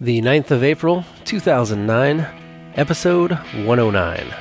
the 0.00 0.22
9th 0.22 0.52
of 0.52 0.62
April, 0.62 1.04
2009, 1.24 2.20
episode 2.76 3.32
109. 3.32 4.34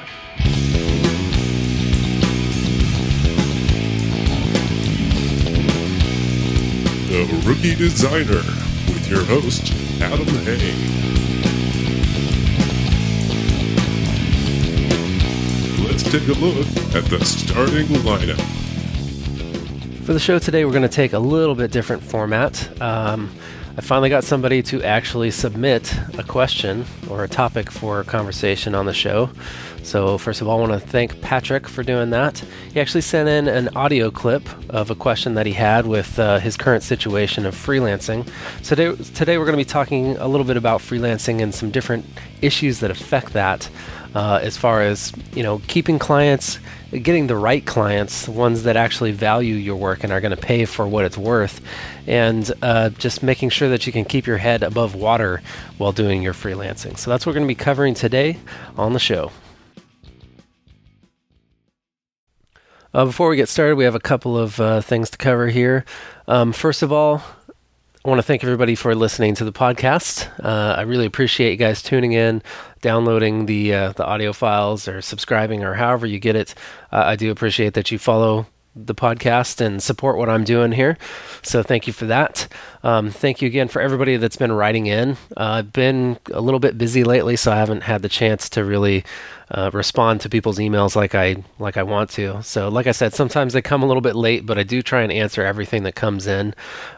The 7.08 7.44
Rookie 7.44 7.74
Designer 7.74 8.44
with 8.94 9.10
your 9.10 9.24
host, 9.24 9.74
Adam 10.00 10.28
Hay. 10.28 10.76
Let's 15.88 16.04
take 16.04 16.28
a 16.28 16.40
look 16.40 16.68
at 16.94 17.10
the 17.10 17.26
starting 17.26 17.88
lineup. 18.04 18.40
For 20.06 20.14
the 20.14 20.20
show 20.20 20.38
today, 20.38 20.66
we're 20.66 20.72
going 20.72 20.84
to 20.84 20.88
take 20.88 21.14
a 21.14 21.20
little 21.20 21.56
bit 21.56 21.72
different 21.72 22.04
format. 22.04 22.80
Um, 22.80 23.32
I 23.78 23.82
finally 23.82 24.10
got 24.10 24.24
somebody 24.24 24.64
to 24.64 24.82
actually 24.82 25.30
submit 25.30 25.96
a 26.18 26.24
question 26.24 26.84
or 27.12 27.24
a 27.24 27.28
topic 27.28 27.70
for 27.70 28.04
conversation 28.04 28.74
on 28.74 28.88
the 28.88 28.94
show. 28.94 29.30
So, 29.84 30.18
first 30.18 30.42
of 30.42 30.48
all, 30.48 30.58
I 30.58 30.68
want 30.68 30.82
to 30.82 30.88
thank 30.88 31.22
Patrick 31.22 31.68
for 31.68 31.84
doing 31.84 32.10
that. 32.10 32.44
He 32.74 32.80
actually 32.80 33.02
sent 33.02 33.30
in 33.30 33.48
an 33.48 33.70
audio 33.78 34.10
clip 34.10 34.50
of 34.72 34.90
a 34.90 34.96
question 34.96 35.36
that 35.36 35.46
he 35.46 35.54
had 35.54 35.86
with 35.86 36.18
uh, 36.18 36.40
his 36.40 36.58
current 36.58 36.82
situation 36.82 37.46
of 37.46 37.54
freelancing. 37.54 38.28
So, 38.64 38.74
today, 38.74 39.04
today 39.14 39.38
we're 39.38 39.46
going 39.46 39.60
to 39.60 39.64
be 39.64 39.70
talking 39.70 40.18
a 40.18 40.28
little 40.28 40.48
bit 40.48 40.58
about 40.58 40.82
freelancing 40.82 41.40
and 41.44 41.54
some 41.54 41.70
different 41.70 42.04
issues 42.42 42.80
that 42.80 42.90
affect 42.90 43.34
that, 43.34 43.70
uh, 44.16 44.40
as 44.42 44.58
far 44.58 44.82
as 44.82 45.14
you 45.36 45.44
know, 45.44 45.62
keeping 45.68 46.00
clients, 46.00 46.58
getting 46.92 47.28
the 47.28 47.36
right 47.36 47.66
clients, 47.66 48.28
ones 48.28 48.64
that 48.64 48.78
actually 48.78 49.12
value 49.12 49.56
your 49.56 49.76
work 49.76 50.04
and 50.04 50.14
are 50.14 50.22
going 50.22 50.36
to 50.36 50.42
pay 50.42 50.66
for 50.66 50.88
what 50.88 51.06
it's 51.06 51.18
worth, 51.18 51.62
and 52.06 52.52
uh, 52.62 52.90
just 52.90 53.24
making 53.24 53.50
sure 53.50 53.70
that 53.70 53.86
you 53.86 53.94
can 53.94 54.06
keep 54.06 54.26
your 54.26 54.38
head 54.38 54.64
above 54.64 54.96
water 54.96 55.42
while 55.78 55.92
doing 55.92 56.22
your 56.22 56.34
freelancing. 56.34 56.98
So, 56.98 57.10
that's 57.10 57.26
what 57.26 57.32
we're 57.32 57.40
going 57.40 57.48
to 57.48 57.56
be 57.56 57.56
covering 57.56 57.94
today 57.94 58.38
on 58.78 58.94
the 58.94 59.00
show. 59.00 59.32
Uh, 62.94 63.06
before 63.06 63.30
we 63.30 63.36
get 63.36 63.50
started, 63.50 63.76
we 63.76 63.84
have 63.84 63.96
a 63.96 64.00
couple 64.00 64.38
of 64.38 64.60
uh, 64.60 64.82
things 64.82 65.10
to 65.10 65.18
cover 65.18 65.48
here. 65.48 65.86
Um, 66.28 66.52
first 66.52 66.82
of 66.82 66.92
all, 66.92 67.22
I 68.08 68.10
want 68.10 68.20
to 68.20 68.24
thank 68.24 68.42
everybody 68.42 68.76
for 68.76 68.96
listening 68.96 69.36
to 69.36 69.44
the 69.44 69.52
podcast. 69.52 70.32
Uh, 70.42 70.76
I 70.78 70.84
really 70.84 71.06
appreciate 71.06 71.52
you 71.52 71.58
guys 71.58 71.82
tuning 71.82 72.14
in, 72.14 72.42
downloading 72.80 73.48
the 73.48 73.74
uh, 73.74 73.92
the 73.92 74.06
audio 74.06 74.32
files, 74.32 74.88
or 74.88 75.02
subscribing, 75.02 75.62
or 75.62 75.74
however 75.74 76.08
you 76.08 76.18
get 76.18 76.38
it. 76.38 76.56
Uh, 76.90 77.04
I 77.06 77.18
do 77.18 77.32
appreciate 77.32 77.74
that 77.74 77.92
you 77.92 78.00
follow 78.00 78.46
the 78.86 78.96
podcast 78.96 79.60
and 79.60 79.82
support 79.82 80.18
what 80.18 80.30
I'm 80.30 80.44
doing 80.44 80.72
here. 80.72 80.98
So 81.42 81.64
thank 81.64 81.88
you 81.88 81.94
for 81.94 82.06
that. 82.06 82.48
Um, 82.84 83.10
thank 83.10 83.42
you 83.42 83.48
again 83.48 83.68
for 83.68 83.82
everybody 83.82 84.18
that's 84.18 84.38
been 84.38 84.52
writing 84.52 84.86
in. 84.86 85.12
Uh, 85.36 85.60
I've 85.60 85.74
been 85.74 86.18
a 86.32 86.42
little 86.42 86.60
bit 86.60 86.78
busy 86.78 87.04
lately, 87.04 87.36
so 87.36 87.52
I 87.52 87.58
haven't 87.58 87.82
had 87.82 88.02
the 88.02 88.10
chance 88.10 88.50
to 88.50 88.64
really 88.64 89.04
uh, 89.50 89.72
respond 89.74 90.22
to 90.22 90.30
people's 90.30 90.60
emails 90.60 90.96
like 90.96 91.16
I 91.16 91.44
like 91.60 91.78
I 91.78 91.84
want 91.84 92.10
to. 92.12 92.42
So 92.44 92.70
like 92.70 92.88
I 92.88 92.92
said, 92.92 93.14
sometimes 93.14 93.54
they 93.54 93.62
come 93.62 93.82
a 93.82 93.88
little 93.88 94.02
bit 94.02 94.16
late, 94.16 94.46
but 94.46 94.58
I 94.58 94.64
do 94.64 94.82
try 94.82 95.02
and 95.02 95.12
answer 95.12 95.44
everything 95.44 95.84
that 95.84 95.96
comes 95.96 96.28
in, 96.28 96.54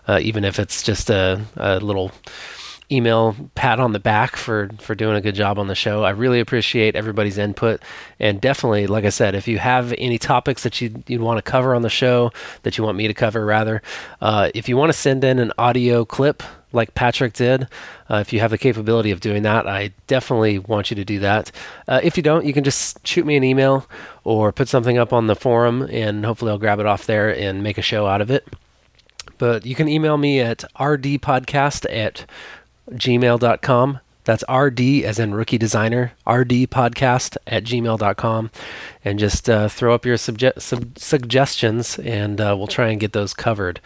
uh, 0.08 0.20
even 0.22 0.44
if 0.44 0.60
it's 0.60 0.84
just 0.84 1.10
a, 1.10 1.42
a 1.56 1.80
little 1.80 2.12
email 2.92 3.36
pat 3.56 3.80
on 3.80 3.94
the 3.94 4.00
back 4.00 4.36
for 4.36 4.70
for 4.80 4.96
doing 4.96 5.16
a 5.16 5.22
good 5.22 5.36
job 5.36 5.60
on 5.60 5.68
the 5.68 5.76
show. 5.76 6.04
I 6.04 6.12
really 6.12 6.40
appreciate 6.40 6.96
everybody's 6.96 7.38
input, 7.38 7.82
and 8.20 8.42
definitely, 8.42 8.88
like 8.88 9.06
I 9.06 9.10
said, 9.10 9.36
if 9.36 9.48
you 9.48 9.60
have 9.60 9.94
any 9.98 10.18
topics 10.18 10.64
that 10.64 10.82
you 10.82 11.04
you'd 11.08 11.22
want 11.22 11.38
to 11.38 11.52
cover 11.52 11.76
on 11.76 11.82
the 11.82 11.90
show 11.90 12.32
that 12.64 12.78
you 12.78 12.84
want 12.84 12.98
me 12.98 13.08
to 13.08 13.14
cover, 13.14 13.46
rather, 13.46 13.82
uh, 14.22 14.50
if 14.54 14.68
you 14.68 14.78
want 14.78 14.92
to 14.92 14.98
send 14.98 15.24
in 15.24 15.40
an 15.40 15.52
audio 15.58 16.06
clip 16.06 16.44
like 16.72 16.94
Patrick 16.94 17.34
did, 17.34 17.68
uh, 18.10 18.18
if 18.18 18.32
you 18.32 18.40
have 18.40 18.52
the 18.52 18.58
capability 18.58 19.12
of 19.12 19.20
doing 19.20 19.44
that, 19.44 19.68
I 19.68 19.92
definitely 20.08 20.60
want 20.60 20.92
you 20.92 20.96
to 20.96 21.06
do 21.06 21.20
that. 21.20 21.52
Uh, 21.88 22.00
if 22.04 22.16
you 22.16 22.22
don't, 22.22 22.46
you 22.46 22.54
can 22.54 22.64
just 22.64 23.06
shoot 23.08 23.26
me 23.26 23.36
an 23.36 23.44
email 23.44 23.88
or 24.24 24.52
put 24.52 24.68
something 24.68 24.98
up 24.98 25.12
on 25.12 25.28
the 25.28 25.36
forum, 25.36 25.88
and 25.90 26.26
hopefully 26.26 26.52
I'll 26.52 26.60
grab 26.60 26.80
it 26.80 26.86
off 26.86 27.06
there 27.06 27.36
and 27.36 27.64
make 27.64 27.78
a 27.78 27.84
show 27.84 28.06
out 28.06 28.22
of 28.22 28.30
it. 28.30 28.48
But 29.40 29.66
you 29.66 29.74
can 29.74 29.88
email 29.88 30.18
me 30.18 30.42
at 30.42 30.66
rdpodcast 30.78 31.86
at 31.90 32.26
gmail.com. 32.92 34.00
That's 34.26 34.44
RD 34.48 35.04
as 35.06 35.18
in 35.18 35.34
rookie 35.34 35.58
designer, 35.58 36.12
rdpodcast 36.28 37.38
at 37.48 37.64
gmail.com. 37.64 38.52
And 39.04 39.18
just 39.18 39.50
uh, 39.50 39.70
throw 39.70 39.96
up 39.96 40.06
your 40.06 40.18
subje- 40.18 40.62
sub- 40.62 41.00
suggestions 41.00 41.98
and 42.00 42.40
uh, 42.40 42.56
we'll 42.58 42.68
try 42.68 42.90
and 42.90 43.00
get 43.00 43.14
those 43.14 43.34
covered. 43.34 43.80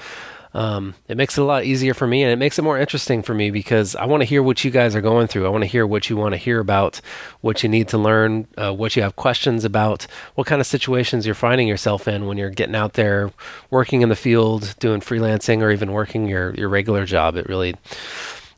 Um, 0.53 0.93
it 1.07 1.17
makes 1.17 1.37
it 1.37 1.41
a 1.41 1.45
lot 1.45 1.63
easier 1.63 1.93
for 1.95 2.05
me 2.05 2.23
and 2.23 2.31
it 2.31 2.35
makes 2.35 2.59
it 2.59 2.61
more 2.61 2.77
interesting 2.77 3.23
for 3.23 3.33
me 3.33 3.49
because 3.49 3.95
I 3.95 4.05
want 4.05 4.21
to 4.21 4.25
hear 4.25 4.43
what 4.43 4.63
you 4.63 4.69
guys 4.69 4.95
are 4.95 5.01
going 5.01 5.27
through. 5.27 5.47
I 5.47 5.49
want 5.49 5.63
to 5.63 5.67
hear 5.69 5.87
what 5.87 6.09
you 6.09 6.17
want 6.17 6.33
to 6.33 6.37
hear 6.37 6.59
about, 6.59 7.01
what 7.41 7.63
you 7.63 7.69
need 7.69 7.87
to 7.87 7.97
learn, 7.97 8.47
uh, 8.57 8.71
what 8.71 8.95
you 8.95 9.01
have 9.01 9.15
questions 9.15 9.65
about, 9.65 10.05
what 10.35 10.45
kind 10.45 10.61
of 10.61 10.67
situations 10.67 11.25
you're 11.25 11.35
finding 11.35 11.67
yourself 11.67 12.07
in 12.07 12.27
when 12.27 12.37
you're 12.37 12.51
getting 12.51 12.75
out 12.75 12.93
there 12.93 13.31
working 13.71 14.01
in 14.01 14.09
the 14.09 14.15
field, 14.15 14.75
doing 14.79 14.99
freelancing, 14.99 15.61
or 15.61 15.71
even 15.71 15.91
working 15.91 16.27
your, 16.27 16.53
your 16.53 16.69
regular 16.69 17.05
job. 17.05 17.35
It 17.35 17.47
really 17.49 17.75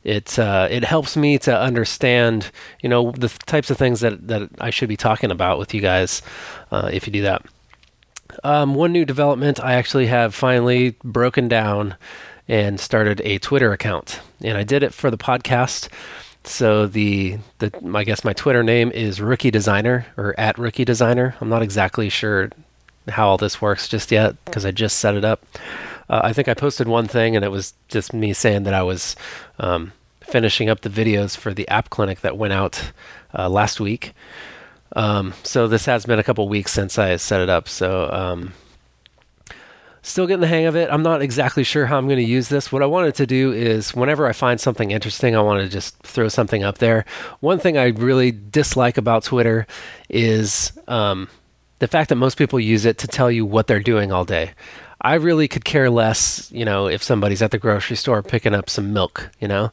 it 0.06 0.38
uh, 0.38 0.68
it 0.70 0.84
helps 0.86 1.18
me 1.18 1.38
to 1.40 1.60
understand 1.60 2.52
you 2.82 2.88
know 2.88 3.12
the 3.12 3.28
types 3.28 3.70
of 3.70 3.78
things 3.78 4.00
that 4.00 4.28
that 4.28 4.50
I 4.60 4.70
should 4.70 4.88
be 4.88 4.96
talking 4.96 5.32
about 5.32 5.60
with 5.60 5.74
you 5.74 5.82
guys 5.82 6.22
uh, 6.72 6.90
if 6.94 7.08
you 7.08 7.12
do 7.12 7.24
that. 7.24 7.44
Um, 8.44 8.76
one 8.76 8.92
new 8.92 9.06
development 9.06 9.60
I 9.60 9.74
actually 9.74 10.08
have 10.08 10.36
finally 10.36 10.96
broken 11.04 11.48
down 11.48 11.96
and 12.48 12.80
started 12.80 13.22
a 13.22 13.40
Twitter 13.40 13.74
account, 13.74 14.22
and 14.42 14.58
I 14.58 14.64
did 14.64 14.84
it 14.84 14.94
for 14.94 15.10
the 15.10 15.18
podcast. 15.18 15.90
So 16.44 16.86
the 16.86 17.40
the 17.58 17.72
I 17.96 18.04
guess 18.04 18.24
my 18.24 18.34
Twitter 18.34 18.62
name 18.62 18.92
is 18.92 19.20
Rookie 19.20 19.52
Designer 19.52 20.06
or 20.18 20.40
at 20.40 20.60
Rookie 20.60 20.86
Designer. 20.86 21.36
I'm 21.42 21.50
not 21.50 21.64
exactly 21.64 22.10
sure 22.10 22.52
how 23.10 23.28
all 23.30 23.38
this 23.38 23.62
works 23.62 23.88
just 23.88 24.12
yet 24.12 24.36
because 24.46 24.66
I 24.66 24.72
just 24.72 25.00
set 25.00 25.16
it 25.16 25.26
up. 25.26 25.46
Uh, 26.10 26.22
I 26.24 26.34
think 26.34 26.48
I 26.48 26.54
posted 26.54 26.88
one 26.88 27.08
thing, 27.08 27.36
and 27.36 27.44
it 27.44 27.50
was 27.50 27.74
just 27.88 28.14
me 28.14 28.34
saying 28.34 28.64
that 28.64 28.74
I 28.74 28.84
was 28.84 29.16
um, 29.60 29.92
finishing 30.22 30.70
up 30.70 30.82
the 30.82 30.90
videos 30.90 31.36
for 31.36 31.54
the 31.54 31.68
app 31.68 31.90
clinic 31.90 32.22
that 32.22 32.38
went 32.38 32.54
out 32.54 32.92
uh, 33.38 33.50
last 33.50 33.80
week. 33.80 34.14
Um, 34.96 35.34
so 35.44 35.68
this 35.68 35.86
has 35.86 36.06
been 36.06 36.20
a 36.20 36.24
couple 36.24 36.48
weeks 36.48 36.72
since 36.72 36.98
I 36.98 37.16
set 37.18 37.42
it 37.42 37.50
up. 37.50 37.68
So 37.68 38.10
um, 38.12 38.54
still 40.02 40.28
getting 40.28 40.42
the 40.42 40.48
hang 40.48 40.66
of 40.66 40.76
it. 40.76 40.90
I'm 40.92 41.04
not 41.04 41.22
exactly 41.22 41.64
sure 41.64 41.88
how 41.88 41.98
I'm 41.98 42.08
going 42.08 42.20
to 42.20 42.24
use 42.24 42.50
this. 42.50 42.72
What 42.72 42.84
I 42.84 42.86
wanted 42.86 43.16
to 43.16 43.26
do 43.26 43.52
is 43.52 43.96
whenever 43.96 44.28
I 44.28 44.32
find 44.32 44.60
something 44.60 44.92
interesting, 44.92 45.36
I 45.36 45.42
want 45.42 45.62
to 45.62 45.70
just 45.70 45.98
throw 46.04 46.28
something 46.28 46.64
up 46.64 46.78
there. 46.78 47.06
One 47.40 47.60
thing 47.60 47.78
I 47.78 47.88
really 47.88 48.32
dislike 48.32 48.98
about 48.98 49.24
Twitter 49.24 49.66
is 50.10 50.72
um, 50.88 51.28
the 51.80 51.88
fact 51.88 52.10
that 52.10 52.16
most 52.16 52.38
people 52.38 52.60
use 52.60 52.86
it 52.86 52.98
to 53.00 53.08
tell 53.08 53.30
you 53.30 53.46
what 53.46 53.68
they're 53.68 53.80
doing 53.80 54.12
all 54.12 54.26
day. 54.26 54.54
I 55.02 55.16
really 55.16 55.48
could 55.48 55.66
care 55.66 55.90
less, 55.90 56.52
you 56.52 56.66
know, 56.66 56.88
if 56.88 57.04
somebody's 57.04 57.42
at 57.42 57.52
the 57.52 57.60
grocery 57.60 57.98
store 57.98 58.24
picking 58.24 58.56
up 58.56 58.70
some 58.70 58.94
milk, 58.94 59.30
you 59.40 59.48
know. 59.48 59.72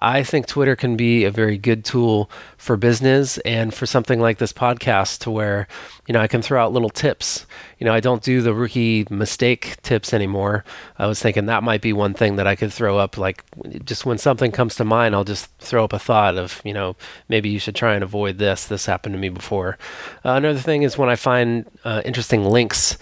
I 0.00 0.22
think 0.22 0.46
Twitter 0.46 0.76
can 0.76 0.96
be 0.96 1.24
a 1.24 1.30
very 1.30 1.58
good 1.58 1.84
tool 1.84 2.30
for 2.56 2.76
business 2.76 3.38
and 3.38 3.72
for 3.74 3.86
something 3.86 4.20
like 4.20 4.38
this 4.38 4.52
podcast 4.52 5.18
to 5.20 5.30
where, 5.30 5.68
you 6.06 6.12
know, 6.12 6.20
I 6.20 6.26
can 6.26 6.42
throw 6.42 6.62
out 6.62 6.72
little 6.72 6.88
tips. 6.88 7.46
You 7.78 7.84
know, 7.84 7.92
I 7.92 8.00
don't 8.00 8.22
do 8.22 8.40
the 8.40 8.54
rookie 8.54 9.06
mistake 9.10 9.76
tips 9.82 10.14
anymore. 10.14 10.64
I 10.98 11.06
was 11.06 11.20
thinking 11.20 11.46
that 11.46 11.62
might 11.62 11.82
be 11.82 11.92
one 11.92 12.14
thing 12.14 12.36
that 12.36 12.46
I 12.46 12.56
could 12.56 12.72
throw 12.72 12.98
up 12.98 13.18
like 13.18 13.44
just 13.84 14.06
when 14.06 14.18
something 14.18 14.52
comes 14.52 14.74
to 14.76 14.84
mind, 14.84 15.14
I'll 15.14 15.24
just 15.24 15.54
throw 15.58 15.84
up 15.84 15.92
a 15.92 15.98
thought 15.98 16.36
of, 16.36 16.60
you 16.64 16.72
know, 16.72 16.96
maybe 17.28 17.48
you 17.48 17.58
should 17.58 17.74
try 17.74 17.94
and 17.94 18.02
avoid 18.04 18.38
this. 18.38 18.64
This 18.64 18.86
happened 18.86 19.14
to 19.14 19.18
me 19.18 19.28
before. 19.28 19.76
Uh, 20.24 20.32
another 20.32 20.58
thing 20.58 20.82
is 20.82 20.96
when 20.96 21.10
I 21.10 21.16
find 21.16 21.66
uh, 21.84 22.02
interesting 22.04 22.44
links 22.44 22.96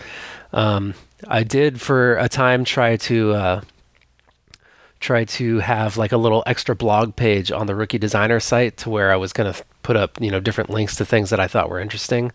um, 0.53 0.94
I 1.26 1.42
did 1.42 1.80
for 1.80 2.16
a 2.16 2.28
time 2.28 2.65
try 2.65 2.97
to 2.97 3.32
uh, 3.32 3.60
try 5.00 5.25
to 5.25 5.59
have 5.60 5.97
like 5.97 6.12
a 6.12 6.16
little 6.16 6.42
extra 6.47 6.75
blog 6.75 7.16
page 7.16 7.53
on 7.53 7.66
the 7.66 7.75
Rookie 7.75 7.98
Designer 7.98 8.41
site 8.41 8.77
to 8.78 8.91
where 8.91 9.12
I 9.12 9.16
was 9.16 9.33
going 9.33 9.53
to 9.53 9.65
put 9.83 9.97
up 9.97 10.21
you 10.21 10.30
know 10.30 10.41
different 10.41 10.71
links 10.71 10.97
to 10.97 11.04
things 11.04 11.30
that 11.30 11.41
I 11.41 11.48
thought 11.48 11.71
were 11.71 11.80
interesting. 11.80 12.33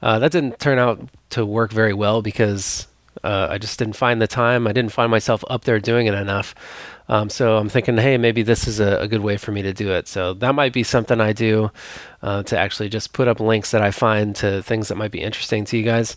Uh, 0.00 0.18
that 0.18 0.32
didn't 0.32 0.58
turn 0.58 0.78
out 0.78 1.08
to 1.30 1.46
work 1.46 1.72
very 1.72 1.92
well 1.94 2.22
because 2.22 2.86
uh, 3.24 3.48
I 3.50 3.58
just 3.58 3.78
didn't 3.78 3.96
find 3.96 4.20
the 4.20 4.26
time. 4.26 4.66
I 4.66 4.72
didn't 4.72 4.92
find 4.92 5.10
myself 5.10 5.44
up 5.48 5.64
there 5.64 5.78
doing 5.78 6.06
it 6.06 6.14
enough. 6.14 6.54
Um, 7.08 7.28
so 7.28 7.56
I'm 7.56 7.68
thinking, 7.68 7.96
hey, 7.98 8.16
maybe 8.16 8.42
this 8.42 8.66
is 8.66 8.80
a, 8.80 9.00
a, 9.00 9.08
good 9.08 9.20
way 9.20 9.36
for 9.36 9.52
me 9.52 9.62
to 9.62 9.72
do 9.72 9.92
it. 9.92 10.08
So 10.08 10.34
that 10.34 10.54
might 10.54 10.72
be 10.72 10.82
something 10.82 11.20
I 11.20 11.32
do 11.32 11.70
uh, 12.22 12.42
to 12.44 12.58
actually 12.58 12.88
just 12.88 13.12
put 13.12 13.28
up 13.28 13.40
links 13.40 13.72
that 13.72 13.82
I 13.82 13.90
find 13.90 14.34
to 14.36 14.62
things 14.62 14.88
that 14.88 14.96
might 14.96 15.10
be 15.10 15.20
interesting 15.20 15.64
to 15.66 15.76
you 15.76 15.82
guys. 15.82 16.16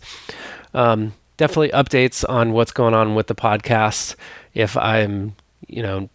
Um, 0.72 1.12
definitely 1.36 1.70
updates 1.70 2.24
on 2.28 2.52
what's 2.52 2.72
going 2.72 2.94
on 2.94 3.14
with 3.14 3.26
the 3.26 3.34
podcast. 3.34 4.14
If 4.54 4.76
I'm, 4.76 5.36
you 5.66 5.82
know, 5.82 6.08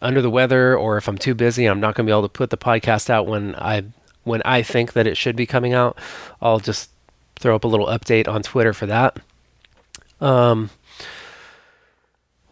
under 0.00 0.22
the 0.22 0.30
weather 0.30 0.76
or 0.76 0.96
if 0.96 1.08
I'm 1.08 1.18
too 1.18 1.34
busy, 1.34 1.66
I'm 1.66 1.80
not 1.80 1.94
going 1.94 2.06
to 2.06 2.10
be 2.10 2.12
able 2.12 2.22
to 2.22 2.28
put 2.28 2.50
the 2.50 2.56
podcast 2.56 3.10
out 3.10 3.26
when 3.26 3.54
I 3.56 3.84
when 4.24 4.42
I 4.44 4.62
think 4.62 4.92
that 4.92 5.06
it 5.06 5.16
should 5.16 5.36
be 5.36 5.46
coming 5.46 5.74
out. 5.74 5.98
I'll 6.40 6.60
just 6.60 6.90
throw 7.36 7.56
up 7.56 7.64
a 7.64 7.68
little 7.68 7.86
update 7.86 8.28
on 8.28 8.42
Twitter 8.42 8.72
for 8.72 8.86
that. 8.86 9.18
Um, 10.20 10.70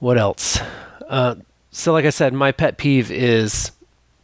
what 0.00 0.18
else? 0.18 0.58
Uh, 1.08 1.36
so, 1.70 1.92
like 1.92 2.04
I 2.04 2.10
said, 2.10 2.32
my 2.32 2.52
pet 2.52 2.76
peeve 2.76 3.10
is 3.10 3.70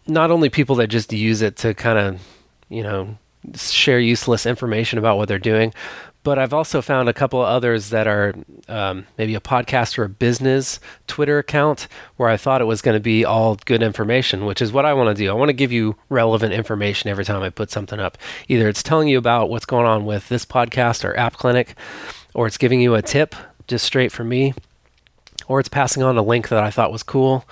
not 0.06 0.30
only 0.30 0.50
people 0.50 0.76
that 0.76 0.88
just 0.88 1.12
use 1.12 1.42
it 1.42 1.56
to 1.58 1.74
kind 1.74 1.98
of, 1.98 2.20
you 2.68 2.82
know, 2.82 3.16
share 3.54 4.00
useless 4.00 4.46
information 4.46 4.98
about 4.98 5.16
what 5.16 5.28
they're 5.28 5.38
doing, 5.38 5.72
but 6.26 6.40
I've 6.40 6.52
also 6.52 6.82
found 6.82 7.08
a 7.08 7.12
couple 7.12 7.40
of 7.40 7.46
others 7.46 7.90
that 7.90 8.08
are 8.08 8.34
um, 8.66 9.06
maybe 9.16 9.36
a 9.36 9.40
podcast 9.40 9.96
or 9.96 10.02
a 10.02 10.08
business 10.08 10.80
Twitter 11.06 11.38
account 11.38 11.86
where 12.16 12.28
I 12.28 12.36
thought 12.36 12.60
it 12.60 12.64
was 12.64 12.82
going 12.82 12.96
to 12.96 13.00
be 13.00 13.24
all 13.24 13.54
good 13.64 13.80
information, 13.80 14.44
which 14.44 14.60
is 14.60 14.72
what 14.72 14.84
I 14.84 14.92
want 14.92 15.16
to 15.16 15.22
do. 15.22 15.30
I 15.30 15.34
want 15.34 15.50
to 15.50 15.52
give 15.52 15.70
you 15.70 15.94
relevant 16.08 16.52
information 16.52 17.08
every 17.08 17.24
time 17.24 17.44
I 17.44 17.50
put 17.50 17.70
something 17.70 18.00
up. 18.00 18.18
Either 18.48 18.68
it's 18.68 18.82
telling 18.82 19.06
you 19.06 19.18
about 19.18 19.50
what's 19.50 19.66
going 19.66 19.86
on 19.86 20.04
with 20.04 20.28
this 20.28 20.44
podcast 20.44 21.04
or 21.04 21.16
App 21.16 21.34
Clinic, 21.34 21.76
or 22.34 22.48
it's 22.48 22.58
giving 22.58 22.80
you 22.80 22.96
a 22.96 23.02
tip 23.02 23.36
just 23.68 23.84
straight 23.84 24.10
from 24.10 24.28
me, 24.28 24.52
or 25.46 25.60
it's 25.60 25.68
passing 25.68 26.02
on 26.02 26.18
a 26.18 26.22
link 26.22 26.48
that 26.48 26.60
I 26.60 26.72
thought 26.72 26.90
was 26.90 27.04
cool 27.04 27.44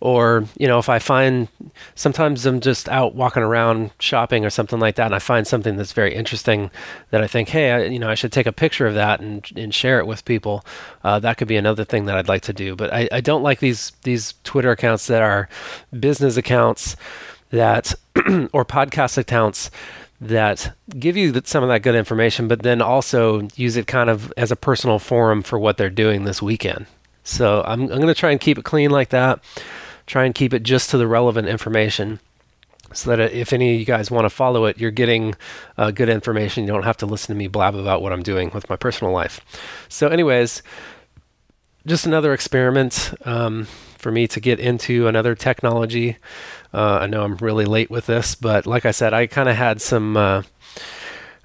or 0.00 0.44
you 0.58 0.66
know 0.66 0.78
if 0.78 0.88
i 0.88 0.98
find 0.98 1.48
sometimes 1.94 2.44
i'm 2.46 2.60
just 2.60 2.88
out 2.88 3.14
walking 3.14 3.42
around 3.42 3.90
shopping 3.98 4.44
or 4.44 4.50
something 4.50 4.78
like 4.78 4.96
that 4.96 5.06
and 5.06 5.14
i 5.14 5.18
find 5.18 5.46
something 5.46 5.76
that's 5.76 5.92
very 5.92 6.14
interesting 6.14 6.70
that 7.10 7.22
i 7.22 7.26
think 7.26 7.48
hey 7.48 7.72
I, 7.72 7.84
you 7.84 7.98
know 7.98 8.08
i 8.08 8.14
should 8.14 8.32
take 8.32 8.46
a 8.46 8.52
picture 8.52 8.86
of 8.86 8.94
that 8.94 9.20
and, 9.20 9.48
and 9.56 9.74
share 9.74 9.98
it 9.98 10.06
with 10.06 10.24
people 10.24 10.64
uh, 11.04 11.18
that 11.20 11.38
could 11.38 11.48
be 11.48 11.56
another 11.56 11.84
thing 11.84 12.06
that 12.06 12.16
i'd 12.16 12.28
like 12.28 12.42
to 12.42 12.52
do 12.52 12.76
but 12.76 12.92
I, 12.92 13.08
I 13.10 13.20
don't 13.20 13.42
like 13.42 13.60
these 13.60 13.92
these 14.02 14.34
twitter 14.44 14.70
accounts 14.70 15.06
that 15.06 15.22
are 15.22 15.48
business 15.98 16.36
accounts 16.36 16.96
that 17.50 17.94
or 18.52 18.64
podcast 18.64 19.18
accounts 19.18 19.70
that 20.20 20.74
give 20.98 21.16
you 21.16 21.40
some 21.44 21.62
of 21.62 21.68
that 21.68 21.82
good 21.82 21.94
information, 21.94 22.48
but 22.48 22.62
then 22.62 22.80
also 22.80 23.48
use 23.54 23.76
it 23.76 23.86
kind 23.86 24.08
of 24.08 24.32
as 24.36 24.50
a 24.50 24.56
personal 24.56 24.98
forum 24.98 25.42
for 25.42 25.58
what 25.58 25.76
they're 25.76 25.90
doing 25.90 26.24
this 26.24 26.40
weekend. 26.40 26.86
So 27.24 27.62
I'm, 27.66 27.82
I'm 27.82 27.88
going 27.88 28.06
to 28.06 28.14
try 28.14 28.30
and 28.30 28.40
keep 28.40 28.56
it 28.56 28.64
clean 28.64 28.90
like 28.90 29.10
that 29.10 29.40
try 30.06 30.24
and 30.24 30.34
keep 30.34 30.54
it 30.54 30.62
just 30.62 30.90
to 30.90 30.98
the 30.98 31.06
relevant 31.06 31.48
information 31.48 32.20
so 32.92 33.14
that 33.14 33.32
if 33.32 33.52
any 33.52 33.74
of 33.74 33.80
you 33.80 33.84
guys 33.84 34.10
want 34.10 34.24
to 34.24 34.30
follow 34.30 34.64
it, 34.66 34.78
you're 34.78 34.90
getting 34.90 35.34
uh, 35.76 35.90
good 35.90 36.08
information. 36.08 36.64
You 36.64 36.72
don't 36.72 36.84
have 36.84 36.96
to 36.98 37.06
listen 37.06 37.34
to 37.34 37.38
me 37.38 37.48
blab 37.48 37.74
about 37.74 38.00
what 38.00 38.12
I'm 38.12 38.22
doing 38.22 38.50
with 38.54 38.68
my 38.70 38.76
personal 38.76 39.12
life. 39.12 39.40
So, 39.88 40.08
anyways, 40.08 40.62
just 41.86 42.06
another 42.06 42.32
experiment 42.32 43.12
um, 43.24 43.64
for 43.98 44.12
me 44.12 44.26
to 44.28 44.40
get 44.40 44.60
into 44.60 45.08
another 45.08 45.34
technology. 45.34 46.16
Uh, 46.72 46.98
I 47.02 47.06
know 47.06 47.22
I'm 47.22 47.36
really 47.36 47.64
late 47.64 47.90
with 47.90 48.06
this, 48.06 48.34
but 48.34 48.66
like 48.66 48.86
I 48.86 48.92
said, 48.92 49.12
I 49.12 49.26
kind 49.26 49.48
of 49.48 49.56
had 49.56 49.80
some. 49.80 50.16
Uh, 50.16 50.42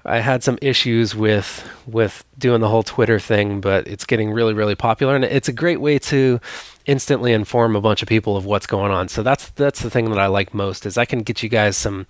I 0.04 0.18
had 0.18 0.42
some 0.42 0.58
issues 0.60 1.14
with 1.14 1.68
with 1.86 2.24
doing 2.38 2.60
the 2.60 2.68
whole 2.68 2.82
Twitter 2.82 3.18
thing, 3.18 3.60
but 3.60 3.86
it's 3.86 4.04
getting 4.04 4.30
really 4.30 4.54
really 4.54 4.74
popular, 4.74 5.14
and 5.14 5.24
it's 5.24 5.48
a 5.48 5.52
great 5.52 5.80
way 5.80 5.98
to 6.00 6.40
instantly 6.86 7.32
inform 7.32 7.76
a 7.76 7.80
bunch 7.80 8.02
of 8.02 8.08
people 8.08 8.36
of 8.36 8.44
what's 8.44 8.66
going 8.66 8.90
on. 8.90 9.08
So 9.08 9.22
that's 9.22 9.50
that's 9.50 9.82
the 9.82 9.90
thing 9.90 10.10
that 10.10 10.18
I 10.18 10.26
like 10.26 10.52
most 10.52 10.86
is 10.86 10.98
I 10.98 11.04
can 11.04 11.20
get 11.20 11.42
you 11.42 11.48
guys 11.48 11.76
some 11.76 12.06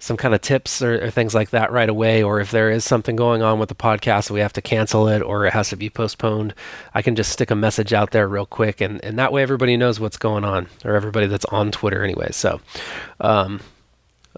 some 0.00 0.16
kind 0.16 0.34
of 0.34 0.40
tips 0.40 0.80
or, 0.80 1.04
or, 1.04 1.10
things 1.10 1.34
like 1.34 1.50
that 1.50 1.70
right 1.70 1.88
away. 1.88 2.22
Or 2.22 2.40
if 2.40 2.50
there 2.50 2.70
is 2.70 2.84
something 2.84 3.16
going 3.16 3.42
on 3.42 3.58
with 3.58 3.68
the 3.68 3.74
podcast, 3.74 4.30
we 4.30 4.40
have 4.40 4.54
to 4.54 4.62
cancel 4.62 5.06
it 5.08 5.20
or 5.20 5.44
it 5.44 5.52
has 5.52 5.68
to 5.68 5.76
be 5.76 5.90
postponed, 5.90 6.54
I 6.94 7.02
can 7.02 7.14
just 7.14 7.30
stick 7.30 7.50
a 7.50 7.54
message 7.54 7.92
out 7.92 8.10
there 8.10 8.26
real 8.26 8.46
quick, 8.46 8.80
and 8.80 9.02
and 9.04 9.18
that 9.18 9.32
way 9.32 9.42
everybody 9.42 9.76
knows 9.76 10.00
what's 10.00 10.16
going 10.16 10.44
on 10.44 10.68
or 10.84 10.94
everybody 10.96 11.26
that's 11.26 11.44
on 11.46 11.70
Twitter 11.70 12.02
anyway. 12.02 12.28
So. 12.32 12.60
Um, 13.20 13.60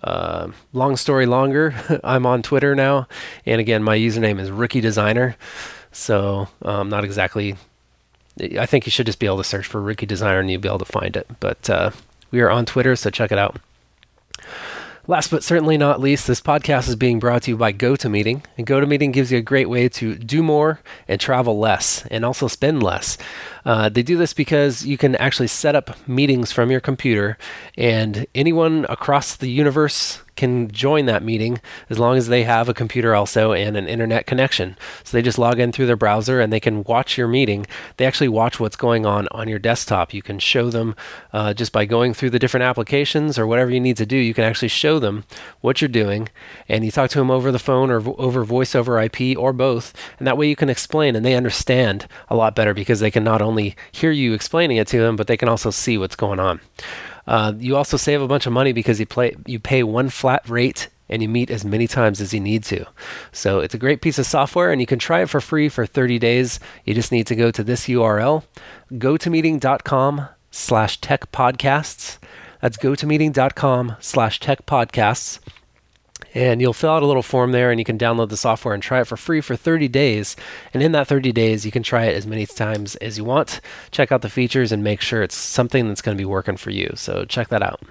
uh, 0.02 0.50
long 0.72 0.96
story 0.96 1.26
longer, 1.26 1.74
I'm 2.04 2.26
on 2.26 2.42
Twitter 2.42 2.74
now, 2.74 3.08
and 3.46 3.60
again, 3.60 3.82
my 3.82 3.96
username 3.96 4.40
is 4.40 4.50
Rookie 4.50 4.80
Designer. 4.80 5.36
So 5.92 6.48
um, 6.62 6.88
not 6.88 7.04
exactly 7.04 7.56
I 8.40 8.66
think 8.66 8.86
you 8.86 8.90
should 8.90 9.06
just 9.06 9.18
be 9.18 9.26
able 9.26 9.38
to 9.38 9.44
search 9.44 9.66
for 9.66 9.80
Rookie 9.80 10.06
Designer 10.06 10.40
and 10.40 10.50
you'll 10.50 10.60
be 10.60 10.68
able 10.68 10.78
to 10.78 10.84
find 10.84 11.16
it. 11.16 11.26
But 11.40 11.68
uh, 11.68 11.90
we 12.30 12.40
are 12.40 12.50
on 12.50 12.64
Twitter, 12.64 12.96
so 12.96 13.10
check 13.10 13.30
it 13.30 13.38
out. 13.38 13.58
Last 15.08 15.30
but 15.30 15.42
certainly 15.42 15.76
not 15.76 16.00
least, 16.00 16.26
this 16.28 16.40
podcast 16.40 16.88
is 16.88 16.96
being 16.96 17.18
brought 17.18 17.42
to 17.42 17.50
you 17.50 17.56
by 17.56 17.72
GoToMeeting. 17.72 18.44
And 18.56 18.66
GoToMeeting 18.66 19.12
gives 19.12 19.32
you 19.32 19.38
a 19.38 19.42
great 19.42 19.68
way 19.68 19.88
to 19.90 20.14
do 20.14 20.42
more 20.42 20.80
and 21.08 21.20
travel 21.20 21.58
less 21.58 22.06
and 22.06 22.24
also 22.24 22.46
spend 22.46 22.82
less. 22.82 23.18
Uh, 23.64 23.88
they 23.88 24.02
do 24.02 24.16
this 24.16 24.32
because 24.32 24.84
you 24.84 24.98
can 24.98 25.14
actually 25.16 25.46
set 25.46 25.74
up 25.74 25.96
meetings 26.08 26.52
from 26.52 26.70
your 26.70 26.80
computer, 26.80 27.38
and 27.76 28.26
anyone 28.34 28.86
across 28.88 29.36
the 29.36 29.48
universe 29.48 30.20
can 30.36 30.70
join 30.70 31.06
that 31.06 31.22
meeting 31.22 31.60
as 31.90 31.98
long 31.98 32.16
as 32.16 32.28
they 32.28 32.42
have 32.44 32.68
a 32.68 32.74
computer 32.74 33.14
also 33.14 33.52
and 33.52 33.76
an 33.76 33.86
internet 33.86 34.26
connection. 34.26 34.76
So 35.04 35.16
they 35.16 35.22
just 35.22 35.38
log 35.38 35.58
in 35.58 35.72
through 35.72 35.86
their 35.86 35.96
browser 35.96 36.40
and 36.40 36.52
they 36.52 36.60
can 36.60 36.84
watch 36.84 37.18
your 37.18 37.28
meeting. 37.28 37.66
They 37.96 38.06
actually 38.06 38.28
watch 38.28 38.58
what's 38.58 38.76
going 38.76 39.04
on 39.04 39.28
on 39.30 39.48
your 39.48 39.58
desktop. 39.58 40.14
You 40.14 40.22
can 40.22 40.38
show 40.38 40.70
them 40.70 40.96
uh, 41.32 41.54
just 41.54 41.70
by 41.70 41.84
going 41.84 42.14
through 42.14 42.30
the 42.30 42.38
different 42.38 42.64
applications 42.64 43.38
or 43.38 43.46
whatever 43.46 43.70
you 43.70 43.80
need 43.80 43.96
to 43.98 44.06
do. 44.06 44.16
You 44.16 44.34
can 44.34 44.44
actually 44.44 44.68
show 44.68 44.98
them 44.98 45.24
what 45.60 45.80
you're 45.80 45.88
doing, 45.88 46.28
and 46.68 46.84
you 46.84 46.90
talk 46.90 47.10
to 47.10 47.18
them 47.18 47.30
over 47.30 47.52
the 47.52 47.58
phone 47.58 47.90
or 47.90 48.00
vo- 48.00 48.16
over 48.18 48.44
voice 48.44 48.74
over 48.74 49.00
IP 49.00 49.36
or 49.36 49.52
both. 49.52 49.92
And 50.18 50.26
that 50.26 50.38
way 50.38 50.48
you 50.48 50.56
can 50.56 50.70
explain 50.70 51.14
and 51.14 51.24
they 51.24 51.34
understand 51.34 52.08
a 52.28 52.36
lot 52.36 52.54
better 52.54 52.74
because 52.74 53.00
they 53.00 53.10
can 53.10 53.24
not 53.24 53.42
only 53.42 53.51
hear 53.92 54.10
you 54.10 54.32
explaining 54.32 54.76
it 54.76 54.88
to 54.88 54.98
them, 54.98 55.16
but 55.16 55.26
they 55.26 55.36
can 55.36 55.48
also 55.48 55.70
see 55.70 55.98
what's 55.98 56.16
going 56.16 56.40
on. 56.40 56.60
Uh, 57.26 57.52
you 57.58 57.76
also 57.76 57.96
save 57.96 58.20
a 58.20 58.28
bunch 58.28 58.46
of 58.46 58.52
money 58.52 58.72
because 58.72 58.98
you 58.98 59.06
play 59.06 59.36
you 59.46 59.60
pay 59.60 59.82
one 59.82 60.08
flat 60.08 60.48
rate 60.48 60.88
and 61.08 61.22
you 61.22 61.28
meet 61.28 61.50
as 61.50 61.64
many 61.64 61.86
times 61.86 62.20
as 62.20 62.32
you 62.32 62.40
need 62.40 62.64
to. 62.64 62.86
So 63.32 63.60
it's 63.60 63.74
a 63.74 63.78
great 63.78 64.00
piece 64.00 64.18
of 64.18 64.26
software 64.26 64.72
and 64.72 64.80
you 64.80 64.86
can 64.86 64.98
try 64.98 65.20
it 65.22 65.28
for 65.28 65.40
free 65.40 65.68
for 65.68 65.86
30 65.86 66.18
days. 66.18 66.58
You 66.84 66.94
just 66.94 67.12
need 67.12 67.26
to 67.26 67.36
go 67.36 67.50
to 67.50 67.62
this 67.62 67.86
URL, 67.86 68.44
gotomeeting.com 68.92 70.28
slash 70.50 71.00
tech 71.00 71.30
podcasts. 71.30 72.18
That's 72.60 72.78
gotomeeting.com 72.78 73.96
slash 74.00 74.40
tech 74.40 74.64
podcasts 74.66 75.38
and 76.34 76.60
you'll 76.60 76.72
fill 76.72 76.90
out 76.90 77.02
a 77.02 77.06
little 77.06 77.22
form 77.22 77.52
there 77.52 77.70
and 77.70 77.78
you 77.78 77.84
can 77.84 77.98
download 77.98 78.28
the 78.28 78.36
software 78.36 78.74
and 78.74 78.82
try 78.82 79.00
it 79.00 79.06
for 79.06 79.16
free 79.16 79.40
for 79.40 79.56
30 79.56 79.88
days. 79.88 80.36
And 80.72 80.82
in 80.82 80.92
that 80.92 81.06
30 81.06 81.32
days 81.32 81.64
you 81.64 81.72
can 81.72 81.82
try 81.82 82.04
it 82.04 82.16
as 82.16 82.26
many 82.26 82.46
times 82.46 82.96
as 82.96 83.18
you 83.18 83.24
want. 83.24 83.60
Check 83.90 84.12
out 84.12 84.22
the 84.22 84.30
features 84.30 84.72
and 84.72 84.82
make 84.82 85.00
sure 85.00 85.22
it's 85.22 85.36
something 85.36 85.88
that's 85.88 86.02
going 86.02 86.16
to 86.16 86.20
be 86.20 86.26
working 86.26 86.56
for 86.56 86.70
you. 86.70 86.92
So 86.94 87.24
check 87.24 87.48
that 87.48 87.62
out. 87.62 87.82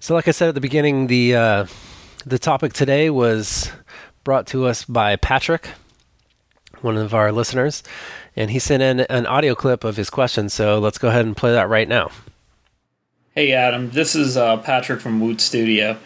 So 0.00 0.14
like 0.14 0.26
i 0.26 0.32
said 0.32 0.48
at 0.48 0.54
the 0.54 0.60
beginning 0.60 1.06
the 1.06 1.36
uh, 1.36 1.66
the 2.26 2.38
topic 2.38 2.72
today 2.72 3.08
was 3.10 3.70
brought 4.24 4.46
to 4.48 4.66
us 4.66 4.84
by 4.84 5.16
patrick 5.16 5.68
one 6.82 6.96
of 6.96 7.14
our 7.14 7.32
listeners. 7.32 7.82
And 8.34 8.50
he 8.50 8.58
sent 8.58 8.82
in 8.82 9.00
an 9.00 9.26
audio 9.26 9.54
clip 9.54 9.84
of 9.84 9.96
his 9.96 10.10
question. 10.10 10.48
So 10.48 10.78
let's 10.78 10.98
go 10.98 11.08
ahead 11.08 11.24
and 11.24 11.36
play 11.36 11.52
that 11.52 11.68
right 11.68 11.88
now. 11.88 12.10
Hey 13.34 13.52
adam. 13.52 13.90
This 13.90 14.14
is 14.14 14.36
uh, 14.36 14.58
patrick 14.58 15.00
from 15.00 15.20
woot 15.20 15.40
studio 15.40 15.98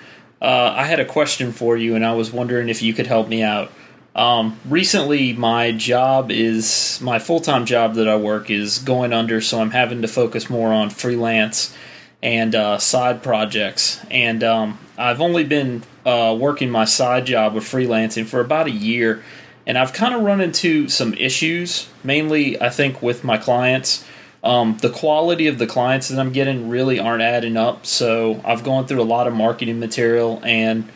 uh, 0.47 0.73
I 0.77 0.85
had 0.85 1.01
a 1.01 1.05
question 1.05 1.51
for 1.51 1.77
you, 1.77 1.97
and 1.97 2.07
I 2.07 2.13
was 2.13 2.33
wondering 2.33 2.69
if 2.69 2.81
you 2.81 2.95
could 2.95 3.09
help 3.09 3.27
me 3.27 3.43
out. 3.43 3.73
Um, 4.15 4.61
recently, 4.65 5.33
my 5.33 5.73
job 5.73 6.31
is 6.31 7.01
my 7.03 7.19
full 7.19 7.41
time 7.41 7.67
job 7.67 7.95
that 7.95 8.09
I 8.09 8.17
work 8.17 8.49
is 8.49 8.79
going 8.79 9.13
under, 9.13 9.41
so 9.41 9.61
I'm 9.61 9.73
having 9.73 10.03
to 10.03 10.09
focus 10.09 10.49
more 10.49 10.73
on 10.73 10.91
freelance 10.91 11.77
and 12.23 12.55
uh, 12.55 12.79
side 12.79 13.25
projects. 13.25 14.01
And 14.09 14.45
um, 14.45 14.79
I've 14.97 15.21
only 15.21 15.43
been 15.43 15.83
uh, 16.05 16.37
working 16.39 16.71
my 16.71 16.85
side 16.85 17.27
job 17.27 17.53
with 17.53 17.65
freelancing 17.65 18.25
for 18.25 18.39
about 18.39 18.69
a 18.69 18.71
year, 18.71 19.25
and 19.67 19.77
I've 19.77 19.93
kind 19.93 20.15
of 20.15 20.23
run 20.23 20.41
into 20.41 20.89
some 20.89 21.13
issues, 21.15 21.89
mainly, 22.05 22.63
I 22.63 22.69
think, 22.69 23.03
with 23.03 23.25
my 23.25 23.37
clients. 23.37 24.05
Um, 24.47 24.77
the 24.79 24.91
quality 24.91 25.49
of 25.49 25.59
the 25.59 25.67
clients 25.67 26.07
that 26.09 26.21
I'm 26.21 26.31
getting 26.31 26.69
really 26.69 27.01
aren't 27.01 27.23
adding 27.23 27.57
up. 27.57 27.85
So 27.85 28.41
I've 28.45 28.63
gone 28.63 28.87
through 28.87 29.03
a 29.03 29.05
lot 29.05 29.27
of 29.27 29.35
marketing 29.35 29.81
material, 29.81 30.41
and 30.45 30.89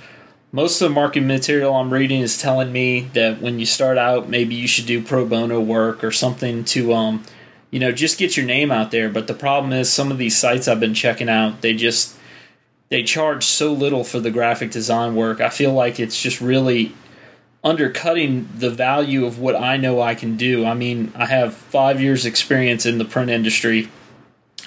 most 0.53 0.81
of 0.81 0.89
the 0.89 0.95
marketing 0.95 1.27
material 1.27 1.75
I'm 1.75 1.93
reading 1.93 2.21
is 2.21 2.39
telling 2.39 2.71
me 2.71 3.09
that 3.15 3.43
when 3.43 3.59
you 3.59 3.67
start 3.67 3.99
out, 3.99 4.29
maybe 4.29 4.55
you 4.55 4.69
should 4.69 4.87
do 4.87 5.03
pro 5.03 5.27
bono 5.27 5.61
work 5.61 6.05
or 6.05 6.13
something 6.13 6.65
to, 6.67 6.93
um, 6.93 7.25
you 7.73 7.81
know, 7.81 7.91
just 7.91 8.19
get 8.19 8.37
your 8.37 8.47
name 8.47 8.71
out 8.71 8.93
there. 8.93 9.09
But 9.09 9.27
the 9.27 9.35
problem 9.35 9.73
is, 9.73 9.93
some 9.93 10.13
of 10.13 10.19
these 10.19 10.39
sites 10.39 10.69
I've 10.69 10.81
been 10.81 10.95
checking 10.95 11.29
out, 11.29 11.61
they 11.61 11.75
just 11.75 12.17
they 12.89 13.03
charge 13.03 13.45
so 13.45 13.73
little 13.73 14.05
for 14.05 14.21
the 14.21 14.31
graphic 14.31 14.71
design 14.71 15.17
work. 15.17 15.41
I 15.41 15.49
feel 15.49 15.73
like 15.73 15.99
it's 15.99 16.23
just 16.23 16.41
really 16.41 16.93
undercutting 17.63 18.49
the 18.57 18.71
value 18.71 19.27
of 19.27 19.39
what 19.39 19.55
I 19.55 19.77
know 19.77 20.01
I 20.01 20.15
can 20.15 20.37
do. 20.37 20.65
I 20.65 20.75
mean, 20.75 21.13
I 21.15 21.27
have 21.27 21.55
five 21.55 22.01
years' 22.01 22.25
experience 22.25 22.87
in 22.87 22.99
the 22.99 23.05
print 23.05 23.31
industry, 23.31 23.91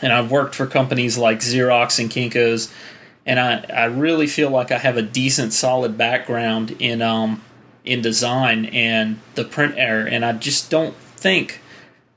and 0.01 0.13
I've 0.13 0.29
worked 0.29 0.55
for 0.55 0.67
companies 0.67 1.17
like 1.17 1.39
Xerox 1.39 1.99
and 1.99 2.09
Kinko's, 2.09 2.71
and 3.25 3.39
I, 3.39 3.65
I 3.73 3.85
really 3.85 4.27
feel 4.27 4.49
like 4.49 4.71
I 4.71 4.77
have 4.77 4.97
a 4.97 5.01
decent, 5.01 5.53
solid 5.53 5.97
background 5.97 6.75
in 6.79 7.01
um 7.01 7.41
in 7.83 8.01
design 8.01 8.65
and 8.65 9.19
the 9.35 9.43
print 9.43 9.75
era, 9.77 10.09
and 10.09 10.23
I 10.23 10.33
just 10.33 10.69
don't 10.69 10.95
think 10.95 11.61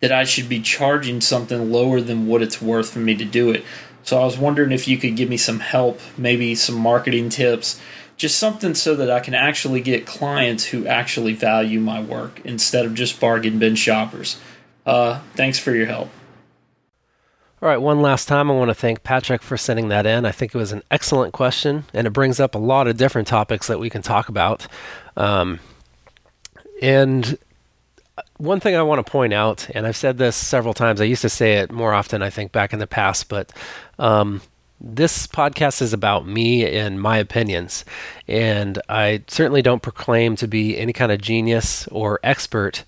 that 0.00 0.12
I 0.12 0.24
should 0.24 0.48
be 0.48 0.60
charging 0.60 1.20
something 1.20 1.72
lower 1.72 2.00
than 2.00 2.26
what 2.26 2.42
it's 2.42 2.60
worth 2.60 2.90
for 2.90 2.98
me 2.98 3.16
to 3.16 3.24
do 3.24 3.50
it. 3.50 3.64
So 4.02 4.20
I 4.20 4.24
was 4.24 4.38
wondering 4.38 4.70
if 4.70 4.86
you 4.86 4.98
could 4.98 5.16
give 5.16 5.28
me 5.28 5.36
some 5.36 5.58
help, 5.58 6.00
maybe 6.16 6.54
some 6.54 6.76
marketing 6.76 7.28
tips 7.28 7.80
just 8.16 8.38
something 8.38 8.74
so 8.74 8.94
that 8.94 9.10
I 9.10 9.20
can 9.20 9.34
actually 9.34 9.80
get 9.80 10.06
clients 10.06 10.64
who 10.64 10.86
actually 10.86 11.34
value 11.34 11.80
my 11.80 12.00
work 12.00 12.40
instead 12.44 12.86
of 12.86 12.94
just 12.94 13.20
bargain 13.20 13.58
bin 13.58 13.74
shoppers. 13.74 14.40
Uh, 14.84 15.20
thanks 15.34 15.58
for 15.58 15.74
your 15.74 15.86
help. 15.86 16.08
All 17.62 17.68
right, 17.70 17.78
one 17.78 18.02
last 18.02 18.28
time, 18.28 18.50
I 18.50 18.54
want 18.54 18.68
to 18.68 18.74
thank 18.74 19.02
Patrick 19.02 19.42
for 19.42 19.56
sending 19.56 19.88
that 19.88 20.06
in. 20.06 20.26
I 20.26 20.30
think 20.30 20.54
it 20.54 20.58
was 20.58 20.72
an 20.72 20.82
excellent 20.90 21.32
question, 21.32 21.84
and 21.94 22.06
it 22.06 22.10
brings 22.10 22.38
up 22.38 22.54
a 22.54 22.58
lot 22.58 22.86
of 22.86 22.98
different 22.98 23.26
topics 23.26 23.66
that 23.66 23.80
we 23.80 23.88
can 23.88 24.02
talk 24.02 24.28
about. 24.28 24.66
Um, 25.16 25.58
and 26.82 27.38
one 28.36 28.60
thing 28.60 28.76
I 28.76 28.82
want 28.82 29.04
to 29.04 29.10
point 29.10 29.32
out, 29.32 29.68
and 29.74 29.86
I've 29.86 29.96
said 29.96 30.18
this 30.18 30.36
several 30.36 30.74
times, 30.74 31.00
I 31.00 31.04
used 31.04 31.22
to 31.22 31.30
say 31.30 31.54
it 31.54 31.72
more 31.72 31.94
often, 31.94 32.22
I 32.22 32.28
think, 32.28 32.52
back 32.52 32.74
in 32.74 32.78
the 32.78 32.86
past, 32.86 33.30
but 33.30 33.50
um, 33.98 34.42
this 34.80 35.26
podcast 35.26 35.80
is 35.80 35.92
about 35.92 36.26
me 36.26 36.66
and 36.66 37.00
my 37.00 37.18
opinions. 37.18 37.84
And 38.28 38.80
I 38.88 39.22
certainly 39.26 39.62
don't 39.62 39.82
proclaim 39.82 40.36
to 40.36 40.46
be 40.46 40.76
any 40.76 40.92
kind 40.92 41.10
of 41.10 41.20
genius 41.20 41.86
or 41.88 42.20
expert 42.22 42.84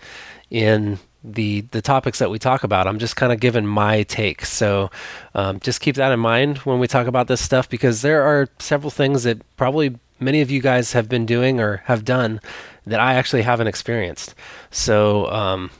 in 0.50 0.98
the 1.24 1.62
the 1.72 1.82
topics 1.82 2.18
that 2.20 2.30
we 2.30 2.38
talk 2.38 2.62
about. 2.62 2.86
I'm 2.86 2.98
just 2.98 3.16
kind 3.16 3.32
of 3.32 3.40
giving 3.40 3.66
my 3.66 4.02
take. 4.04 4.44
So 4.44 4.90
um, 5.34 5.60
just 5.60 5.80
keep 5.80 5.96
that 5.96 6.12
in 6.12 6.20
mind 6.20 6.58
when 6.58 6.78
we 6.78 6.86
talk 6.86 7.06
about 7.06 7.26
this 7.26 7.40
stuff 7.40 7.68
because 7.68 8.02
there 8.02 8.22
are 8.22 8.48
several 8.58 8.90
things 8.90 9.24
that 9.24 9.40
probably 9.56 9.96
many 10.20 10.40
of 10.40 10.50
you 10.50 10.60
guys 10.60 10.92
have 10.92 11.08
been 11.08 11.26
doing 11.26 11.60
or 11.60 11.78
have 11.86 12.04
done 12.04 12.40
that 12.86 13.00
I 13.00 13.14
actually 13.14 13.42
haven't 13.42 13.66
experienced. 13.66 14.34
So 14.70 15.30
um, 15.30 15.70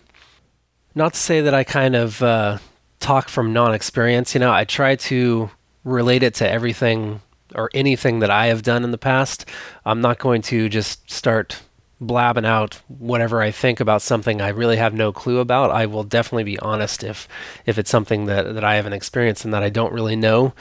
not 0.94 1.14
to 1.14 1.18
say 1.18 1.40
that 1.40 1.54
I 1.54 1.64
kind 1.64 1.94
of 1.96 2.22
uh, 2.22 2.58
talk 3.00 3.28
from 3.28 3.52
non-experience. 3.52 4.34
You 4.34 4.40
know, 4.40 4.52
I 4.52 4.64
try 4.64 4.96
to 4.96 5.50
relate 5.88 6.23
it 6.23 6.35
to 6.35 6.49
everything 6.49 7.21
or 7.54 7.71
anything 7.75 8.18
that 8.21 8.30
I 8.30 8.47
have 8.47 8.62
done 8.62 8.85
in 8.85 8.90
the 8.90 8.99
past. 8.99 9.47
I'm 9.85 10.00
not 10.00 10.18
going 10.18 10.42
to 10.42 10.68
just 10.68 11.11
start 11.11 11.61
blabbing 12.00 12.45
out 12.45 12.80
whatever 12.87 13.42
I 13.42 13.50
think 13.50 13.80
about 13.80 14.02
something 14.02 14.40
I 14.40 14.49
really 14.49 14.76
have 14.76 14.95
no 14.95 15.12
clue 15.12 15.38
about. 15.38 15.71
I 15.71 15.87
will 15.87 16.04
definitely 16.04 16.45
be 16.45 16.59
honest 16.59 17.02
if 17.02 17.26
if 17.66 17.78
it's 17.78 17.90
something 17.90 18.26
that, 18.26 18.54
that 18.54 18.64
I 18.64 18.76
haven't 18.76 18.92
experienced 18.92 19.45
and 19.45 19.52
that 19.54 19.62
I 19.62 19.71
don't 19.71 19.92
really 19.92 20.16
know. 20.16 20.52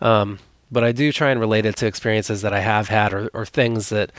Um, 0.00 0.38
but 0.72 0.84
I 0.84 0.92
do 0.92 1.12
try 1.12 1.30
and 1.30 1.40
relate 1.40 1.66
it 1.66 1.76
to 1.76 1.86
experiences 1.86 2.42
that 2.42 2.52
I 2.52 2.60
have 2.60 2.88
had 2.88 3.12
or, 3.12 3.28
or 3.34 3.44
things 3.44 3.88
that 3.88 4.12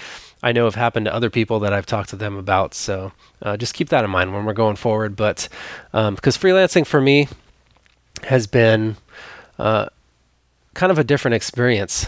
I 0.44 0.52
know 0.52 0.66
have 0.66 0.76
happened 0.76 1.06
to 1.06 1.14
other 1.14 1.30
people 1.30 1.60
that 1.60 1.74
I've 1.74 1.86
talked 1.86 2.10
to 2.10 2.16
them 2.16 2.36
about. 2.36 2.74
So 2.74 3.14
uh, 3.42 3.58
just 3.58 3.74
keep 3.74 3.90
that 3.90 4.04
in 4.04 4.10
mind 4.10 4.34
when 4.34 4.46
we're 4.46 4.54
going 4.54 4.76
forward. 4.76 5.16
But 5.16 5.48
um, 5.94 6.16
because 6.16 6.38
freelancing 6.38 6.86
for 6.86 7.00
me 7.00 7.28
has 8.24 8.48
been 8.48 8.98
uh, 9.58 9.88
kind 10.74 10.92
of 10.92 11.00
a 11.00 11.04
different 11.04 11.36
experience. 11.36 12.08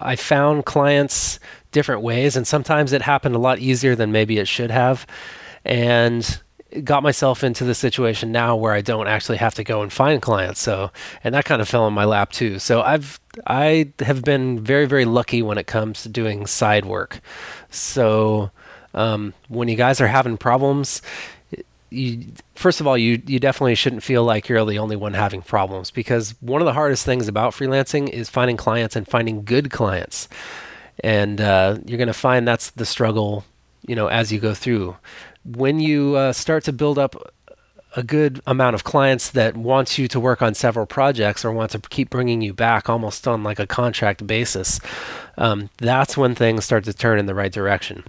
I 0.00 0.16
found 0.16 0.64
clients 0.64 1.38
different 1.72 2.02
ways, 2.02 2.36
and 2.36 2.46
sometimes 2.46 2.92
it 2.92 3.02
happened 3.02 3.34
a 3.34 3.38
lot 3.38 3.58
easier 3.58 3.94
than 3.94 4.12
maybe 4.12 4.38
it 4.38 4.48
should 4.48 4.70
have. 4.70 5.06
And 5.64 6.40
got 6.84 7.02
myself 7.02 7.42
into 7.42 7.64
the 7.64 7.74
situation 7.74 8.30
now 8.30 8.54
where 8.54 8.72
I 8.72 8.80
don't 8.80 9.08
actually 9.08 9.38
have 9.38 9.54
to 9.56 9.64
go 9.64 9.82
and 9.82 9.92
find 9.92 10.22
clients. 10.22 10.60
So, 10.60 10.90
and 11.24 11.34
that 11.34 11.44
kind 11.44 11.60
of 11.60 11.68
fell 11.68 11.86
in 11.86 11.94
my 11.94 12.04
lap 12.04 12.30
too. 12.30 12.58
So 12.58 12.82
I've 12.82 13.18
I 13.46 13.92
have 14.00 14.22
been 14.22 14.60
very 14.60 14.86
very 14.86 15.04
lucky 15.04 15.42
when 15.42 15.58
it 15.58 15.66
comes 15.66 16.02
to 16.02 16.08
doing 16.08 16.46
side 16.46 16.84
work. 16.84 17.20
So 17.70 18.50
um, 18.94 19.34
when 19.48 19.68
you 19.68 19.76
guys 19.76 20.00
are 20.00 20.06
having 20.06 20.36
problems, 20.36 21.02
you, 21.90 22.32
first 22.54 22.80
of 22.80 22.86
all, 22.86 22.96
you 22.96 23.20
you 23.26 23.38
definitely 23.40 23.74
shouldn't 23.74 24.02
feel 24.02 24.24
like 24.24 24.48
you're 24.48 24.64
the 24.64 24.78
only 24.78 24.96
one 24.96 25.14
having 25.14 25.42
problems 25.42 25.90
because 25.90 26.34
one 26.40 26.60
of 26.60 26.66
the 26.66 26.72
hardest 26.72 27.04
things 27.04 27.28
about 27.28 27.52
freelancing 27.52 28.08
is 28.08 28.28
finding 28.28 28.56
clients 28.56 28.96
and 28.96 29.06
finding 29.06 29.44
good 29.44 29.70
clients, 29.70 30.28
and 31.02 31.40
uh, 31.40 31.78
you're 31.84 31.98
going 31.98 32.06
to 32.06 32.12
find 32.12 32.46
that's 32.46 32.70
the 32.70 32.86
struggle, 32.86 33.44
you 33.86 33.96
know, 33.96 34.06
as 34.06 34.32
you 34.32 34.38
go 34.38 34.54
through. 34.54 34.96
When 35.44 35.80
you 35.80 36.16
uh, 36.16 36.32
start 36.32 36.64
to 36.64 36.72
build 36.72 36.98
up 36.98 37.16
a 37.96 38.04
good 38.04 38.40
amount 38.46 38.74
of 38.74 38.84
clients 38.84 39.30
that 39.30 39.56
want 39.56 39.98
you 39.98 40.06
to 40.06 40.20
work 40.20 40.42
on 40.42 40.54
several 40.54 40.86
projects 40.86 41.44
or 41.44 41.50
want 41.50 41.72
to 41.72 41.80
keep 41.80 42.08
bringing 42.08 42.40
you 42.40 42.54
back 42.54 42.88
almost 42.88 43.26
on 43.26 43.42
like 43.42 43.58
a 43.58 43.66
contract 43.66 44.24
basis, 44.26 44.78
um, 45.38 45.70
that's 45.78 46.16
when 46.16 46.36
things 46.36 46.64
start 46.64 46.84
to 46.84 46.92
turn 46.92 47.18
in 47.18 47.26
the 47.26 47.34
right 47.34 47.50
direction 47.52 48.04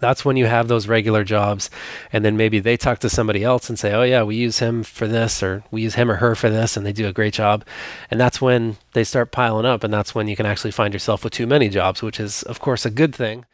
that's 0.00 0.24
when 0.24 0.36
you 0.36 0.46
have 0.46 0.68
those 0.68 0.88
regular 0.88 1.24
jobs 1.24 1.70
and 2.12 2.24
then 2.24 2.36
maybe 2.36 2.58
they 2.58 2.76
talk 2.76 2.98
to 2.98 3.08
somebody 3.08 3.42
else 3.42 3.68
and 3.68 3.78
say 3.78 3.92
oh 3.92 4.02
yeah 4.02 4.22
we 4.22 4.36
use 4.36 4.58
him 4.58 4.82
for 4.82 5.06
this 5.06 5.42
or 5.42 5.62
we 5.70 5.82
use 5.82 5.94
him 5.94 6.10
or 6.10 6.16
her 6.16 6.34
for 6.34 6.50
this 6.50 6.76
and 6.76 6.84
they 6.84 6.92
do 6.92 7.08
a 7.08 7.12
great 7.12 7.34
job 7.34 7.64
and 8.10 8.20
that's 8.20 8.40
when 8.40 8.76
they 8.92 9.04
start 9.04 9.32
piling 9.32 9.66
up 9.66 9.84
and 9.84 9.92
that's 9.92 10.14
when 10.14 10.28
you 10.28 10.36
can 10.36 10.46
actually 10.46 10.70
find 10.70 10.92
yourself 10.92 11.24
with 11.24 11.32
too 11.32 11.46
many 11.46 11.68
jobs 11.68 12.02
which 12.02 12.20
is 12.20 12.42
of 12.44 12.60
course 12.60 12.84
a 12.86 12.90
good 12.90 13.14
thing 13.14 13.44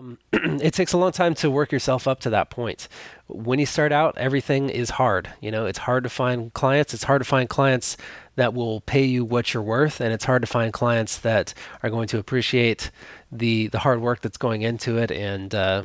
um, 0.00 0.18
it 0.32 0.72
takes 0.72 0.92
a 0.92 0.98
long 0.98 1.12
time 1.12 1.34
to 1.34 1.50
work 1.50 1.72
yourself 1.72 2.08
up 2.08 2.20
to 2.20 2.30
that 2.30 2.48
point. 2.48 2.88
When 3.26 3.58
you 3.58 3.66
start 3.66 3.92
out, 3.92 4.16
everything 4.16 4.70
is 4.70 4.90
hard. 4.90 5.28
You 5.40 5.50
know, 5.50 5.66
it's 5.66 5.80
hard 5.80 6.04
to 6.04 6.10
find 6.10 6.52
clients. 6.54 6.94
It's 6.94 7.04
hard 7.04 7.20
to 7.20 7.28
find 7.28 7.48
clients 7.48 7.96
that 8.36 8.54
will 8.54 8.80
pay 8.80 9.04
you 9.04 9.24
what 9.24 9.52
you're 9.52 9.62
worth, 9.62 10.00
and 10.00 10.12
it's 10.12 10.24
hard 10.24 10.42
to 10.42 10.46
find 10.46 10.72
clients 10.72 11.18
that 11.18 11.52
are 11.82 11.90
going 11.90 12.08
to 12.08 12.18
appreciate 12.18 12.90
the 13.32 13.68
the 13.68 13.78
hard 13.78 14.00
work 14.00 14.20
that's 14.20 14.36
going 14.36 14.62
into 14.62 14.98
it 14.98 15.10
and 15.10 15.54
uh, 15.54 15.84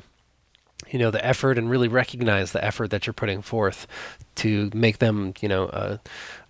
you 0.90 1.00
know 1.00 1.12
the 1.12 1.24
effort 1.25 1.58
and 1.58 1.70
really 1.70 1.88
recognize 1.88 2.52
the 2.52 2.64
effort 2.64 2.90
that 2.90 3.06
you're 3.06 3.14
putting 3.14 3.42
forth 3.42 3.88
to 4.36 4.70
make 4.74 5.00
them 5.00 5.34
you 5.42 5.50
know 5.50 5.66
a, 5.66 6.00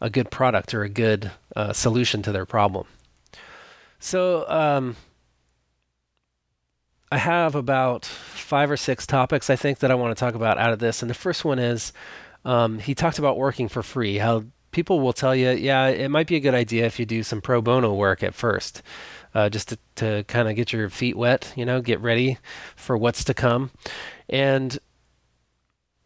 a 0.02 0.10
good 0.10 0.32
product 0.32 0.74
or 0.74 0.84
a 0.84 0.90
good 0.90 1.32
uh, 1.56 1.74
solution 1.74 2.22
to 2.22 2.32
their 2.32 2.46
problem. 2.46 2.88
So 4.00 4.48
um, 4.50 4.96
I 7.12 7.18
have 7.18 7.56
about 7.56 8.06
five 8.06 8.70
or 8.70 8.78
six 8.78 9.08
topics 9.08 9.50
I 9.50 9.56
think 9.56 9.80
that 9.80 9.92
I 9.92 9.96
want 9.96 10.16
to 10.16 10.20
talk 10.20 10.36
about 10.36 10.58
out 10.58 10.72
of 10.72 10.80
this, 10.80 11.02
and 11.02 11.10
the 11.10 11.16
first 11.16 11.46
one 11.46 11.60
is 11.60 11.94
um, 12.44 12.80
he 12.80 12.94
talked 12.94 13.20
about 13.20 13.38
working 13.38 13.68
for 13.68 13.82
free. 13.84 14.18
How 14.18 14.44
people 14.72 15.00
will 15.00 15.14
tell 15.14 15.36
you, 15.36 15.52
yeah, 15.52 15.88
it 15.88 16.10
might 16.10 16.28
be 16.28 16.36
a 16.36 16.40
good 16.42 16.54
idea 16.54 16.86
if 16.86 17.00
you 17.00 17.06
do 17.06 17.24
some 17.24 17.42
pro 17.42 17.62
bono 17.62 17.94
work 17.94 18.22
at 18.22 18.36
first 18.36 18.82
uh, 19.36 19.50
just 19.50 19.70
to, 19.70 19.78
to 19.96 20.24
kind 20.28 20.48
of 20.48 20.56
get 20.56 20.72
your 20.74 20.90
feet 20.90 21.18
wet, 21.18 21.54
you 21.56 21.66
know, 21.66 21.82
get 21.82 22.00
ready 22.00 22.38
for 22.76 22.98
what's 22.98 23.26
to 23.26 23.34
come. 23.34 23.70
And 24.30 24.80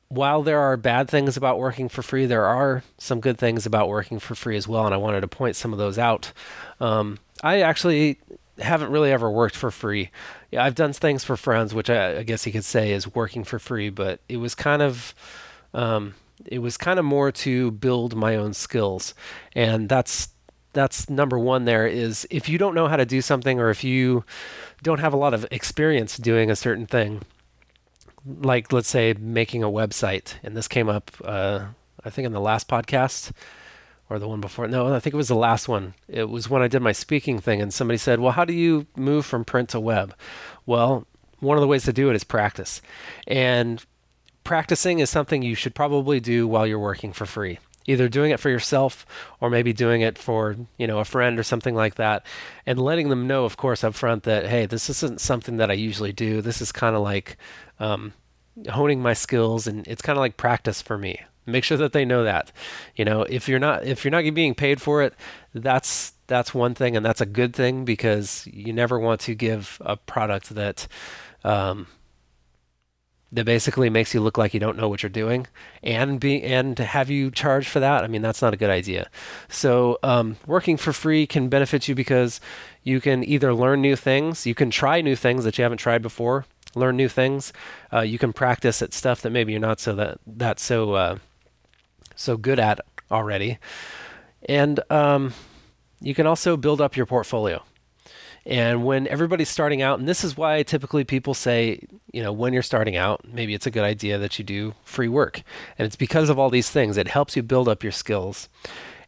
while 0.10 0.42
there 0.42 0.60
are 0.60 0.76
bad 0.76 1.08
things 1.08 1.38
about 1.38 1.60
working 1.60 1.88
for 1.88 2.02
free, 2.02 2.26
there 2.26 2.46
are 2.46 2.84
some 2.98 3.20
good 3.20 3.38
things 3.38 3.68
about 3.68 3.88
working 3.88 4.18
for 4.18 4.34
free 4.34 4.58
as 4.58 4.68
well. 4.68 4.86
And 4.86 4.96
I 4.96 4.98
wanted 4.98 5.22
to 5.22 5.28
point 5.28 5.56
some 5.56 5.72
of 5.72 5.78
those 5.78 6.00
out. 6.00 6.34
Um, 6.80 7.20
I 7.44 7.62
actually 7.62 8.18
haven't 8.58 8.92
really 8.92 9.12
ever 9.12 9.30
worked 9.30 9.56
for 9.56 9.70
free. 9.70 10.10
I've 10.58 10.76
done 10.76 10.92
things 10.94 11.24
for 11.24 11.38
friends, 11.38 11.74
which 11.74 11.90
I, 11.90 12.18
I, 12.18 12.24
guess 12.24 12.46
you 12.46 12.52
could 12.52 12.66
say 12.66 12.92
is 12.92 13.14
working 13.14 13.44
for 13.44 13.60
free, 13.60 13.90
but 13.90 14.20
it 14.28 14.38
was 14.38 14.56
kind 14.56 14.82
of. 14.82 15.14
Um, 15.74 16.16
it 16.46 16.60
was 16.60 16.78
kind 16.78 16.98
of 16.98 17.06
more 17.06 17.32
to 17.32 17.70
build 17.72 18.16
my 18.16 18.36
own 18.36 18.54
skills, 18.54 19.14
and 19.54 19.88
that's 19.88 20.30
that's 20.74 21.10
number 21.10 21.38
one 21.38 21.66
there 21.66 21.88
is 21.88 22.28
if 22.30 22.48
you 22.48 22.58
don't 22.58 22.76
know 22.76 22.88
how 22.88 22.96
to 22.96 23.06
do 23.06 23.22
something 23.22 23.60
or 23.60 23.70
if 23.70 23.84
you 23.84 24.24
don't 24.84 25.00
have 25.00 25.14
a 25.14 25.18
lot 25.18 25.34
of 25.34 25.46
experience 25.52 26.18
doing 26.18 26.52
a 26.52 26.56
certain 26.56 26.86
thing 26.86 27.22
like 28.26 28.72
let's 28.72 28.90
say 28.90 29.14
making 29.20 29.64
a 29.64 29.70
website 29.70 30.36
and 30.44 30.56
this 30.56 30.68
came 30.68 30.90
up 30.90 31.12
uh, 31.24 31.66
i 32.04 32.10
think 32.10 32.26
in 32.26 32.34
the 32.34 32.40
last 32.40 32.68
podcast 32.68 33.32
or 34.10 34.20
the 34.20 34.28
one 34.28 34.42
before 34.42 34.68
no 34.68 34.94
i 34.94 35.00
think 35.00 35.14
it 35.14 35.18
was 35.18 35.28
the 35.28 35.36
last 35.36 35.68
one. 35.68 35.94
It 36.08 36.30
was 36.30 36.50
when 36.50 36.62
i 36.62 36.68
did 36.68 36.82
my 36.82 36.92
speaking 36.92 37.40
thing 37.40 37.62
and 37.62 37.74
somebody 37.74 37.98
said 37.98 38.20
well 38.20 38.34
how 38.34 38.46
do 38.46 38.54
you 38.54 38.88
move 38.96 39.26
from 39.26 39.46
print 39.46 39.70
to 39.70 39.80
web? 39.80 40.16
Well 40.66 41.08
one 41.40 41.58
of 41.58 41.62
the 41.62 41.68
ways 41.68 41.84
to 41.84 41.94
do 41.94 42.10
it 42.10 42.16
is 42.16 42.24
practice 42.24 42.82
and 43.26 43.84
practicing 44.44 45.00
is 45.00 45.10
something 45.10 45.42
you 45.42 45.56
should 45.56 45.74
probably 45.74 46.20
do 46.20 46.48
while 46.48 46.68
you're 46.68 46.80
working 46.80 47.14
for 47.14 47.26
free 47.26 47.60
either 47.90 48.08
doing 48.08 48.32
it 48.32 48.40
for 48.40 48.50
yourself 48.50 49.06
or 49.42 49.50
maybe 49.50 49.74
doing 49.74 50.02
it 50.02 50.18
for 50.18 50.56
you 50.78 50.88
know 50.88 51.00
a 51.00 51.06
friend 51.06 51.40
or 51.40 51.44
something 51.44 51.76
like 51.76 51.96
that. 51.96 52.26
And 52.66 52.80
letting 52.80 53.10
them 53.10 53.28
know 53.28 53.46
of 53.46 53.58
course 53.58 53.84
up 53.84 53.96
front 53.96 54.24
that 54.24 54.48
hey 54.48 54.66
this 54.66 54.90
isn't 54.90 55.20
something 55.20 55.58
that 55.58 55.72
i 55.72 55.74
usually 55.74 56.14
do. 56.14 56.42
This 56.42 56.62
is 56.62 56.72
kind 56.72 56.96
of 56.96 57.02
like 57.02 57.38
um, 57.80 58.14
honing 58.72 59.02
my 59.02 59.14
skills 59.14 59.68
and 59.68 59.88
it's 59.88 60.02
kind 60.02 60.18
of 60.18 60.22
like 60.22 60.38
practice 60.38 60.82
for 60.82 60.98
me. 60.98 61.22
Make 61.46 61.64
sure 61.64 61.78
that 61.78 61.94
they 61.94 62.06
know 62.06 62.24
that 62.24 62.52
you 62.96 63.04
know 63.04 63.24
if 63.24 63.50
you're 63.50 63.60
not 63.60 63.84
if 63.84 64.06
you're 64.06 64.12
not 64.12 64.34
being 64.36 64.54
paid 64.54 64.80
for 64.82 65.02
it 65.02 65.16
that's 65.54 66.14
that's 66.28 66.54
one 66.54 66.76
thing 66.76 66.96
and 66.96 67.04
that's 67.04 67.22
a 67.22 67.26
good 67.26 67.56
thing 67.56 67.86
because 67.86 68.48
you 68.54 68.72
never 68.72 69.00
want 69.00 69.20
to 69.22 69.34
give 69.34 69.82
a 69.84 69.98
product 69.98 70.50
that 70.50 70.88
um, 71.44 71.88
that 73.32 73.46
basically 73.46 73.90
makes 73.90 74.14
you 74.14 74.22
look 74.22 74.38
like 74.38 74.54
you 74.54 74.60
don't 74.60 74.78
know 74.78 74.90
what 74.90 75.04
you're 75.04 75.10
doing 75.10 75.46
and 75.84 76.20
be 76.20 76.42
and 76.44 76.76
to 76.78 76.84
have 76.84 77.10
you 77.10 77.32
charge 77.32 77.68
for 77.68 77.80
that? 77.80 78.04
I 78.04 78.08
mean 78.08 78.22
that's 78.22 78.42
not 78.42 78.54
a 78.54 78.58
good 78.58 78.70
idea. 78.70 79.10
So 79.48 80.00
um, 80.04 80.38
working 80.46 80.78
for 80.78 80.94
free 80.94 81.28
can 81.28 81.50
benefit 81.50 81.88
you 81.88 81.96
because 81.96 82.42
you 82.84 83.02
can 83.02 83.24
either 83.24 83.54
learn 83.54 83.82
new 83.82 83.96
things 83.96 84.46
you 84.46 84.56
can 84.56 84.72
try 84.72 85.02
new 85.02 85.16
things 85.16 85.44
that 85.44 85.58
you 85.58 85.64
haven't 85.64 85.78
tried 85.78 86.02
before 86.02 86.46
learn 86.76 86.96
new 86.96 87.10
things 87.10 87.52
uh, 87.92 88.02
you 88.02 88.18
can 88.18 88.32
practice 88.32 88.82
at 88.82 88.94
stuff 88.94 89.22
that 89.22 89.32
maybe 89.32 89.52
you're 89.52 89.62
not 89.62 89.80
so 89.80 89.94
that 89.96 90.20
that 90.26 90.60
so 90.60 90.94
uh, 90.94 91.18
so 92.20 92.38
good 92.38 92.60
at 92.60 92.82
already. 93.12 93.58
And 94.48 94.80
um, 94.90 95.34
you 96.02 96.14
can 96.14 96.28
also 96.28 96.58
build 96.58 96.82
up 96.82 96.96
your 96.96 97.06
portfolio 97.06 97.64
And 98.46 98.84
when 98.86 99.08
everybody's 99.08 99.50
starting 99.50 99.82
out, 99.82 100.00
and 100.00 100.08
this 100.08 100.24
is 100.24 100.38
why 100.38 100.64
typically 100.64 101.04
people 101.04 101.34
say, 101.34 101.82
you 102.12 102.24
know, 102.24 102.32
when 102.32 102.54
you're 102.54 102.64
starting 102.64 102.96
out, 102.96 103.22
maybe 103.32 103.54
it's 103.54 103.68
a 103.68 103.72
good 103.72 103.84
idea 103.84 104.18
that 104.18 104.40
you 104.40 104.46
do 104.46 104.74
free 104.84 105.08
work. 105.08 105.42
And 105.78 105.86
it's 105.86 105.96
because 105.96 106.30
of 106.30 106.40
all 106.40 106.50
these 106.50 106.70
things. 106.70 106.98
It 106.98 107.08
helps 107.08 107.36
you 107.36 107.44
build 107.44 107.68
up 107.68 107.84
your 107.84 107.92
skills 107.92 108.50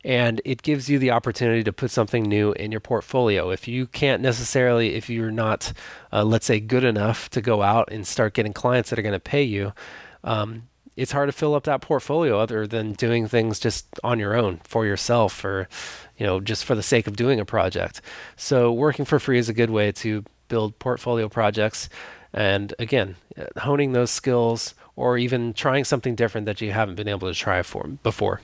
and 0.03 0.41
it 0.45 0.63
gives 0.63 0.89
you 0.89 0.97
the 0.97 1.11
opportunity 1.11 1.63
to 1.63 1.73
put 1.73 1.91
something 1.91 2.23
new 2.23 2.53
in 2.53 2.71
your 2.71 2.79
portfolio. 2.79 3.51
If 3.51 3.67
you 3.67 3.87
can't 3.87 4.21
necessarily, 4.21 4.95
if 4.95 5.09
you're 5.09 5.31
not, 5.31 5.73
uh, 6.11 6.23
let's 6.23 6.45
say, 6.45 6.59
good 6.59 6.83
enough 6.83 7.29
to 7.31 7.41
go 7.41 7.61
out 7.61 7.89
and 7.91 8.05
start 8.05 8.33
getting 8.33 8.53
clients 8.53 8.89
that 8.89 8.97
are 8.97 9.03
going 9.03 9.13
to 9.13 9.19
pay 9.19 9.43
you, 9.43 9.73
um, 10.23 10.63
it's 10.95 11.11
hard 11.11 11.29
to 11.29 11.33
fill 11.33 11.55
up 11.55 11.63
that 11.63 11.81
portfolio 11.81 12.39
other 12.39 12.67
than 12.67 12.93
doing 12.93 13.27
things 13.27 13.59
just 13.59 13.87
on 14.03 14.19
your 14.19 14.35
own 14.35 14.59
for 14.63 14.85
yourself 14.85 15.43
or 15.45 15.67
you 16.17 16.25
know 16.25 16.39
just 16.39 16.65
for 16.65 16.75
the 16.75 16.83
sake 16.83 17.07
of 17.07 17.15
doing 17.15 17.39
a 17.39 17.45
project. 17.45 18.01
So 18.35 18.71
working 18.71 19.05
for 19.05 19.19
free 19.19 19.39
is 19.39 19.49
a 19.49 19.53
good 19.53 19.69
way 19.69 19.91
to 19.93 20.23
build 20.47 20.77
portfolio 20.79 21.29
projects. 21.29 21.89
And 22.33 22.73
again 22.79 23.15
honing 23.57 23.93
those 23.93 24.11
skills 24.11 24.73
or 24.95 25.17
even 25.17 25.53
trying 25.53 25.83
something 25.83 26.15
different 26.15 26.45
that 26.45 26.61
you 26.61 26.71
haven't 26.71 26.95
been 26.95 27.07
able 27.07 27.27
to 27.27 27.33
try 27.37 27.61
for 27.63 27.87
before. 28.03 28.41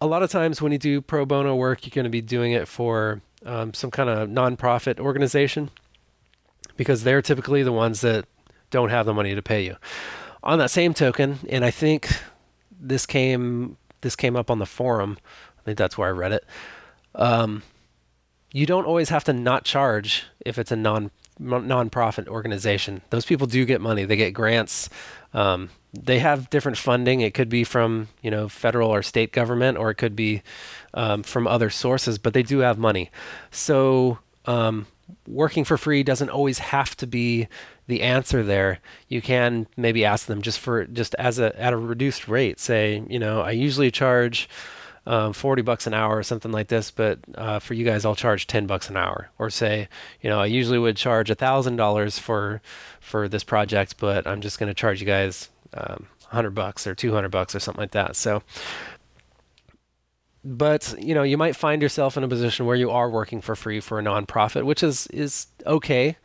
A 0.00 0.06
lot 0.06 0.22
of 0.22 0.30
times 0.30 0.60
when 0.60 0.72
you 0.72 0.78
do 0.78 1.00
pro 1.00 1.24
bono 1.24 1.54
work 1.54 1.86
you're 1.86 1.94
going 1.94 2.04
to 2.04 2.10
be 2.10 2.22
doing 2.22 2.52
it 2.52 2.68
for 2.68 3.20
um, 3.44 3.74
some 3.74 3.90
kind 3.90 4.08
of 4.10 4.28
nonprofit 4.28 4.98
organization 4.98 5.70
because 6.76 7.04
they're 7.04 7.22
typically 7.22 7.62
the 7.62 7.72
ones 7.72 8.00
that 8.00 8.26
don't 8.70 8.90
have 8.90 9.06
the 9.06 9.14
money 9.14 9.34
to 9.34 9.42
pay 9.42 9.64
you 9.64 9.76
on 10.46 10.58
that 10.58 10.70
same 10.70 10.94
token, 10.94 11.40
and 11.48 11.64
I 11.64 11.70
think 11.70 12.08
this 12.80 13.04
came 13.04 13.76
this 14.00 14.16
came 14.16 14.36
up 14.36 14.50
on 14.50 14.58
the 14.58 14.66
forum. 14.66 15.18
I 15.58 15.62
think 15.62 15.76
that's 15.76 15.98
where 15.98 16.08
I 16.08 16.12
read 16.12 16.32
it. 16.32 16.44
Um, 17.14 17.62
you 18.52 18.64
don't 18.64 18.86
always 18.86 19.08
have 19.08 19.24
to 19.24 19.32
not 19.32 19.64
charge 19.64 20.24
if 20.44 20.58
it's 20.58 20.70
a 20.70 20.76
non 20.76 21.10
non-profit 21.38 22.28
organization. 22.28 23.02
Those 23.10 23.26
people 23.26 23.46
do 23.46 23.66
get 23.66 23.80
money. 23.80 24.04
They 24.04 24.16
get 24.16 24.30
grants. 24.30 24.88
Um, 25.34 25.68
they 25.92 26.20
have 26.20 26.48
different 26.48 26.78
funding. 26.78 27.20
It 27.20 27.34
could 27.34 27.50
be 27.50 27.64
from 27.64 28.08
you 28.22 28.30
know 28.30 28.48
federal 28.48 28.90
or 28.90 29.02
state 29.02 29.32
government, 29.32 29.76
or 29.76 29.90
it 29.90 29.96
could 29.96 30.14
be 30.14 30.42
um, 30.94 31.22
from 31.24 31.46
other 31.46 31.70
sources. 31.70 32.18
But 32.18 32.34
they 32.34 32.42
do 32.42 32.60
have 32.60 32.78
money. 32.78 33.10
So 33.50 34.20
um, 34.46 34.86
working 35.26 35.64
for 35.64 35.76
free 35.76 36.02
doesn't 36.02 36.30
always 36.30 36.58
have 36.58 36.96
to 36.98 37.06
be 37.06 37.48
the 37.86 38.02
answer 38.02 38.42
there. 38.42 38.80
You 39.08 39.22
can 39.22 39.66
maybe 39.76 40.04
ask 40.04 40.26
them 40.26 40.42
just 40.42 40.58
for 40.58 40.84
just 40.84 41.14
as 41.16 41.38
a 41.38 41.58
at 41.60 41.72
a 41.72 41.76
reduced 41.76 42.28
rate. 42.28 42.58
Say, 42.60 43.02
you 43.08 43.18
know, 43.18 43.40
I 43.40 43.52
usually 43.52 43.90
charge 43.90 44.48
um, 45.06 45.32
40 45.32 45.62
bucks 45.62 45.86
an 45.86 45.94
hour 45.94 46.16
or 46.16 46.22
something 46.22 46.50
like 46.50 46.68
this, 46.68 46.90
but 46.90 47.20
uh, 47.36 47.60
for 47.60 47.74
you 47.74 47.84
guys, 47.84 48.04
I'll 48.04 48.16
charge 48.16 48.48
10 48.48 48.66
bucks 48.66 48.90
an 48.90 48.96
hour. 48.96 49.30
Or 49.38 49.50
say, 49.50 49.88
you 50.20 50.28
know, 50.28 50.40
I 50.40 50.46
usually 50.46 50.78
would 50.78 50.96
charge 50.96 51.32
thousand 51.32 51.76
dollars 51.76 52.18
for 52.18 52.60
for 53.00 53.28
this 53.28 53.44
project, 53.44 53.96
but 53.98 54.26
I'm 54.26 54.40
just 54.40 54.58
going 54.58 54.68
to 54.68 54.74
charge 54.74 55.00
you 55.00 55.06
guys 55.06 55.50
um, 55.74 56.06
100 56.24 56.50
bucks 56.50 56.86
or 56.86 56.94
200 56.94 57.28
bucks 57.28 57.54
or 57.54 57.60
something 57.60 57.80
like 57.80 57.92
that. 57.92 58.16
So 58.16 58.42
but 60.46 60.94
you 60.98 61.12
know 61.12 61.24
you 61.24 61.36
might 61.36 61.56
find 61.56 61.82
yourself 61.82 62.16
in 62.16 62.22
a 62.22 62.28
position 62.28 62.66
where 62.66 62.76
you 62.76 62.88
are 62.88 63.10
working 63.10 63.40
for 63.40 63.56
free 63.56 63.80
for 63.80 63.98
a 63.98 64.02
nonprofit 64.02 64.64
which 64.64 64.80
is 64.80 65.08
is 65.08 65.48
okay 65.66 66.16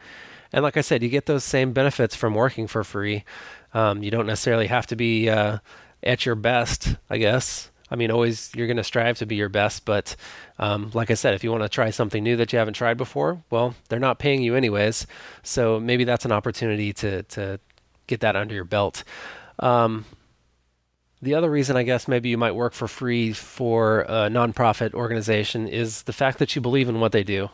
and 0.54 0.64
like 0.64 0.78
i 0.78 0.82
said 0.82 1.04
you 1.04 1.10
get 1.10 1.26
those 1.26 1.44
same 1.44 1.74
benefits 1.74 2.16
from 2.16 2.34
working 2.34 2.68
for 2.68 2.84
free. 2.84 3.24
Um, 3.74 4.04
you 4.04 4.12
don't 4.12 4.28
necessarily 4.28 4.68
have 4.68 4.88
to 4.88 4.98
be 4.98 5.30
uh, 5.30 5.60
at 6.04 6.26
your 6.26 6.36
best 6.36 6.96
i 7.10 7.18
guess. 7.18 7.70
I 7.90 7.96
mean 7.96 8.12
always 8.12 8.52
you're 8.56 8.68
going 8.68 8.78
to 8.78 8.84
strive 8.84 9.18
to 9.20 9.26
be 9.26 9.36
your 9.36 9.50
best 9.50 9.86
but 9.86 10.16
um, 10.60 10.92
like 10.94 11.12
i 11.12 11.16
said 11.16 11.34
if 11.34 11.44
you 11.44 11.52
want 11.52 11.64
to 11.64 11.70
try 11.70 11.90
something 11.90 12.24
new 12.24 12.38
that 12.38 12.54
you 12.54 12.60
haven't 12.60 12.76
tried 12.76 12.98
before 12.98 13.44
well 13.50 13.76
they're 13.90 14.00
not 14.00 14.20
paying 14.20 14.42
you 14.42 14.56
anyways. 14.56 15.08
So 15.44 15.80
maybe 15.80 16.04
that's 16.04 16.26
an 16.26 16.32
opportunity 16.32 16.94
to 16.94 17.24
to 17.24 17.60
get 18.08 18.20
that 18.22 18.36
under 18.36 18.54
your 18.54 18.66
belt. 18.66 19.04
Um, 19.60 20.06
the 21.22 21.36
other 21.36 21.50
reason 21.50 21.78
I 21.78 21.84
guess 21.84 22.08
maybe 22.08 22.30
you 22.30 22.38
might 22.38 22.54
work 22.54 22.74
for 22.74 22.88
free 22.88 23.32
for 23.32 24.02
a 24.02 24.30
nonprofit 24.30 24.94
organization 24.94 25.68
is 25.68 26.04
the 26.04 26.14
fact 26.14 26.40
that 26.40 26.56
you 26.56 26.62
believe 26.62 26.90
in 26.90 27.00
what 27.00 27.12
they 27.12 27.24
do. 27.24 27.50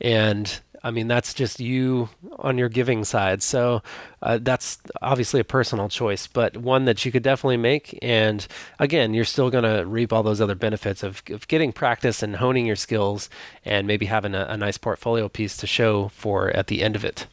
And 0.00 0.60
I 0.84 0.90
mean, 0.90 1.06
that's 1.06 1.32
just 1.32 1.60
you 1.60 2.08
on 2.38 2.58
your 2.58 2.68
giving 2.68 3.04
side. 3.04 3.42
So 3.42 3.82
uh, 4.20 4.38
that's 4.42 4.78
obviously 5.00 5.40
a 5.40 5.44
personal 5.44 5.88
choice, 5.88 6.26
but 6.26 6.56
one 6.56 6.86
that 6.86 7.04
you 7.04 7.12
could 7.12 7.22
definitely 7.22 7.56
make. 7.56 7.98
And 8.02 8.46
again, 8.78 9.14
you're 9.14 9.24
still 9.24 9.50
going 9.50 9.64
to 9.64 9.86
reap 9.86 10.12
all 10.12 10.22
those 10.22 10.40
other 10.40 10.56
benefits 10.56 11.02
of, 11.02 11.22
of 11.30 11.46
getting 11.46 11.72
practice 11.72 12.22
and 12.22 12.36
honing 12.36 12.66
your 12.66 12.76
skills 12.76 13.30
and 13.64 13.86
maybe 13.86 14.06
having 14.06 14.34
a, 14.34 14.46
a 14.48 14.56
nice 14.56 14.76
portfolio 14.76 15.28
piece 15.28 15.56
to 15.58 15.66
show 15.66 16.08
for 16.08 16.50
at 16.50 16.66
the 16.66 16.82
end 16.82 16.96
of 16.96 17.04
it. 17.04 17.26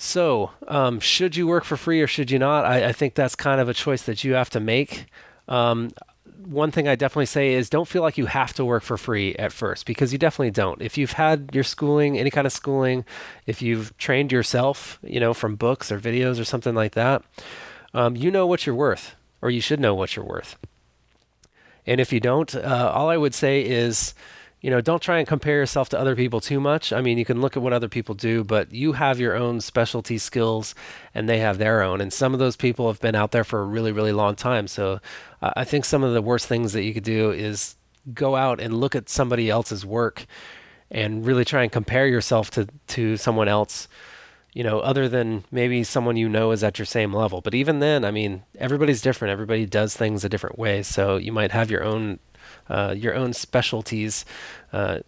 So, 0.00 0.52
um, 0.68 1.00
should 1.00 1.34
you 1.34 1.48
work 1.48 1.64
for 1.64 1.76
free 1.76 2.00
or 2.00 2.06
should 2.06 2.30
you 2.30 2.38
not? 2.38 2.64
I, 2.64 2.86
I, 2.86 2.92
think 2.92 3.14
that's 3.14 3.34
kind 3.34 3.60
of 3.60 3.68
a 3.68 3.74
choice 3.74 4.02
that 4.02 4.22
you 4.22 4.34
have 4.34 4.48
to 4.50 4.60
make. 4.60 5.06
Um, 5.48 5.90
one 6.46 6.70
thing 6.70 6.86
I 6.86 6.94
definitely 6.94 7.26
say 7.26 7.54
is 7.54 7.68
don't 7.68 7.88
feel 7.88 8.02
like 8.02 8.16
you 8.16 8.26
have 8.26 8.52
to 8.54 8.64
work 8.64 8.82
for 8.82 8.96
free 8.96 9.34
at 9.36 9.52
first 9.52 9.86
because 9.86 10.12
you 10.12 10.18
definitely 10.18 10.50
don't. 10.50 10.80
If 10.80 10.96
you've 10.96 11.12
had 11.12 11.50
your 11.52 11.64
schooling, 11.64 12.18
any 12.18 12.30
kind 12.30 12.46
of 12.46 12.52
schooling, 12.52 13.04
if 13.46 13.60
you've 13.60 13.96
trained 13.98 14.30
yourself, 14.30 14.98
you 15.02 15.20
know, 15.20 15.34
from 15.34 15.56
books 15.56 15.90
or 15.90 15.98
videos 15.98 16.40
or 16.40 16.44
something 16.44 16.74
like 16.74 16.92
that, 16.92 17.22
um, 17.94 18.16
you 18.16 18.30
know 18.30 18.46
what 18.46 18.66
you're 18.66 18.74
worth, 18.74 19.16
or 19.42 19.50
you 19.50 19.60
should 19.60 19.80
know 19.80 19.94
what 19.94 20.14
you're 20.14 20.24
worth. 20.24 20.56
And 21.86 22.00
if 22.00 22.12
you 22.12 22.20
don't, 22.20 22.54
uh, 22.54 22.92
all 22.94 23.08
I 23.08 23.16
would 23.16 23.34
say 23.34 23.64
is 23.64 24.14
you 24.60 24.70
know, 24.70 24.80
don't 24.80 25.00
try 25.00 25.18
and 25.18 25.28
compare 25.28 25.54
yourself 25.54 25.88
to 25.90 25.98
other 25.98 26.16
people 26.16 26.40
too 26.40 26.58
much. 26.58 26.92
I 26.92 27.00
mean, 27.00 27.16
you 27.16 27.24
can 27.24 27.40
look 27.40 27.56
at 27.56 27.62
what 27.62 27.72
other 27.72 27.88
people 27.88 28.14
do, 28.14 28.42
but 28.42 28.72
you 28.72 28.92
have 28.92 29.20
your 29.20 29.36
own 29.36 29.60
specialty 29.60 30.18
skills 30.18 30.74
and 31.14 31.28
they 31.28 31.38
have 31.38 31.58
their 31.58 31.80
own. 31.82 32.00
And 32.00 32.12
some 32.12 32.32
of 32.32 32.40
those 32.40 32.56
people 32.56 32.88
have 32.88 33.00
been 33.00 33.14
out 33.14 33.30
there 33.30 33.44
for 33.44 33.60
a 33.60 33.64
really, 33.64 33.92
really 33.92 34.12
long 34.12 34.34
time. 34.34 34.66
So 34.66 35.00
uh, 35.40 35.52
I 35.56 35.64
think 35.64 35.84
some 35.84 36.02
of 36.02 36.12
the 36.12 36.22
worst 36.22 36.46
things 36.46 36.72
that 36.72 36.82
you 36.82 36.92
could 36.92 37.04
do 37.04 37.30
is 37.30 37.76
go 38.12 38.34
out 38.34 38.60
and 38.60 38.80
look 38.80 38.96
at 38.96 39.08
somebody 39.08 39.48
else's 39.48 39.86
work 39.86 40.26
and 40.90 41.24
really 41.24 41.44
try 41.44 41.62
and 41.62 41.70
compare 41.70 42.08
yourself 42.08 42.50
to, 42.50 42.66
to 42.88 43.16
someone 43.16 43.46
else, 43.46 43.86
you 44.54 44.64
know, 44.64 44.80
other 44.80 45.08
than 45.08 45.44
maybe 45.52 45.84
someone 45.84 46.16
you 46.16 46.28
know 46.28 46.50
is 46.50 46.64
at 46.64 46.80
your 46.80 46.86
same 46.86 47.12
level. 47.12 47.40
But 47.40 47.54
even 47.54 47.78
then, 47.78 48.04
I 48.04 48.10
mean, 48.10 48.42
everybody's 48.58 49.02
different. 49.02 49.30
Everybody 49.30 49.66
does 49.66 49.94
things 49.94 50.24
a 50.24 50.28
different 50.28 50.58
way. 50.58 50.82
So 50.82 51.16
you 51.16 51.30
might 51.30 51.52
have 51.52 51.70
your 51.70 51.84
own 51.84 52.18
uh, 52.68 52.94
your 52.96 53.14
own 53.14 53.32
specialties 53.32 54.24
uh, 54.72 55.00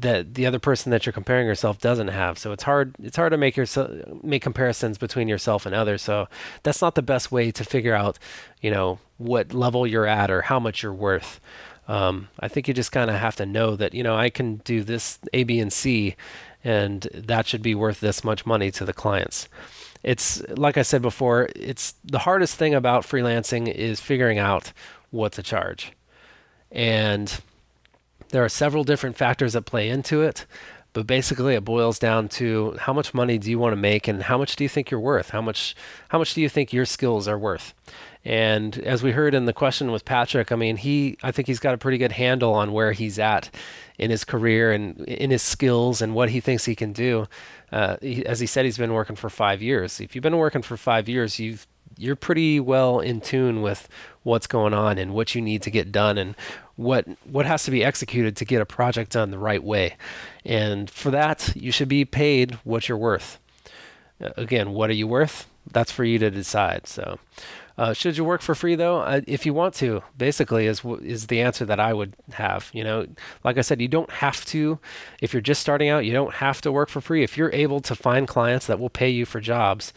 that 0.00 0.34
the 0.34 0.46
other 0.46 0.58
person 0.58 0.90
that 0.90 1.06
you're 1.06 1.12
comparing 1.12 1.46
yourself 1.46 1.80
doesn't 1.80 2.08
have. 2.08 2.38
So 2.38 2.52
it's 2.52 2.62
hard 2.64 2.94
it's 3.02 3.16
hard 3.16 3.32
to 3.32 3.38
make 3.38 3.56
yourself 3.56 3.90
make 4.22 4.42
comparisons 4.42 4.98
between 4.98 5.28
yourself 5.28 5.64
and 5.64 5.74
others. 5.74 6.02
So 6.02 6.28
that's 6.62 6.82
not 6.82 6.94
the 6.94 7.02
best 7.02 7.32
way 7.32 7.50
to 7.50 7.64
figure 7.64 7.94
out, 7.94 8.18
you 8.60 8.70
know, 8.70 8.98
what 9.16 9.52
level 9.52 9.86
you're 9.86 10.06
at 10.06 10.30
or 10.30 10.42
how 10.42 10.60
much 10.60 10.82
you're 10.82 10.92
worth. 10.92 11.40
Um, 11.88 12.28
I 12.38 12.48
think 12.48 12.68
you 12.68 12.74
just 12.74 12.92
kind 12.92 13.08
of 13.10 13.16
have 13.16 13.36
to 13.36 13.46
know 13.46 13.74
that 13.76 13.94
you 13.94 14.02
know 14.02 14.14
I 14.14 14.28
can 14.28 14.56
do 14.58 14.84
this 14.84 15.18
A, 15.32 15.44
B, 15.44 15.58
and 15.58 15.72
C, 15.72 16.16
and 16.62 17.08
that 17.14 17.46
should 17.46 17.62
be 17.62 17.74
worth 17.74 18.00
this 18.00 18.22
much 18.22 18.44
money 18.44 18.70
to 18.72 18.84
the 18.84 18.92
clients. 18.92 19.48
It's 20.02 20.42
like 20.50 20.76
I 20.76 20.82
said 20.82 21.00
before. 21.00 21.48
It's 21.56 21.94
the 22.04 22.20
hardest 22.20 22.56
thing 22.56 22.74
about 22.74 23.04
freelancing 23.04 23.72
is 23.72 24.00
figuring 24.00 24.38
out 24.38 24.72
what 25.10 25.32
to 25.32 25.42
charge. 25.42 25.92
And 26.70 27.40
there 28.30 28.44
are 28.44 28.48
several 28.48 28.84
different 28.84 29.16
factors 29.16 29.54
that 29.54 29.62
play 29.62 29.88
into 29.88 30.22
it. 30.22 30.46
But 30.94 31.06
basically, 31.06 31.54
it 31.54 31.64
boils 31.64 31.98
down 31.98 32.28
to 32.30 32.76
how 32.80 32.92
much 32.92 33.12
money 33.12 33.38
do 33.38 33.50
you 33.50 33.58
want 33.58 33.72
to 33.72 33.76
make, 33.76 34.08
and 34.08 34.22
how 34.22 34.38
much 34.38 34.56
do 34.56 34.64
you 34.64 34.68
think 34.68 34.90
you're 34.90 34.98
worth? 34.98 35.30
How 35.30 35.42
much, 35.42 35.76
how 36.08 36.18
much 36.18 36.32
do 36.34 36.40
you 36.40 36.48
think 36.48 36.72
your 36.72 36.86
skills 36.86 37.28
are 37.28 37.38
worth? 37.38 37.74
And 38.24 38.76
as 38.78 39.02
we 39.02 39.12
heard 39.12 39.34
in 39.34 39.44
the 39.44 39.52
question 39.52 39.92
with 39.92 40.04
Patrick, 40.04 40.50
I 40.50 40.56
mean, 40.56 40.76
he, 40.78 41.16
I 41.22 41.30
think 41.30 41.46
he's 41.46 41.60
got 41.60 41.74
a 41.74 41.78
pretty 41.78 41.98
good 41.98 42.12
handle 42.12 42.54
on 42.54 42.72
where 42.72 42.92
he's 42.92 43.18
at 43.18 43.50
in 43.98 44.10
his 44.10 44.24
career 44.24 44.72
and 44.72 44.98
in 45.02 45.30
his 45.30 45.42
skills 45.42 46.00
and 46.00 46.14
what 46.14 46.30
he 46.30 46.40
thinks 46.40 46.64
he 46.64 46.74
can 46.74 46.92
do. 46.92 47.28
Uh, 47.70 47.96
he, 48.00 48.24
as 48.24 48.40
he 48.40 48.46
said, 48.46 48.64
he's 48.64 48.78
been 48.78 48.94
working 48.94 49.14
for 49.14 49.28
five 49.28 49.62
years. 49.62 50.00
If 50.00 50.14
you've 50.14 50.22
been 50.22 50.38
working 50.38 50.62
for 50.62 50.76
five 50.76 51.08
years, 51.08 51.38
you've 51.38 51.66
you're 51.98 52.16
pretty 52.16 52.60
well 52.60 53.00
in 53.00 53.20
tune 53.20 53.60
with 53.60 53.88
what's 54.22 54.46
going 54.46 54.74
on 54.74 54.98
and 54.98 55.14
what 55.14 55.34
you 55.34 55.40
need 55.40 55.62
to 55.62 55.70
get 55.70 55.90
done 55.90 56.16
and 56.18 56.34
what 56.76 57.06
what 57.24 57.44
has 57.44 57.64
to 57.64 57.70
be 57.70 57.84
executed 57.84 58.36
to 58.36 58.44
get 58.44 58.62
a 58.62 58.66
project 58.66 59.12
done 59.12 59.30
the 59.30 59.38
right 59.38 59.62
way. 59.62 59.96
And 60.44 60.88
for 60.88 61.10
that, 61.10 61.52
you 61.56 61.72
should 61.72 61.88
be 61.88 62.04
paid 62.04 62.52
what 62.64 62.88
you're 62.88 62.98
worth. 62.98 63.38
Uh, 64.22 64.30
again, 64.36 64.72
what 64.72 64.90
are 64.90 64.94
you 64.94 65.06
worth? 65.06 65.46
That's 65.70 65.92
for 65.92 66.04
you 66.04 66.18
to 66.20 66.30
decide. 66.30 66.86
So, 66.86 67.18
uh, 67.76 67.92
should 67.92 68.16
you 68.16 68.24
work 68.24 68.42
for 68.42 68.54
free 68.54 68.74
though? 68.74 69.00
Uh, 69.00 69.20
if 69.26 69.44
you 69.44 69.52
want 69.52 69.74
to, 69.74 70.02
basically 70.16 70.66
is 70.66 70.82
is 71.02 71.26
the 71.26 71.40
answer 71.40 71.64
that 71.64 71.80
I 71.80 71.92
would 71.92 72.14
have. 72.32 72.70
You 72.72 72.84
know, 72.84 73.06
like 73.44 73.58
I 73.58 73.62
said, 73.62 73.80
you 73.80 73.88
don't 73.88 74.10
have 74.10 74.44
to. 74.46 74.78
If 75.20 75.32
you're 75.32 75.40
just 75.40 75.60
starting 75.60 75.88
out, 75.88 76.04
you 76.04 76.12
don't 76.12 76.34
have 76.34 76.60
to 76.62 76.72
work 76.72 76.88
for 76.88 77.00
free. 77.00 77.22
If 77.22 77.36
you're 77.36 77.52
able 77.52 77.80
to 77.80 77.94
find 77.94 78.26
clients 78.26 78.66
that 78.66 78.78
will 78.78 78.90
pay 78.90 79.10
you 79.10 79.24
for 79.26 79.40
jobs, 79.40 79.92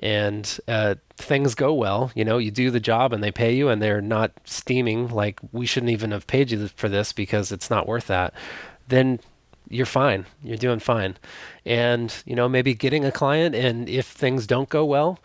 and 0.00 0.58
uh, 0.66 0.94
things 1.16 1.54
go 1.54 1.72
well, 1.72 2.10
you 2.14 2.24
know, 2.24 2.38
you 2.38 2.50
do 2.50 2.70
the 2.70 2.80
job 2.80 3.12
and 3.12 3.22
they 3.22 3.30
pay 3.30 3.54
you 3.54 3.68
and 3.68 3.80
they're 3.80 4.00
not 4.00 4.32
steaming 4.44 5.08
like 5.08 5.38
we 5.52 5.66
shouldn't 5.66 5.92
even 5.92 6.10
have 6.10 6.26
paid 6.26 6.50
you 6.50 6.68
for 6.68 6.88
this 6.88 7.12
because 7.12 7.52
it's 7.52 7.70
not 7.70 7.86
worth 7.86 8.06
that, 8.06 8.32
then 8.88 9.20
you're 9.68 9.86
fine. 9.86 10.26
You're 10.42 10.56
doing 10.56 10.80
fine. 10.80 11.16
And, 11.64 12.14
you 12.24 12.34
know, 12.34 12.48
maybe 12.48 12.74
getting 12.74 13.04
a 13.04 13.12
client 13.12 13.54
and 13.54 13.88
if 13.88 14.06
things 14.06 14.46
don't 14.46 14.68
go 14.68 14.84
well, 14.84 15.20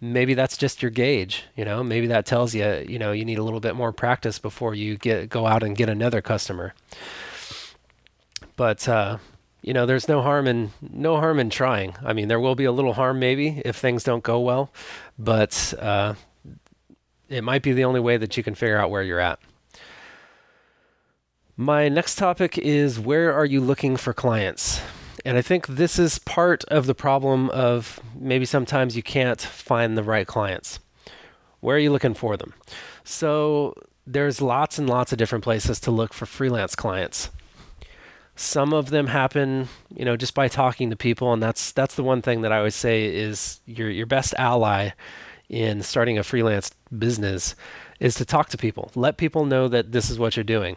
maybe 0.00 0.34
that's 0.34 0.56
just 0.56 0.82
your 0.82 0.90
gauge, 0.90 1.44
you 1.56 1.64
know, 1.64 1.82
maybe 1.82 2.06
that 2.08 2.26
tells 2.26 2.54
you, 2.54 2.84
you 2.88 2.98
know, 2.98 3.12
you 3.12 3.24
need 3.24 3.38
a 3.38 3.42
little 3.42 3.60
bit 3.60 3.76
more 3.76 3.92
practice 3.92 4.38
before 4.38 4.74
you 4.74 4.96
get 4.96 5.28
go 5.28 5.46
out 5.46 5.62
and 5.62 5.76
get 5.76 5.88
another 5.88 6.20
customer. 6.20 6.74
But 8.56 8.88
uh, 8.88 9.18
you 9.64 9.72
know, 9.72 9.86
there's 9.86 10.08
no 10.08 10.20
harm 10.20 10.46
in 10.46 10.72
no 10.82 11.16
harm 11.16 11.40
in 11.40 11.48
trying. 11.48 11.96
I 12.04 12.12
mean, 12.12 12.28
there 12.28 12.38
will 12.38 12.54
be 12.54 12.66
a 12.66 12.72
little 12.72 12.92
harm 12.92 13.18
maybe 13.18 13.62
if 13.64 13.76
things 13.76 14.04
don't 14.04 14.22
go 14.22 14.38
well, 14.38 14.70
but 15.18 15.72
uh, 15.78 16.14
it 17.30 17.42
might 17.42 17.62
be 17.62 17.72
the 17.72 17.84
only 17.84 18.00
way 18.00 18.18
that 18.18 18.36
you 18.36 18.42
can 18.42 18.54
figure 18.54 18.76
out 18.76 18.90
where 18.90 19.02
you're 19.02 19.20
at. 19.20 19.38
My 21.56 21.88
next 21.88 22.16
topic 22.16 22.58
is 22.58 23.00
where 23.00 23.32
are 23.32 23.46
you 23.46 23.62
looking 23.62 23.96
for 23.96 24.12
clients? 24.12 24.82
And 25.24 25.38
I 25.38 25.40
think 25.40 25.66
this 25.66 25.98
is 25.98 26.18
part 26.18 26.64
of 26.64 26.84
the 26.84 26.94
problem 26.94 27.48
of 27.48 27.98
maybe 28.14 28.44
sometimes 28.44 28.98
you 28.98 29.02
can't 29.02 29.40
find 29.40 29.96
the 29.96 30.02
right 30.02 30.26
clients. 30.26 30.78
Where 31.60 31.76
are 31.76 31.80
you 31.80 31.90
looking 31.90 32.12
for 32.12 32.36
them? 32.36 32.52
So 33.02 33.72
there's 34.06 34.42
lots 34.42 34.78
and 34.78 34.90
lots 34.90 35.10
of 35.12 35.16
different 35.16 35.42
places 35.42 35.80
to 35.80 35.90
look 35.90 36.12
for 36.12 36.26
freelance 36.26 36.74
clients. 36.74 37.30
Some 38.36 38.72
of 38.72 38.90
them 38.90 39.06
happen, 39.06 39.68
you 39.94 40.04
know, 40.04 40.16
just 40.16 40.34
by 40.34 40.48
talking 40.48 40.90
to 40.90 40.96
people, 40.96 41.32
and 41.32 41.42
that's 41.42 41.70
that's 41.72 41.94
the 41.94 42.02
one 42.02 42.20
thing 42.20 42.40
that 42.42 42.52
I 42.52 42.58
always 42.58 42.74
say 42.74 43.04
is 43.04 43.60
your 43.66 43.90
your 43.90 44.06
best 44.06 44.34
ally 44.38 44.90
in 45.48 45.82
starting 45.82 46.18
a 46.18 46.24
freelance 46.24 46.72
business 46.96 47.54
is 48.00 48.16
to 48.16 48.24
talk 48.24 48.48
to 48.48 48.56
people. 48.56 48.90
Let 48.94 49.18
people 49.18 49.44
know 49.44 49.68
that 49.68 49.92
this 49.92 50.10
is 50.10 50.18
what 50.18 50.36
you're 50.36 50.44
doing. 50.44 50.76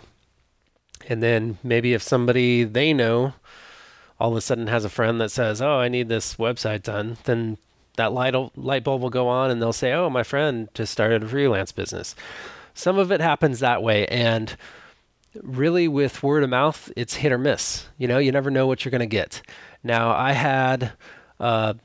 And 1.07 1.23
then 1.23 1.57
maybe 1.63 1.93
if 1.93 2.03
somebody 2.03 2.63
they 2.63 2.93
know 2.93 3.33
all 4.19 4.31
of 4.31 4.37
a 4.37 4.41
sudden 4.41 4.67
has 4.67 4.85
a 4.85 4.89
friend 4.89 5.19
that 5.21 5.31
says, 5.31 5.61
"Oh, 5.61 5.77
I 5.77 5.87
need 5.87 6.09
this 6.09 6.35
website 6.35 6.83
done," 6.83 7.17
then 7.23 7.57
that 7.95 8.13
light 8.13 8.35
light 8.55 8.83
bulb 8.83 9.01
will 9.01 9.09
go 9.09 9.27
on, 9.27 9.49
and 9.49 9.59
they'll 9.61 9.73
say, 9.73 9.93
"Oh, 9.93 10.09
my 10.09 10.23
friend 10.23 10.69
just 10.75 10.91
started 10.91 11.23
a 11.23 11.27
freelance 11.27 11.71
business." 11.71 12.15
Some 12.75 12.99
of 12.99 13.11
it 13.11 13.21
happens 13.21 13.59
that 13.59 13.81
way, 13.81 14.05
and 14.07 14.55
really 15.41 15.87
with 15.87 16.23
word 16.23 16.43
of 16.43 16.49
mouth, 16.49 16.91
it's 16.95 17.15
hit 17.15 17.31
or 17.31 17.37
miss. 17.37 17.87
You 17.97 18.07
know, 18.07 18.17
you 18.17 18.31
never 18.31 18.51
know 18.51 18.67
what 18.67 18.83
you're 18.83 18.91
going 18.91 18.99
to 18.99 19.05
get. 19.05 19.41
Now, 19.83 20.11
I 20.11 20.33
had 20.33 20.93
uh, 21.39 21.75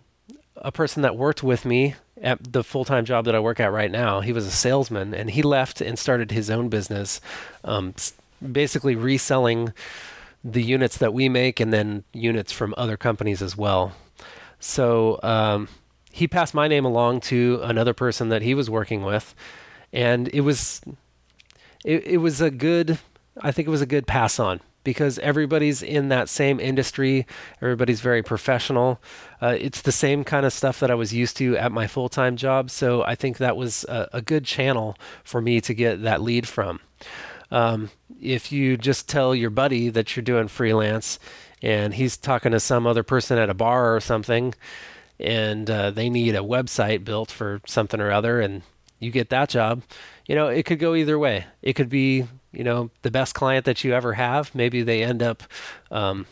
a 0.56 0.72
person 0.72 1.02
that 1.02 1.16
worked 1.16 1.42
with 1.42 1.64
me 1.64 1.94
at 2.20 2.52
the 2.52 2.64
full 2.64 2.84
time 2.84 3.04
job 3.04 3.24
that 3.24 3.34
I 3.34 3.40
work 3.40 3.60
at 3.60 3.72
right 3.72 3.90
now. 3.90 4.20
He 4.20 4.32
was 4.32 4.46
a 4.46 4.50
salesman, 4.50 5.14
and 5.14 5.30
he 5.30 5.42
left 5.42 5.80
and 5.80 5.98
started 5.98 6.30
his 6.30 6.50
own 6.50 6.68
business, 6.68 7.20
um, 7.64 7.94
basically 8.50 8.94
reselling 8.94 9.72
the 10.44 10.62
units 10.62 10.98
that 10.98 11.14
we 11.14 11.28
make 11.28 11.60
and 11.60 11.72
then 11.72 12.04
units 12.12 12.50
from 12.50 12.74
other 12.76 12.96
companies 12.96 13.42
as 13.42 13.56
well. 13.56 13.92
So 14.58 15.20
um, 15.22 15.68
he 16.10 16.26
passed 16.28 16.54
my 16.54 16.68
name 16.68 16.84
along 16.84 17.20
to 17.22 17.60
another 17.62 17.94
person 17.94 18.28
that 18.28 18.42
he 18.42 18.54
was 18.54 18.68
working 18.70 19.02
with, 19.02 19.34
and 19.92 20.28
it 20.28 20.40
was 20.40 20.80
it, 21.84 22.06
it 22.06 22.16
was 22.18 22.40
a 22.40 22.50
good 22.50 22.98
I 23.40 23.52
think 23.52 23.68
it 23.68 23.70
was 23.70 23.82
a 23.82 23.86
good 23.86 24.06
pass 24.06 24.38
on 24.38 24.60
because 24.84 25.18
everybody's 25.20 25.82
in 25.82 26.08
that 26.08 26.28
same 26.28 26.58
industry. 26.60 27.26
Everybody's 27.60 28.00
very 28.00 28.22
professional. 28.22 29.00
Uh, 29.40 29.56
it's 29.58 29.82
the 29.82 29.92
same 29.92 30.24
kind 30.24 30.44
of 30.44 30.52
stuff 30.52 30.80
that 30.80 30.90
I 30.90 30.94
was 30.94 31.14
used 31.14 31.36
to 31.38 31.56
at 31.56 31.72
my 31.72 31.86
full 31.86 32.08
time 32.08 32.36
job. 32.36 32.70
So 32.70 33.02
I 33.02 33.14
think 33.14 33.38
that 33.38 33.56
was 33.56 33.84
a, 33.84 34.08
a, 34.12 34.22
good 34.22 34.44
channel 34.44 34.96
for 35.24 35.40
me 35.40 35.60
to 35.62 35.74
get 35.74 36.02
that 36.02 36.20
lead 36.20 36.48
from. 36.48 36.80
Um, 37.50 37.90
if 38.20 38.50
you 38.50 38.76
just 38.76 39.08
tell 39.08 39.34
your 39.34 39.50
buddy 39.50 39.88
that 39.90 40.16
you're 40.16 40.22
doing 40.22 40.48
freelance 40.48 41.18
and 41.60 41.94
he's 41.94 42.16
talking 42.16 42.52
to 42.52 42.60
some 42.60 42.86
other 42.86 43.02
person 43.02 43.38
at 43.38 43.50
a 43.50 43.54
bar 43.54 43.94
or 43.94 44.00
something 44.00 44.54
and 45.20 45.70
uh, 45.70 45.90
they 45.90 46.08
need 46.08 46.34
a 46.34 46.40
website 46.40 47.04
built 47.04 47.30
for 47.30 47.60
something 47.66 48.00
or 48.00 48.10
other 48.10 48.40
and 48.40 48.62
you 48.98 49.10
get 49.10 49.30
that 49.30 49.48
job, 49.48 49.82
you 50.26 50.34
know, 50.34 50.46
it 50.46 50.64
could 50.64 50.78
go 50.78 50.94
either 50.94 51.18
way. 51.18 51.44
It 51.60 51.74
could 51.74 51.88
be, 51.88 52.26
you 52.52 52.64
know, 52.64 52.90
the 53.02 53.10
best 53.10 53.34
client 53.34 53.64
that 53.64 53.84
you 53.84 53.92
ever 53.92 54.14
have. 54.14 54.54
Maybe 54.54 54.82
they 54.82 55.02
end 55.02 55.22
up, 55.22 55.42
um, 55.90 56.26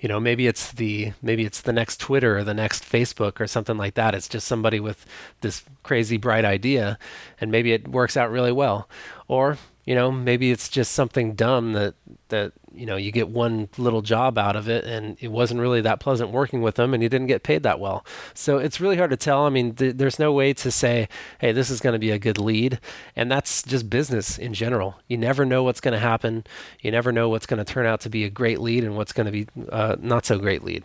you 0.00 0.08
know, 0.08 0.18
maybe 0.18 0.46
it's 0.46 0.72
the 0.72 1.12
maybe 1.22 1.44
it's 1.44 1.60
the 1.60 1.72
next 1.72 2.00
Twitter 2.00 2.38
or 2.38 2.44
the 2.44 2.54
next 2.54 2.84
Facebook 2.84 3.40
or 3.40 3.46
something 3.46 3.76
like 3.76 3.94
that. 3.94 4.14
It's 4.14 4.28
just 4.28 4.46
somebody 4.46 4.80
with 4.80 5.04
this 5.40 5.62
crazy 5.82 6.16
bright 6.16 6.44
idea, 6.44 6.98
and 7.40 7.50
maybe 7.50 7.72
it 7.72 7.88
works 7.88 8.16
out 8.16 8.30
really 8.30 8.52
well. 8.52 8.88
Or 9.28 9.58
you 9.84 9.94
know 9.94 10.10
maybe 10.10 10.50
it's 10.50 10.68
just 10.68 10.92
something 10.92 11.34
dumb 11.34 11.72
that 11.72 11.94
that 12.28 12.52
you 12.72 12.86
know 12.86 12.96
you 12.96 13.12
get 13.12 13.28
one 13.28 13.68
little 13.78 14.02
job 14.02 14.38
out 14.38 14.56
of 14.56 14.68
it 14.68 14.84
and 14.84 15.16
it 15.20 15.28
wasn't 15.28 15.60
really 15.60 15.80
that 15.80 16.00
pleasant 16.00 16.30
working 16.30 16.62
with 16.62 16.74
them 16.74 16.94
and 16.94 17.02
you 17.02 17.08
didn't 17.08 17.26
get 17.26 17.42
paid 17.42 17.62
that 17.62 17.78
well. 17.78 18.04
So 18.34 18.58
it's 18.58 18.80
really 18.80 18.96
hard 18.96 19.10
to 19.10 19.16
tell. 19.16 19.44
I 19.44 19.50
mean 19.50 19.74
th- 19.74 19.96
there's 19.96 20.18
no 20.18 20.32
way 20.32 20.52
to 20.54 20.70
say 20.70 21.08
hey 21.38 21.52
this 21.52 21.70
is 21.70 21.80
going 21.80 21.92
to 21.92 21.98
be 21.98 22.10
a 22.10 22.18
good 22.18 22.38
lead. 22.38 22.80
And 23.14 23.30
that's 23.30 23.62
just 23.62 23.88
business 23.90 24.38
in 24.38 24.54
general. 24.54 24.96
You 25.08 25.18
never 25.18 25.44
know 25.44 25.62
what's 25.62 25.80
going 25.80 25.94
to 25.94 26.00
happen. 26.00 26.44
You 26.80 26.90
never 26.90 27.12
know 27.12 27.28
what's 27.28 27.46
going 27.46 27.64
to 27.64 27.72
turn 27.72 27.86
out 27.86 28.00
to 28.02 28.10
be 28.10 28.24
a 28.24 28.30
great 28.30 28.60
lead 28.60 28.84
and 28.84 28.96
what's 28.96 29.12
going 29.12 29.26
to 29.26 29.32
be 29.32 29.46
uh, 29.70 29.96
not 30.00 30.26
so 30.26 30.38
great 30.38 30.64
lead. 30.64 30.82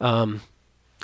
Um, 0.00 0.42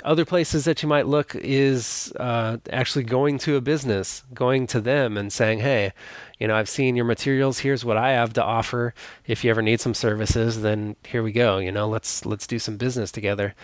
other 0.03 0.25
places 0.25 0.65
that 0.65 0.83
you 0.83 0.89
might 0.89 1.07
look 1.07 1.35
is 1.35 2.11
uh, 2.19 2.57
actually 2.69 3.05
going 3.05 3.37
to 3.39 3.55
a 3.55 3.61
business, 3.61 4.23
going 4.33 4.67
to 4.67 4.81
them 4.81 5.17
and 5.17 5.31
saying, 5.31 5.59
hey, 5.59 5.93
you 6.39 6.47
know, 6.47 6.55
I've 6.55 6.69
seen 6.69 6.95
your 6.95 7.05
materials. 7.05 7.59
Here's 7.59 7.85
what 7.85 7.97
I 7.97 8.11
have 8.11 8.33
to 8.33 8.43
offer. 8.43 8.93
If 9.25 9.43
you 9.43 9.49
ever 9.49 9.61
need 9.61 9.79
some 9.79 9.93
services, 9.93 10.61
then 10.61 10.95
here 11.05 11.23
we 11.23 11.31
go. 11.31 11.59
You 11.59 11.71
know, 11.71 11.87
let's 11.87 12.25
let's 12.25 12.45
do 12.45 12.59
some 12.59 12.77
business 12.77 13.11
together. 13.11 13.55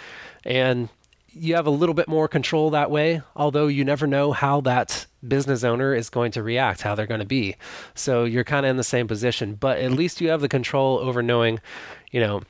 And 0.46 0.89
you 1.34 1.56
have 1.56 1.67
a 1.67 1.72
little 1.72 1.96
bit 1.96 2.08
more 2.08 2.28
control 2.28 2.70
that 2.72 2.91
way, 2.91 3.22
although 3.36 3.67
you 3.67 3.86
never 3.86 4.06
know 4.06 4.32
how 4.32 4.62
that 4.62 5.06
business 5.26 5.63
owner 5.63 5.94
is 5.94 6.10
going 6.10 6.32
to 6.32 6.44
react, 6.44 6.82
how 6.82 6.96
they're 6.96 7.06
going 7.06 7.22
to 7.22 7.26
be. 7.26 7.56
So 7.94 8.26
you're 8.26 8.44
kind 8.44 8.65
of 8.65 8.70
in 8.72 8.78
the 8.78 8.84
same 8.84 9.08
position, 9.08 9.56
but 9.56 9.80
at 9.80 9.91
least 9.91 10.20
you 10.20 10.30
have 10.30 10.41
the 10.41 10.50
control 10.50 11.00
over 11.00 11.22
knowing, 11.22 11.60
you 12.12 12.20
know, 12.20 12.41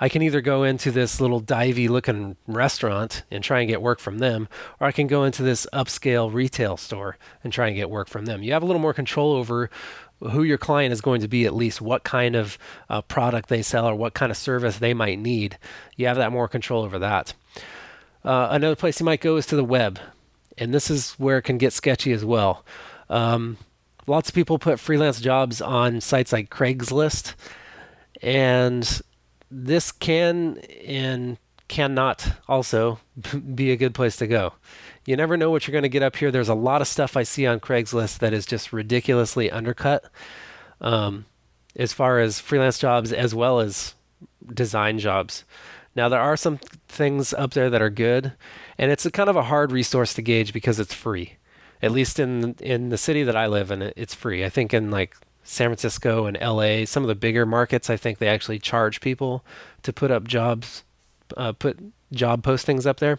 I 0.00 0.08
can 0.08 0.22
either 0.22 0.40
go 0.40 0.64
into 0.64 0.90
this 0.90 1.20
little 1.20 1.40
divey 1.40 1.88
looking 1.88 2.36
restaurant 2.46 3.24
and 3.30 3.44
try 3.44 3.60
and 3.60 3.68
get 3.68 3.82
work 3.82 4.00
from 4.00 4.18
them, 4.18 4.48
or 4.80 4.86
I 4.86 4.92
can 4.92 5.06
go 5.06 5.24
into 5.24 5.42
this 5.42 5.66
upscale 5.72 6.32
retail 6.32 6.76
store 6.76 7.18
and 7.44 7.52
try 7.52 7.68
and 7.68 7.76
get 7.76 7.90
work 7.90 8.08
from 8.08 8.24
them. 8.24 8.42
You 8.42 8.52
have 8.52 8.62
a 8.62 8.66
little 8.66 8.80
more 8.80 8.94
control 8.94 9.32
over 9.32 9.70
who 10.20 10.42
your 10.42 10.58
client 10.58 10.92
is 10.92 11.00
going 11.00 11.20
to 11.20 11.28
be, 11.28 11.44
at 11.44 11.54
least 11.54 11.80
what 11.80 12.04
kind 12.04 12.36
of 12.36 12.56
uh, 12.88 13.02
product 13.02 13.48
they 13.48 13.62
sell 13.62 13.86
or 13.86 13.94
what 13.94 14.14
kind 14.14 14.30
of 14.30 14.36
service 14.36 14.78
they 14.78 14.94
might 14.94 15.18
need. 15.18 15.58
You 15.96 16.06
have 16.06 16.16
that 16.16 16.32
more 16.32 16.48
control 16.48 16.84
over 16.84 16.98
that. 17.00 17.34
Uh, 18.24 18.48
another 18.50 18.76
place 18.76 19.00
you 19.00 19.06
might 19.06 19.20
go 19.20 19.36
is 19.36 19.46
to 19.46 19.56
the 19.56 19.64
web, 19.64 19.98
and 20.56 20.72
this 20.72 20.90
is 20.90 21.12
where 21.12 21.38
it 21.38 21.42
can 21.42 21.58
get 21.58 21.72
sketchy 21.72 22.12
as 22.12 22.24
well. 22.24 22.64
Um, 23.10 23.58
lots 24.06 24.28
of 24.28 24.34
people 24.34 24.58
put 24.58 24.78
freelance 24.78 25.20
jobs 25.20 25.60
on 25.60 26.00
sites 26.00 26.32
like 26.32 26.50
Craigslist, 26.50 27.34
and 28.22 29.02
this 29.52 29.92
can 29.92 30.58
and 30.86 31.36
cannot 31.68 32.26
also 32.48 32.98
be 33.54 33.70
a 33.70 33.76
good 33.76 33.94
place 33.94 34.16
to 34.16 34.26
go. 34.26 34.54
You 35.04 35.16
never 35.16 35.36
know 35.36 35.50
what 35.50 35.66
you're 35.66 35.72
going 35.72 35.82
to 35.82 35.88
get 35.88 36.02
up 36.02 36.16
here. 36.16 36.30
There's 36.30 36.48
a 36.48 36.54
lot 36.54 36.80
of 36.80 36.88
stuff 36.88 37.16
I 37.16 37.22
see 37.22 37.46
on 37.46 37.60
Craigslist 37.60 38.18
that 38.18 38.32
is 38.32 38.46
just 38.46 38.72
ridiculously 38.72 39.50
undercut 39.50 40.04
um, 40.80 41.26
as 41.76 41.92
far 41.92 42.18
as 42.18 42.40
freelance 42.40 42.78
jobs 42.78 43.12
as 43.12 43.34
well 43.34 43.60
as 43.60 43.94
design 44.52 44.98
jobs. 44.98 45.44
Now, 45.94 46.08
there 46.08 46.20
are 46.20 46.36
some 46.36 46.58
things 46.88 47.34
up 47.34 47.52
there 47.52 47.68
that 47.68 47.82
are 47.82 47.90
good, 47.90 48.32
and 48.78 48.90
it's 48.90 49.06
kind 49.10 49.28
of 49.28 49.36
a 49.36 49.42
hard 49.42 49.72
resource 49.72 50.14
to 50.14 50.22
gauge 50.22 50.52
because 50.52 50.80
it's 50.80 50.94
free. 50.94 51.34
At 51.82 51.90
least 51.90 52.18
in 52.18 52.54
in 52.60 52.88
the 52.88 52.96
city 52.96 53.24
that 53.24 53.36
I 53.36 53.46
live 53.46 53.70
in, 53.70 53.82
it's 53.82 54.14
free. 54.14 54.44
I 54.44 54.48
think 54.48 54.72
in 54.72 54.90
like 54.90 55.16
San 55.44 55.68
Francisco 55.68 56.26
and 56.26 56.38
LA, 56.40 56.84
some 56.84 57.02
of 57.02 57.08
the 57.08 57.14
bigger 57.14 57.44
markets, 57.44 57.90
I 57.90 57.96
think 57.96 58.18
they 58.18 58.28
actually 58.28 58.58
charge 58.58 59.00
people 59.00 59.44
to 59.82 59.92
put 59.92 60.10
up 60.10 60.24
jobs, 60.24 60.84
uh, 61.36 61.52
put 61.52 61.78
job 62.12 62.42
postings 62.42 62.86
up 62.86 62.98
there. 62.98 63.18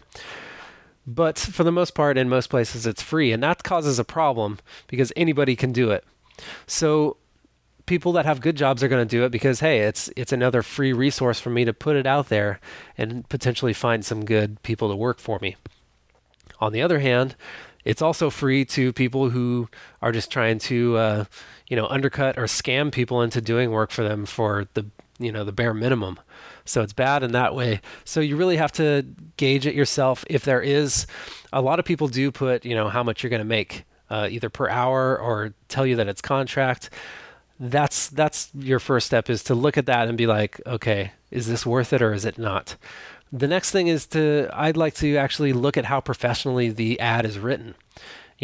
But 1.06 1.38
for 1.38 1.64
the 1.64 1.72
most 1.72 1.94
part, 1.94 2.16
in 2.16 2.28
most 2.28 2.48
places, 2.48 2.86
it's 2.86 3.02
free, 3.02 3.30
and 3.30 3.42
that 3.42 3.62
causes 3.62 3.98
a 3.98 4.04
problem 4.04 4.58
because 4.86 5.12
anybody 5.16 5.54
can 5.54 5.72
do 5.72 5.90
it. 5.90 6.04
So 6.66 7.18
people 7.86 8.12
that 8.12 8.24
have 8.24 8.40
good 8.40 8.56
jobs 8.56 8.82
are 8.82 8.88
going 8.88 9.06
to 9.06 9.16
do 9.16 9.24
it 9.24 9.30
because 9.30 9.60
hey, 9.60 9.80
it's 9.80 10.10
it's 10.16 10.32
another 10.32 10.62
free 10.62 10.92
resource 10.92 11.40
for 11.40 11.50
me 11.50 11.64
to 11.64 11.72
put 11.74 11.96
it 11.96 12.06
out 12.06 12.28
there 12.28 12.60
and 12.96 13.28
potentially 13.28 13.74
find 13.74 14.04
some 14.04 14.24
good 14.24 14.62
people 14.62 14.88
to 14.88 14.96
work 14.96 15.18
for 15.18 15.38
me. 15.40 15.56
On 16.60 16.72
the 16.72 16.80
other 16.80 17.00
hand, 17.00 17.36
it's 17.84 18.00
also 18.00 18.30
free 18.30 18.64
to 18.66 18.92
people 18.92 19.30
who 19.30 19.68
are 20.00 20.12
just 20.12 20.30
trying 20.30 20.58
to, 20.60 20.96
uh, 20.96 21.24
you 21.68 21.76
know, 21.76 21.86
undercut 21.86 22.38
or 22.38 22.44
scam 22.44 22.92
people 22.92 23.22
into 23.22 23.40
doing 23.40 23.70
work 23.70 23.90
for 23.90 24.02
them 24.04 24.26
for 24.26 24.66
the 24.74 24.86
you 25.18 25.32
know 25.32 25.44
the 25.44 25.52
bare 25.52 25.74
minimum. 25.74 26.18
So 26.64 26.82
it's 26.82 26.92
bad 26.92 27.22
in 27.22 27.32
that 27.32 27.54
way. 27.54 27.80
So 28.04 28.20
you 28.20 28.36
really 28.36 28.56
have 28.56 28.72
to 28.72 29.04
gauge 29.36 29.66
it 29.66 29.74
yourself. 29.74 30.24
If 30.28 30.44
there 30.44 30.62
is, 30.62 31.06
a 31.52 31.60
lot 31.60 31.78
of 31.78 31.84
people 31.84 32.08
do 32.08 32.30
put 32.30 32.64
you 32.64 32.74
know 32.74 32.88
how 32.88 33.02
much 33.02 33.22
you're 33.22 33.30
going 33.30 33.40
to 33.40 33.44
make 33.44 33.84
uh, 34.10 34.28
either 34.30 34.50
per 34.50 34.68
hour 34.68 35.18
or 35.18 35.54
tell 35.68 35.86
you 35.86 35.96
that 35.96 36.08
it's 36.08 36.20
contract. 36.20 36.90
That's 37.60 38.08
that's 38.08 38.50
your 38.54 38.80
first 38.80 39.06
step 39.06 39.30
is 39.30 39.44
to 39.44 39.54
look 39.54 39.78
at 39.78 39.86
that 39.86 40.08
and 40.08 40.18
be 40.18 40.26
like, 40.26 40.60
okay, 40.66 41.12
is 41.30 41.46
this 41.46 41.64
worth 41.64 41.92
it 41.92 42.02
or 42.02 42.12
is 42.12 42.24
it 42.24 42.38
not? 42.38 42.76
The 43.32 43.48
next 43.48 43.70
thing 43.70 43.88
is 43.88 44.06
to 44.08 44.48
I'd 44.52 44.76
like 44.76 44.94
to 44.96 45.16
actually 45.16 45.52
look 45.52 45.76
at 45.76 45.86
how 45.86 46.00
professionally 46.00 46.70
the 46.70 47.00
ad 47.00 47.24
is 47.24 47.38
written. 47.38 47.74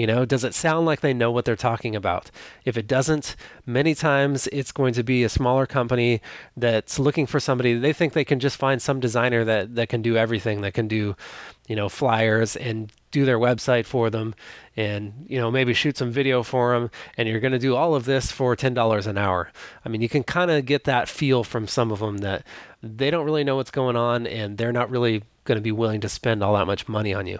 You 0.00 0.06
know, 0.06 0.24
does 0.24 0.44
it 0.44 0.54
sound 0.54 0.86
like 0.86 1.02
they 1.02 1.12
know 1.12 1.30
what 1.30 1.44
they're 1.44 1.56
talking 1.56 1.94
about? 1.94 2.30
If 2.64 2.78
it 2.78 2.86
doesn't, 2.86 3.36
many 3.66 3.94
times 3.94 4.46
it's 4.46 4.72
going 4.72 4.94
to 4.94 5.02
be 5.02 5.24
a 5.24 5.28
smaller 5.28 5.66
company 5.66 6.22
that's 6.56 6.98
looking 6.98 7.26
for 7.26 7.38
somebody. 7.38 7.74
They 7.74 7.92
think 7.92 8.14
they 8.14 8.24
can 8.24 8.40
just 8.40 8.56
find 8.56 8.80
some 8.80 8.98
designer 8.98 9.44
that, 9.44 9.74
that 9.74 9.90
can 9.90 10.00
do 10.00 10.16
everything, 10.16 10.62
that 10.62 10.72
can 10.72 10.88
do, 10.88 11.16
you 11.68 11.76
know, 11.76 11.90
flyers 11.90 12.56
and 12.56 12.90
do 13.10 13.26
their 13.26 13.38
website 13.38 13.84
for 13.84 14.08
them 14.08 14.34
and, 14.74 15.26
you 15.28 15.38
know, 15.38 15.50
maybe 15.50 15.74
shoot 15.74 15.98
some 15.98 16.10
video 16.10 16.42
for 16.42 16.72
them. 16.72 16.90
And 17.18 17.28
you're 17.28 17.38
going 17.38 17.52
to 17.52 17.58
do 17.58 17.76
all 17.76 17.94
of 17.94 18.06
this 18.06 18.32
for 18.32 18.56
$10 18.56 19.06
an 19.06 19.18
hour. 19.18 19.52
I 19.84 19.90
mean, 19.90 20.00
you 20.00 20.08
can 20.08 20.22
kind 20.22 20.50
of 20.50 20.64
get 20.64 20.84
that 20.84 21.10
feel 21.10 21.44
from 21.44 21.68
some 21.68 21.92
of 21.92 21.98
them 21.98 22.18
that 22.18 22.46
they 22.82 23.10
don't 23.10 23.26
really 23.26 23.44
know 23.44 23.56
what's 23.56 23.70
going 23.70 23.96
on 23.96 24.26
and 24.26 24.56
they're 24.56 24.72
not 24.72 24.88
really 24.88 25.24
going 25.44 25.56
to 25.56 25.62
be 25.62 25.72
willing 25.72 26.00
to 26.00 26.08
spend 26.08 26.42
all 26.42 26.54
that 26.54 26.64
much 26.64 26.88
money 26.88 27.12
on 27.12 27.26
you. 27.26 27.38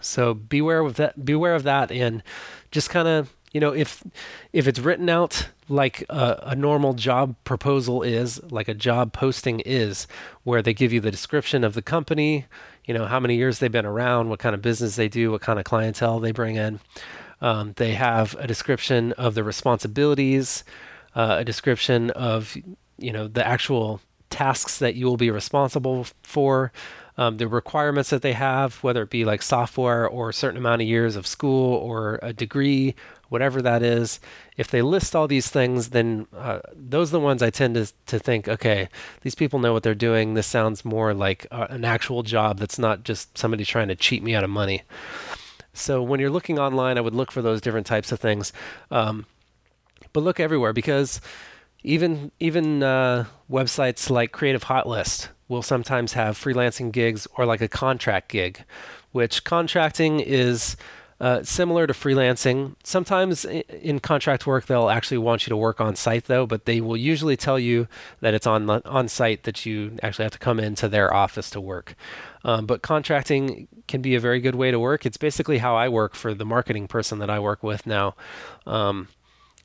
So 0.00 0.34
beware 0.34 0.80
of 0.80 0.94
that. 0.96 1.24
Beware 1.24 1.54
of 1.54 1.62
that, 1.64 1.90
and 1.90 2.22
just 2.70 2.90
kind 2.90 3.08
of 3.08 3.34
you 3.52 3.60
know 3.60 3.72
if 3.72 4.02
if 4.52 4.66
it's 4.66 4.78
written 4.78 5.08
out 5.08 5.48
like 5.68 6.04
a, 6.08 6.42
a, 6.42 6.54
normal 6.54 6.94
job 6.94 7.34
proposal 7.42 8.02
is, 8.02 8.40
like 8.52 8.68
a 8.68 8.74
job 8.74 9.12
posting 9.12 9.58
is, 9.60 10.06
where 10.44 10.62
they 10.62 10.72
give 10.72 10.92
you 10.92 11.00
the 11.00 11.10
description 11.10 11.64
of 11.64 11.74
the 11.74 11.82
company, 11.82 12.46
you 12.84 12.94
know 12.94 13.06
how 13.06 13.18
many 13.18 13.36
years 13.36 13.58
they've 13.58 13.72
been 13.72 13.86
around, 13.86 14.28
what 14.28 14.38
kind 14.38 14.54
of 14.54 14.62
business 14.62 14.96
they 14.96 15.08
do, 15.08 15.32
what 15.32 15.40
kind 15.40 15.58
of 15.58 15.64
clientele 15.64 16.20
they 16.20 16.32
bring 16.32 16.56
in. 16.56 16.80
Um, 17.40 17.74
they 17.76 17.94
have 17.94 18.34
a 18.38 18.46
description 18.46 19.12
of 19.12 19.34
the 19.34 19.44
responsibilities, 19.44 20.64
uh, 21.14 21.36
a 21.40 21.44
description 21.44 22.10
of 22.10 22.56
you 22.98 23.12
know 23.12 23.28
the 23.28 23.46
actual 23.46 24.00
tasks 24.30 24.78
that 24.78 24.94
you 24.94 25.06
will 25.06 25.16
be 25.16 25.30
responsible 25.30 26.06
for 26.22 26.72
um, 27.18 27.38
the 27.38 27.48
requirements 27.48 28.10
that 28.10 28.22
they 28.22 28.34
have, 28.34 28.76
whether 28.76 29.02
it 29.02 29.10
be 29.10 29.24
like 29.24 29.42
software 29.42 30.06
or 30.06 30.28
a 30.28 30.34
certain 30.34 30.58
amount 30.58 30.82
of 30.82 30.88
years 30.88 31.16
of 31.16 31.26
school 31.26 31.74
or 31.74 32.18
a 32.22 32.32
degree, 32.32 32.94
whatever 33.28 33.62
that 33.62 33.82
is. 33.82 34.20
If 34.56 34.68
they 34.68 34.82
list 34.82 35.16
all 35.16 35.26
these 35.26 35.48
things, 35.48 35.90
then 35.90 36.26
uh, 36.36 36.60
those 36.74 37.10
are 37.10 37.18
the 37.18 37.20
ones 37.20 37.42
I 37.42 37.50
tend 37.50 37.74
to, 37.74 37.92
to 38.06 38.18
think, 38.18 38.48
okay, 38.48 38.88
these 39.22 39.34
people 39.34 39.58
know 39.58 39.72
what 39.72 39.82
they're 39.82 39.94
doing. 39.94 40.34
This 40.34 40.46
sounds 40.46 40.84
more 40.84 41.14
like 41.14 41.46
uh, 41.50 41.66
an 41.70 41.84
actual 41.84 42.22
job 42.22 42.58
that's 42.58 42.78
not 42.78 43.02
just 43.02 43.36
somebody 43.36 43.64
trying 43.64 43.88
to 43.88 43.96
cheat 43.96 44.22
me 44.22 44.34
out 44.34 44.44
of 44.44 44.50
money. 44.50 44.82
So 45.72 46.02
when 46.02 46.20
you're 46.20 46.30
looking 46.30 46.58
online, 46.58 46.98
I 46.98 47.02
would 47.02 47.14
look 47.14 47.30
for 47.30 47.42
those 47.42 47.60
different 47.60 47.86
types 47.86 48.12
of 48.12 48.20
things. 48.20 48.52
Um, 48.90 49.26
but 50.12 50.22
look 50.22 50.40
everywhere 50.40 50.72
because 50.72 51.20
even 51.86 52.32
even 52.40 52.82
uh, 52.82 53.24
websites 53.50 54.10
like 54.10 54.32
Creative 54.32 54.64
Hot 54.64 54.88
List 54.88 55.30
will 55.48 55.62
sometimes 55.62 56.14
have 56.14 56.36
freelancing 56.36 56.90
gigs 56.90 57.26
or 57.36 57.46
like 57.46 57.60
a 57.60 57.68
contract 57.68 58.28
gig, 58.28 58.64
which 59.12 59.44
contracting 59.44 60.18
is 60.18 60.76
uh, 61.20 61.42
similar 61.44 61.86
to 61.86 61.92
freelancing. 61.92 62.74
Sometimes 62.82 63.44
in 63.44 64.00
contract 64.00 64.46
work, 64.46 64.66
they'll 64.66 64.90
actually 64.90 65.18
want 65.18 65.46
you 65.46 65.50
to 65.50 65.56
work 65.56 65.80
on 65.80 65.94
site 65.94 66.24
though, 66.24 66.44
but 66.44 66.64
they 66.64 66.80
will 66.80 66.96
usually 66.96 67.36
tell 67.36 67.58
you 67.58 67.86
that 68.20 68.34
it's 68.34 68.48
on 68.48 68.68
on 68.68 69.06
site 69.06 69.44
that 69.44 69.64
you 69.64 69.96
actually 70.02 70.24
have 70.24 70.32
to 70.32 70.38
come 70.40 70.58
into 70.58 70.88
their 70.88 71.14
office 71.14 71.48
to 71.50 71.60
work. 71.60 71.94
Um, 72.44 72.66
but 72.66 72.82
contracting 72.82 73.68
can 73.86 74.02
be 74.02 74.16
a 74.16 74.20
very 74.20 74.40
good 74.40 74.56
way 74.56 74.72
to 74.72 74.80
work. 74.80 75.06
It's 75.06 75.16
basically 75.16 75.58
how 75.58 75.76
I 75.76 75.88
work 75.88 76.16
for 76.16 76.34
the 76.34 76.44
marketing 76.44 76.88
person 76.88 77.20
that 77.20 77.30
I 77.30 77.38
work 77.38 77.62
with 77.62 77.86
now. 77.86 78.16
Um, 78.66 79.08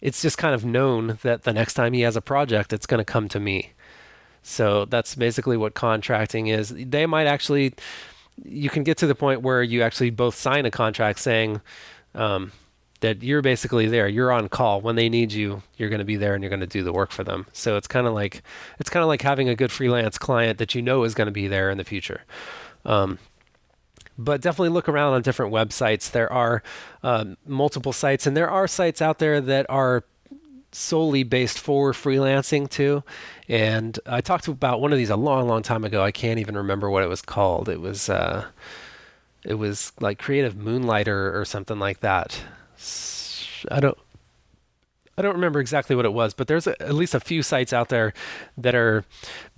it's 0.01 0.21
just 0.21 0.37
kind 0.37 0.55
of 0.55 0.65
known 0.65 1.19
that 1.21 1.43
the 1.43 1.53
next 1.53 1.75
time 1.75 1.93
he 1.93 2.01
has 2.01 2.15
a 2.15 2.21
project, 2.21 2.73
it's 2.73 2.85
going 2.85 2.99
to 2.99 3.05
come 3.05 3.29
to 3.29 3.39
me. 3.39 3.71
So 4.43 4.85
that's 4.85 5.15
basically 5.15 5.57
what 5.57 5.75
contracting 5.75 6.47
is. 6.47 6.69
They 6.69 7.05
might 7.05 7.27
actually, 7.27 7.73
you 8.43 8.69
can 8.69 8.83
get 8.83 8.97
to 8.97 9.07
the 9.07 9.15
point 9.15 9.41
where 9.41 9.61
you 9.61 9.83
actually 9.83 10.09
both 10.09 10.35
sign 10.35 10.65
a 10.65 10.71
contract 10.71 11.19
saying 11.19 11.61
um, 12.15 12.51
that 13.01 13.21
you're 13.21 13.43
basically 13.43 13.87
there. 13.87 14.07
You're 14.07 14.31
on 14.31 14.49
call 14.49 14.81
when 14.81 14.95
they 14.95 15.09
need 15.09 15.31
you. 15.31 15.61
You're 15.77 15.89
going 15.89 15.99
to 15.99 16.05
be 16.05 16.15
there 16.15 16.33
and 16.33 16.43
you're 16.43 16.49
going 16.49 16.61
to 16.61 16.67
do 16.67 16.83
the 16.83 16.93
work 16.93 17.11
for 17.11 17.23
them. 17.23 17.45
So 17.53 17.77
it's 17.77 17.87
kind 17.87 18.07
of 18.07 18.13
like 18.13 18.41
it's 18.79 18.89
kind 18.89 19.03
of 19.03 19.07
like 19.07 19.21
having 19.21 19.47
a 19.47 19.55
good 19.55 19.71
freelance 19.71 20.17
client 20.17 20.57
that 20.57 20.73
you 20.73 20.81
know 20.81 21.03
is 21.03 21.13
going 21.13 21.27
to 21.27 21.31
be 21.31 21.47
there 21.47 21.69
in 21.69 21.77
the 21.77 21.83
future. 21.83 22.21
Um, 22.85 23.19
but 24.23 24.41
definitely 24.41 24.69
look 24.69 24.89
around 24.89 25.13
on 25.13 25.21
different 25.21 25.53
websites. 25.53 26.11
There 26.11 26.31
are 26.31 26.63
um, 27.03 27.37
multiple 27.45 27.93
sites, 27.93 28.27
and 28.27 28.35
there 28.35 28.49
are 28.49 28.67
sites 28.67 29.01
out 29.01 29.19
there 29.19 29.41
that 29.41 29.65
are 29.69 30.03
solely 30.71 31.23
based 31.23 31.59
for 31.59 31.91
freelancing 31.91 32.69
too. 32.69 33.03
And 33.49 33.99
I 34.05 34.21
talked 34.21 34.47
about 34.47 34.81
one 34.81 34.91
of 34.91 34.97
these 34.97 35.09
a 35.09 35.15
long, 35.15 35.47
long 35.47 35.63
time 35.63 35.83
ago. 35.83 36.01
I 36.01 36.11
can't 36.11 36.39
even 36.39 36.55
remember 36.55 36.89
what 36.89 37.03
it 37.03 37.07
was 37.07 37.21
called. 37.21 37.67
It 37.67 37.81
was 37.81 38.09
uh, 38.09 38.45
it 39.43 39.55
was 39.55 39.91
like 39.99 40.19
Creative 40.19 40.55
Moonlighter 40.55 41.37
or 41.37 41.45
something 41.45 41.79
like 41.79 41.99
that. 42.01 42.41
I 43.69 43.79
don't 43.79 43.97
I 45.21 45.23
don't 45.23 45.35
remember 45.35 45.59
exactly 45.59 45.95
what 45.95 46.05
it 46.05 46.13
was, 46.13 46.33
but 46.33 46.47
there's 46.47 46.65
a, 46.65 46.81
at 46.81 46.95
least 46.95 47.13
a 47.13 47.19
few 47.19 47.43
sites 47.43 47.71
out 47.71 47.89
there 47.89 48.11
that 48.57 48.73
are 48.73 49.05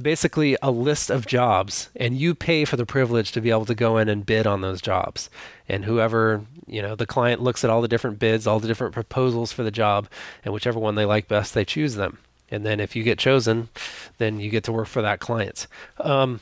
basically 0.01 0.57
a 0.61 0.69
list 0.69 1.09
of 1.09 1.25
jobs, 1.25 1.87
and 1.95 2.17
you 2.17 2.35
pay 2.35 2.65
for 2.65 2.75
the 2.75 2.85
privilege 2.85 3.31
to 3.31 3.39
be 3.39 3.49
able 3.49 3.63
to 3.67 3.73
go 3.73 3.97
in 3.97 4.09
and 4.09 4.25
bid 4.25 4.45
on 4.45 4.59
those 4.59 4.81
jobs. 4.81 5.29
And 5.69 5.85
whoever, 5.85 6.41
you 6.67 6.81
know, 6.81 6.97
the 6.97 7.05
client 7.05 7.41
looks 7.41 7.63
at 7.63 7.69
all 7.69 7.81
the 7.81 7.87
different 7.87 8.19
bids, 8.19 8.45
all 8.45 8.59
the 8.59 8.67
different 8.67 8.93
proposals 8.93 9.53
for 9.53 9.63
the 9.63 9.71
job, 9.71 10.09
and 10.43 10.53
whichever 10.53 10.79
one 10.79 10.95
they 10.95 11.05
like 11.05 11.29
best, 11.29 11.53
they 11.53 11.63
choose 11.63 11.95
them. 11.95 12.17
And 12.51 12.65
then 12.65 12.81
if 12.81 12.93
you 12.93 13.03
get 13.03 13.17
chosen, 13.17 13.69
then 14.17 14.41
you 14.41 14.49
get 14.49 14.65
to 14.65 14.73
work 14.73 14.87
for 14.89 15.01
that 15.01 15.21
client. 15.21 15.67
Um, 16.01 16.41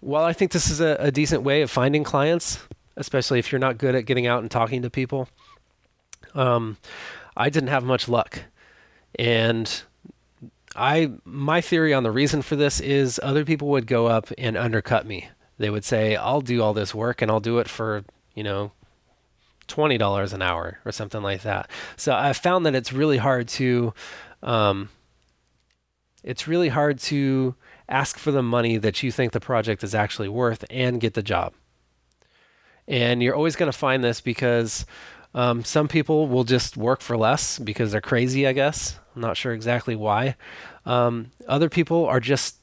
while 0.00 0.24
I 0.24 0.32
think 0.32 0.50
this 0.50 0.68
is 0.68 0.80
a, 0.80 0.96
a 0.98 1.12
decent 1.12 1.44
way 1.44 1.62
of 1.62 1.70
finding 1.70 2.02
clients, 2.02 2.58
especially 2.96 3.38
if 3.38 3.52
you're 3.52 3.60
not 3.60 3.78
good 3.78 3.94
at 3.94 4.04
getting 4.04 4.26
out 4.26 4.42
and 4.42 4.50
talking 4.50 4.82
to 4.82 4.90
people, 4.90 5.28
um, 6.34 6.76
I 7.36 7.50
didn't 7.50 7.68
have 7.68 7.84
much 7.84 8.08
luck. 8.08 8.40
And 9.18 9.82
I 10.74 11.12
my 11.24 11.60
theory 11.60 11.94
on 11.94 12.02
the 12.02 12.10
reason 12.10 12.42
for 12.42 12.56
this 12.56 12.80
is 12.80 13.20
other 13.22 13.44
people 13.44 13.68
would 13.68 13.86
go 13.86 14.06
up 14.06 14.30
and 14.38 14.56
undercut 14.56 15.06
me. 15.06 15.28
They 15.58 15.70
would 15.70 15.84
say, 15.84 16.16
"I'll 16.16 16.42
do 16.42 16.62
all 16.62 16.74
this 16.74 16.94
work 16.94 17.22
and 17.22 17.30
I'll 17.30 17.40
do 17.40 17.58
it 17.58 17.68
for, 17.68 18.04
you 18.34 18.42
know, 18.42 18.72
$20 19.68 20.32
an 20.32 20.42
hour 20.42 20.78
or 20.84 20.92
something 20.92 21.22
like 21.22 21.42
that." 21.42 21.70
So 21.96 22.14
I 22.14 22.32
found 22.32 22.66
that 22.66 22.74
it's 22.74 22.92
really 22.92 23.16
hard 23.16 23.48
to 23.48 23.94
um, 24.42 24.90
it's 26.22 26.48
really 26.48 26.68
hard 26.68 26.98
to 26.98 27.54
ask 27.88 28.18
for 28.18 28.32
the 28.32 28.42
money 28.42 28.76
that 28.76 29.02
you 29.02 29.12
think 29.12 29.32
the 29.32 29.40
project 29.40 29.84
is 29.84 29.94
actually 29.94 30.28
worth 30.28 30.64
and 30.70 31.00
get 31.00 31.14
the 31.14 31.22
job. 31.22 31.54
And 32.88 33.22
you're 33.22 33.34
always 33.34 33.56
going 33.56 33.70
to 33.70 33.76
find 33.76 34.04
this 34.04 34.20
because 34.20 34.86
um, 35.36 35.64
some 35.64 35.86
people 35.86 36.28
will 36.28 36.44
just 36.44 36.78
work 36.78 37.02
for 37.02 37.14
less 37.14 37.58
because 37.58 37.92
they're 37.92 38.00
crazy, 38.00 38.46
I 38.46 38.52
guess. 38.52 38.98
I'm 39.14 39.20
not 39.20 39.36
sure 39.36 39.52
exactly 39.52 39.94
why. 39.94 40.34
Um, 40.86 41.30
other 41.46 41.68
people 41.68 42.06
are 42.06 42.20
just 42.20 42.56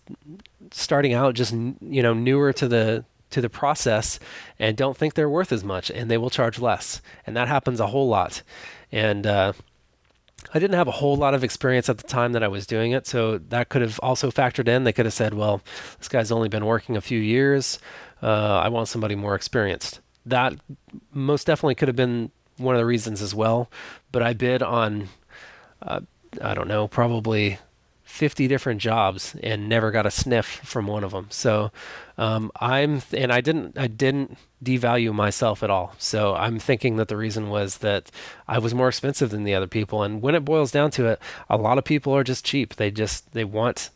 starting 0.72 1.14
out, 1.14 1.36
just 1.36 1.54
you 1.54 2.02
know, 2.02 2.16
newer 2.16 2.52
to 2.54 2.68
the 2.68 3.06
to 3.30 3.42
the 3.42 3.50
process 3.50 4.20
and 4.60 4.76
don't 4.76 4.98
think 4.98 5.14
they're 5.14 5.30
worth 5.30 5.52
as 5.52 5.64
much, 5.64 5.92
and 5.92 6.10
they 6.10 6.18
will 6.18 6.32
charge 6.32 6.58
less, 6.58 7.00
and 7.28 7.38
that 7.38 7.48
happens 7.48 7.80
a 7.80 7.88
whole 7.88 8.08
lot. 8.08 8.42
And 8.92 9.28
uh, 9.28 9.54
I 10.52 10.58
didn't 10.58 10.76
have 10.76 10.88
a 10.88 10.92
whole 10.92 11.16
lot 11.16 11.36
of 11.36 11.44
experience 11.44 11.90
at 11.90 12.00
the 12.00 12.08
time 12.08 12.32
that 12.32 12.44
I 12.44 12.48
was 12.48 12.66
doing 12.66 12.92
it, 12.92 13.06
so 13.06 13.38
that 13.38 13.70
could 13.70 13.84
have 13.84 14.00
also 14.02 14.32
factored 14.32 14.68
in. 14.68 14.84
They 14.84 14.94
could 14.94 15.06
have 15.06 15.14
said, 15.14 15.36
"Well, 15.36 15.62
this 16.00 16.08
guy's 16.08 16.32
only 16.32 16.50
been 16.50 16.66
working 16.66 16.98
a 16.98 17.02
few 17.02 17.20
years. 17.20 17.78
Uh, 18.24 18.58
I 18.64 18.70
want 18.70 18.88
somebody 18.88 19.14
more 19.14 19.36
experienced." 19.36 20.00
That 20.26 20.54
most 21.12 21.46
definitely 21.46 21.76
could 21.76 21.90
have 21.90 21.98
been 21.98 22.32
one 22.64 22.76
of 22.76 22.80
the 22.80 22.86
reasons 22.86 23.22
as 23.22 23.36
well. 23.36 23.70
But 24.12 24.24
I 24.24 24.34
bid 24.34 24.62
on, 24.62 25.10
uh, 25.82 26.02
I 26.42 26.54
don't 26.54 26.68
know, 26.68 26.88
probably 26.88 27.60
50 28.14 28.48
different 28.48 28.80
jobs 28.80 29.36
and 29.42 29.68
never 29.68 29.90
got 29.90 30.06
a 30.06 30.12
sniff 30.12 30.46
from 30.46 30.86
one 30.86 31.04
of 31.04 31.12
them. 31.12 31.26
So 31.32 31.72
um, 32.16 32.52
I'm, 32.60 33.02
and 33.12 33.32
I 33.32 33.42
didn't, 33.42 33.76
I 33.76 33.88
didn't 33.88 34.38
devalue 34.64 35.12
myself 35.14 35.64
at 35.64 35.72
all. 35.72 35.96
So 35.98 36.36
I'm 36.36 36.60
thinking 36.60 36.98
that 36.98 37.08
the 37.08 37.18
reason 37.18 37.50
was 37.50 37.80
that 37.80 38.12
I 38.48 38.60
was 38.60 38.76
more 38.76 38.88
expensive 38.88 39.32
than 39.32 39.46
the 39.46 39.56
other 39.56 39.66
people. 39.66 40.04
And 40.04 40.22
when 40.22 40.36
it 40.36 40.46
boils 40.46 40.72
down 40.72 40.92
to 40.92 41.08
it, 41.08 41.20
a 41.50 41.58
lot 41.58 41.80
of 41.80 41.86
people 41.86 42.14
are 42.14 42.24
just 42.24 42.46
cheap. 42.46 42.76
They 42.76 42.92
just, 42.92 43.32
they 43.34 43.46
want 43.46 43.90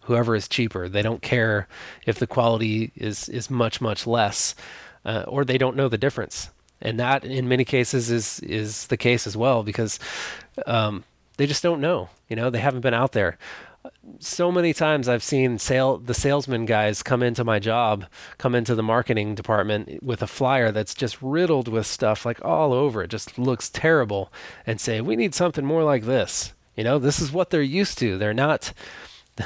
whoever 0.00 0.34
is 0.34 0.48
cheaper. 0.48 0.88
They 0.88 1.02
don't 1.02 1.22
care 1.22 1.68
if 2.04 2.18
the 2.18 2.26
quality 2.26 2.90
is, 2.96 3.28
is 3.28 3.50
much, 3.50 3.80
much 3.80 4.04
less, 4.04 4.56
uh, 5.04 5.26
or 5.28 5.44
they 5.44 5.58
don't 5.58 5.76
know 5.76 5.88
the 5.88 5.96
difference 5.96 6.50
and 6.80 6.98
that 6.98 7.24
in 7.24 7.48
many 7.48 7.64
cases 7.64 8.10
is 8.10 8.40
is 8.40 8.86
the 8.88 8.96
case 8.96 9.26
as 9.26 9.36
well 9.36 9.62
because 9.62 9.98
um, 10.66 11.04
they 11.36 11.46
just 11.46 11.62
don't 11.62 11.80
know. 11.80 12.10
You 12.28 12.36
know, 12.36 12.50
they 12.50 12.60
haven't 12.60 12.82
been 12.82 12.94
out 12.94 13.12
there. 13.12 13.38
so 14.18 14.52
many 14.52 14.72
times 14.72 15.08
I've 15.08 15.22
seen 15.22 15.58
sale 15.58 15.98
the 15.98 16.14
salesman 16.14 16.66
guys 16.66 17.02
come 17.02 17.22
into 17.22 17.44
my 17.44 17.58
job, 17.58 18.06
come 18.38 18.54
into 18.54 18.74
the 18.74 18.82
marketing 18.82 19.34
department 19.34 20.02
with 20.02 20.22
a 20.22 20.26
flyer 20.26 20.70
that's 20.70 20.94
just 20.94 21.20
riddled 21.22 21.68
with 21.68 21.86
stuff 21.86 22.26
like 22.26 22.44
all 22.44 22.72
over. 22.72 23.02
It 23.02 23.10
just 23.10 23.38
looks 23.38 23.70
terrible 23.70 24.32
and 24.66 24.80
say, 24.80 25.00
"We 25.00 25.16
need 25.16 25.34
something 25.34 25.64
more 25.64 25.84
like 25.84 26.04
this." 26.04 26.52
You 26.76 26.84
know, 26.84 26.98
this 26.98 27.20
is 27.20 27.32
what 27.32 27.50
they're 27.50 27.62
used 27.62 27.98
to. 27.98 28.16
They're 28.18 28.34
not 28.34 28.72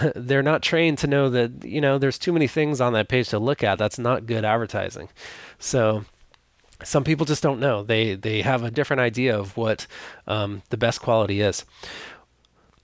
they're 0.15 0.43
not 0.43 0.63
trained 0.63 0.99
to 0.99 1.07
know 1.07 1.31
that, 1.31 1.65
you 1.65 1.81
know, 1.81 1.99
there's 1.99 2.19
too 2.19 2.33
many 2.33 2.47
things 2.47 2.81
on 2.81 2.93
that 2.95 3.09
page 3.09 3.29
to 3.29 3.39
look 3.39 3.63
at. 3.63 3.79
That's 3.79 3.99
not 3.99 4.27
good 4.27 4.45
advertising. 4.45 5.09
So, 5.59 6.05
some 6.83 7.05
people 7.05 7.27
just 7.27 7.43
don't 7.43 7.61
know. 7.61 7.83
They 7.83 8.15
they 8.15 8.43
have 8.43 8.63
a 8.63 8.71
different 8.71 9.01
idea 9.01 9.39
of 9.39 9.57
what 9.57 9.87
um, 10.27 10.63
the 10.71 10.77
best 10.77 11.01
quality 11.01 11.41
is. 11.41 11.65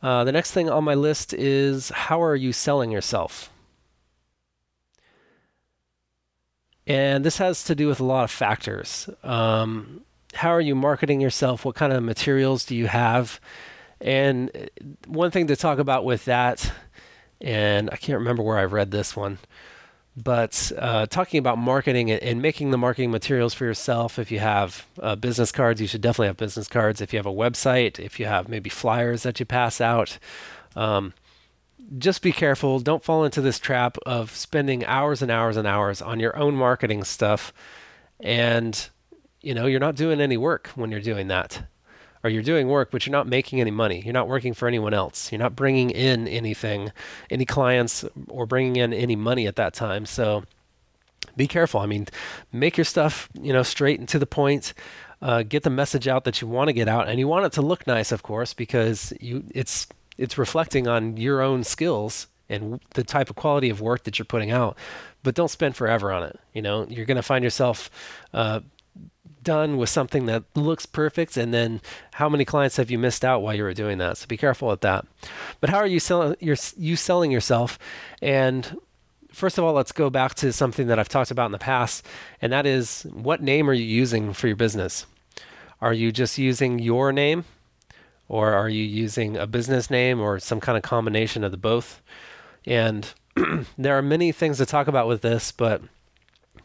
Uh, 0.03 0.24
the 0.24 0.33
next 0.33 0.53
thing 0.53 0.70
on 0.70 0.85
my 0.85 0.94
list 0.94 1.35
is 1.35 1.90
how 1.90 2.22
are 2.22 2.37
you 2.37 2.53
selling 2.53 2.90
yourself? 2.90 3.50
And 6.87 7.24
this 7.24 7.38
has 7.38 7.64
to 7.64 7.74
do 7.74 7.87
with 7.88 8.00
a 8.00 8.05
lot 8.05 8.24
of 8.24 8.31
factors. 8.31 9.09
Um, 9.22 10.00
how 10.35 10.50
are 10.50 10.61
you 10.61 10.74
marketing 10.74 11.20
yourself? 11.20 11.64
What 11.64 11.74
kind 11.74 11.92
of 11.92 12.03
materials 12.03 12.64
do 12.64 12.74
you 12.74 12.87
have? 12.87 13.40
And 14.00 14.50
uh, 14.55 14.85
one 15.07 15.31
thing 15.31 15.48
to 15.48 15.57
talk 15.57 15.79
about 15.79 16.05
with 16.05 16.24
that, 16.24 16.72
and 17.40 17.90
I 17.90 17.96
can't 17.96 18.18
remember 18.18 18.42
where 18.42 18.59
I 18.59 18.64
read 18.64 18.90
this 18.90 19.14
one, 19.14 19.38
but 20.16 20.73
uh, 20.77 21.07
talking 21.07 21.38
about 21.38 21.59
marketing 21.59 22.11
and, 22.11 22.42
making 22.42 22.70
the 22.70 22.79
marketing 22.79 23.11
materials 23.11 23.55
for 23.55 23.64
yourself 23.64 24.18
if 24.18 24.31
you 24.31 24.38
have 24.38 24.87
uh, 25.01 25.16
business 25.16 25.53
cards 25.53 25.81
you 25.81 25.87
should 25.87 26.01
definitely 26.01 26.27
have 26.27 26.37
business 26.37 26.68
cards. 26.68 27.01
If 27.01 27.12
you 27.12 27.18
have 27.18 27.27
a 27.27 27.33
website 27.33 27.99
if 27.99 28.18
you 28.18 28.27
have 28.27 28.49
maybe 28.49 28.70
flyers 28.70 29.23
that 29.23 29.40
you 29.40 29.46
pass 29.46 29.81
out 29.81 30.18
um, 30.77 31.14
just 31.99 32.23
be 32.23 32.33
careful. 32.33 32.79
Don't 32.79 33.03
fall 33.03 33.25
into 33.25 33.40
this 33.40 33.59
trap 33.59 33.99
of 34.07 34.31
spending 34.33 34.85
hours 34.85 35.23
and 35.23 35.31
hours 35.31 35.57
and 35.57 35.66
hours 35.66 36.01
on 36.01 36.20
your 36.20 36.37
own 36.37 36.55
marketing 36.55 37.05
stuff. 37.05 37.53
And 38.20 38.88
you 39.42 39.55
know 39.55 39.66
you're 39.66 39.81
not 39.81 39.96
doing 39.96 40.20
any 40.20 40.37
work 40.37 40.68
when 40.75 40.90
you're 40.90 41.01
doing 41.01 41.29
that 41.29 41.64
or 42.22 42.30
you're 42.30 42.42
doing 42.42 42.68
work, 42.68 42.90
but 42.90 43.06
you're 43.06 43.12
not 43.12 43.26
making 43.26 43.61
any 43.61 43.70
money. 43.70 44.02
You're 44.04 44.12
not 44.12 44.28
working 44.28 44.54
for 44.54 44.68
anyone 44.68 44.94
else. 44.94 45.33
You're 45.33 45.38
not 45.38 45.56
bringing 45.56 45.90
in 45.90 46.28
anything, 46.28 46.92
any 47.30 47.44
clients, 47.44 48.04
or 48.28 48.46
bringing 48.46 48.76
in 48.76 48.92
any 48.92 49.16
money 49.16 49.46
at 49.46 49.56
that 49.56 49.74
time. 49.74 50.06
So 50.06 50.44
be 51.37 51.46
careful. 51.46 51.80
I 51.80 51.87
mean, 51.87 52.06
make 52.52 52.76
your 52.76 52.85
stuff, 52.85 53.28
you 53.40 53.52
know, 53.52 53.62
straight 53.62 53.98
and 53.98 54.09
to 54.09 54.18
the 54.18 54.26
point. 54.26 54.74
Uh, 55.22 55.42
get 55.42 55.62
the 55.64 55.70
message 55.70 56.09
out 56.09 56.24
that 56.24 56.40
you 56.40 56.48
want 56.48 56.68
to 56.68 56.72
get 56.72 56.88
out, 56.88 57.06
and 57.06 57.18
you 57.18 57.28
want 57.28 57.44
it 57.44 57.52
to 57.52 57.61
look 57.61 57.87
nice, 57.87 58.11
of 58.11 58.22
course, 58.22 58.54
because 58.54 59.12
you 59.20 59.44
it's 59.54 59.87
it's 60.16 60.38
reflecting 60.38 60.88
on 60.88 61.18
your 61.18 61.42
own 61.42 61.62
skills 61.62 62.26
and 62.48 62.80
the 62.94 63.04
type 63.04 63.30
of 63.30 63.37
quality 63.37 63.70
of 63.70 63.80
work 63.80 64.04
that 64.04 64.18
you're 64.18 64.24
putting 64.24 64.50
out. 64.50 64.78
But 65.22 65.35
don't 65.35 65.50
spend 65.50 65.76
forever 65.76 66.11
on 66.11 66.22
it. 66.24 66.40
You 66.54 66.62
know, 66.62 66.87
you're 66.88 67.04
going 67.04 67.16
to 67.16 67.22
find 67.22 67.44
yourself 67.44 67.90
uh, 68.33 68.61
done 69.42 69.76
with 69.76 69.88
something 69.88 70.26
that 70.26 70.44
looks 70.55 70.87
perfect 70.87 71.37
and 71.37 71.53
then 71.53 71.81
how 72.14 72.29
many 72.29 72.44
clients 72.44 72.76
have 72.76 72.90
you 72.90 72.98
missed 72.98 73.24
out 73.24 73.42
while 73.42 73.55
you 73.55 73.62
were 73.62 73.74
doing 73.74 73.98
that? 73.98 74.18
So 74.18 74.26
be 74.26 74.37
careful 74.37 74.68
with 74.68 74.81
that. 74.83 75.07
But 75.61 75.70
how 75.70 75.79
are 75.79 75.87
you 75.87 76.00
selling 76.00 76.37
you 76.40 76.57
you 76.76 76.96
selling 76.96 77.31
yourself? 77.31 77.79
And 78.20 78.79
first 79.33 79.59
of 79.59 79.64
all 79.64 79.72
let's 79.72 79.92
go 79.92 80.11
back 80.11 80.35
to 80.37 80.53
something 80.53 80.88
that 80.88 80.98
I've 80.98 81.09
talked 81.09 81.31
about 81.31 81.46
in 81.46 81.53
the 81.53 81.59
past 81.59 82.05
and 82.42 82.53
that 82.53 82.66
is 82.66 83.07
what 83.12 83.42
name 83.42 83.68
are 83.70 83.74
you 83.74 83.85
using 83.85 84.33
for 84.33 84.46
your 84.46 84.57
business? 84.57 85.07
Are 85.81 85.94
you 85.94 86.12
just 86.12 86.38
using 86.38 86.79
your 86.79 87.12
name? 87.12 87.44
Or 88.29 88.53
are 88.53 88.68
you 88.68 88.85
using 88.85 89.37
a 89.37 89.46
business 89.46 89.90
name 89.90 90.20
or 90.20 90.38
some 90.38 90.61
kind 90.61 90.76
of 90.76 90.85
combination 90.85 91.42
of 91.42 91.50
the 91.50 91.57
both? 91.57 92.00
And 92.64 93.12
there 93.79 93.98
are 93.98 94.03
many 94.03 94.31
things 94.31 94.59
to 94.59 94.66
talk 94.66 94.87
about 94.87 95.09
with 95.09 95.22
this 95.22 95.50
but 95.50 95.83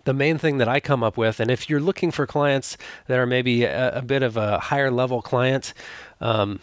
the 0.05 0.13
main 0.13 0.37
thing 0.37 0.57
that 0.57 0.67
I 0.67 0.79
come 0.79 1.03
up 1.03 1.17
with, 1.17 1.39
and 1.39 1.51
if 1.51 1.69
you're 1.69 1.79
looking 1.79 2.11
for 2.11 2.25
clients 2.25 2.77
that 3.07 3.19
are 3.19 3.25
maybe 3.25 3.63
a, 3.63 3.97
a 3.97 4.01
bit 4.01 4.23
of 4.23 4.37
a 4.37 4.59
higher 4.59 4.89
level 4.89 5.21
client, 5.21 5.73
um, 6.21 6.59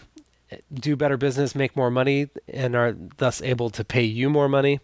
do 0.72 0.96
better 0.96 1.16
business, 1.16 1.55
make 1.55 1.76
more 1.76 1.90
money, 1.90 2.28
and 2.48 2.74
are 2.74 2.96
thus 3.18 3.42
able 3.42 3.70
to 3.70 3.85
pay 3.85 4.02
you 4.02 4.31
more 4.31 4.48
money, 4.48 4.81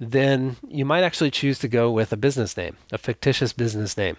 then 0.00 0.56
you 0.68 0.84
might 0.84 1.04
actually 1.04 1.30
choose 1.30 1.58
to 1.60 1.68
go 1.68 1.90
with 1.90 2.12
a 2.12 2.16
business 2.16 2.56
name, 2.56 2.76
a 2.90 2.98
fictitious 2.98 3.52
business 3.52 3.96
name, 3.96 4.16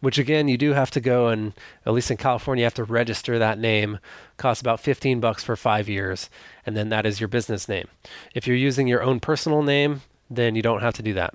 which 0.00 0.18
again, 0.18 0.46
you 0.46 0.58
do 0.58 0.74
have 0.74 0.90
to 0.90 1.00
go 1.00 1.28
and, 1.28 1.54
at 1.86 1.94
least 1.94 2.10
in 2.10 2.16
California, 2.16 2.62
you 2.62 2.66
have 2.66 2.74
to 2.74 2.84
register 2.84 3.38
that 3.38 3.58
name, 3.58 3.98
costs 4.36 4.60
about 4.60 4.80
15 4.80 5.20
bucks 5.20 5.42
for 5.42 5.56
five 5.56 5.88
years, 5.88 6.28
and 6.66 6.76
then 6.76 6.90
that 6.90 7.06
is 7.06 7.18
your 7.18 7.28
business 7.28 7.68
name. 7.68 7.88
If 8.34 8.46
you're 8.46 8.56
using 8.56 8.86
your 8.86 9.02
own 9.02 9.20
personal 9.20 9.62
name, 9.62 10.02
then 10.28 10.54
you 10.54 10.62
don't 10.62 10.82
have 10.82 10.94
to 10.94 11.02
do 11.02 11.14
that. 11.14 11.34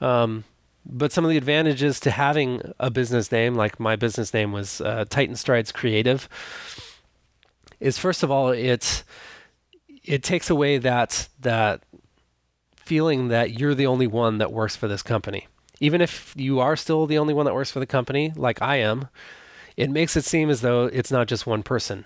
Um, 0.00 0.44
but 0.86 1.12
some 1.12 1.24
of 1.24 1.30
the 1.30 1.36
advantages 1.36 1.98
to 2.00 2.10
having 2.10 2.60
a 2.78 2.90
business 2.90 3.32
name, 3.32 3.54
like 3.54 3.80
my 3.80 3.96
business 3.96 4.34
name 4.34 4.52
was 4.52 4.80
uh, 4.80 5.04
Titan 5.08 5.36
Strides 5.36 5.72
Creative, 5.72 6.28
is 7.80 7.98
first 7.98 8.22
of 8.22 8.30
all 8.30 8.50
it 8.50 9.02
it 10.02 10.22
takes 10.22 10.50
away 10.50 10.78
that 10.78 11.28
that 11.40 11.82
feeling 12.76 13.28
that 13.28 13.58
you're 13.58 13.74
the 13.74 13.86
only 13.86 14.06
one 14.06 14.38
that 14.38 14.52
works 14.52 14.76
for 14.76 14.88
this 14.88 15.02
company. 15.02 15.48
Even 15.80 16.00
if 16.00 16.34
you 16.36 16.60
are 16.60 16.76
still 16.76 17.06
the 17.06 17.18
only 17.18 17.34
one 17.34 17.46
that 17.46 17.54
works 17.54 17.70
for 17.70 17.80
the 17.80 17.86
company, 17.86 18.32
like 18.36 18.60
I 18.60 18.76
am, 18.76 19.08
it 19.76 19.90
makes 19.90 20.16
it 20.16 20.24
seem 20.24 20.50
as 20.50 20.60
though 20.60 20.84
it's 20.84 21.10
not 21.10 21.26
just 21.26 21.46
one 21.46 21.62
person 21.62 22.04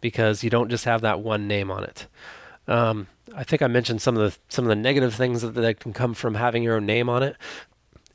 because 0.00 0.44
you 0.44 0.50
don't 0.50 0.68
just 0.68 0.84
have 0.84 1.00
that 1.02 1.20
one 1.20 1.48
name 1.48 1.70
on 1.70 1.84
it. 1.84 2.06
Um, 2.66 3.06
I 3.34 3.44
think 3.44 3.62
I 3.62 3.66
mentioned 3.66 4.02
some 4.02 4.16
of 4.16 4.30
the 4.30 4.38
some 4.48 4.64
of 4.64 4.68
the 4.68 4.76
negative 4.76 5.14
things 5.14 5.42
that, 5.42 5.54
that 5.54 5.80
can 5.80 5.92
come 5.92 6.14
from 6.14 6.34
having 6.34 6.62
your 6.62 6.76
own 6.76 6.86
name 6.86 7.08
on 7.08 7.22
it 7.22 7.36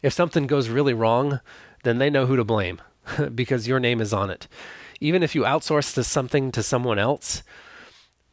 if 0.03 0.13
something 0.13 0.45
goes 0.45 0.69
really 0.69 0.93
wrong, 0.93 1.39
then 1.83 1.97
they 1.97 2.09
know 2.09 2.27
who 2.27 2.35
to 2.35 2.43
blame 2.43 2.79
because 3.33 3.67
your 3.67 3.79
name 3.79 3.99
is 4.01 4.13
on 4.13 4.29
it. 4.29 4.47
Even 4.99 5.23
if 5.23 5.33
you 5.33 5.41
outsource 5.41 5.93
to 5.95 6.03
something 6.03 6.51
to 6.51 6.61
someone 6.61 6.99
else, 6.99 7.41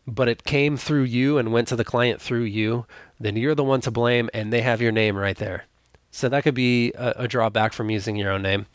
but 0.07 0.29
it 0.29 0.45
came 0.45 0.77
through 0.77 1.05
you 1.05 1.39
and 1.39 1.53
went 1.53 1.69
to 1.69 1.77
the 1.77 1.85
client 1.85 2.21
through 2.21 2.43
you, 2.43 2.87
then 3.19 3.37
you're 3.37 3.55
the 3.55 3.65
one 3.65 3.81
to 3.81 3.91
blame 3.91 4.29
and 4.35 4.53
they 4.53 4.63
have 4.63 4.83
your 4.83 4.93
name 4.93 5.17
right 5.17 5.37
there. 5.37 5.65
So 6.11 6.29
that 6.29 6.43
could 6.43 6.55
be 6.55 6.93
a, 6.93 7.15
a 7.19 7.29
drawback 7.29 7.73
from 7.73 7.91
using 7.91 8.17
your 8.17 8.33
own 8.33 8.43
name. 8.43 8.67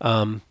Um, 0.00 0.42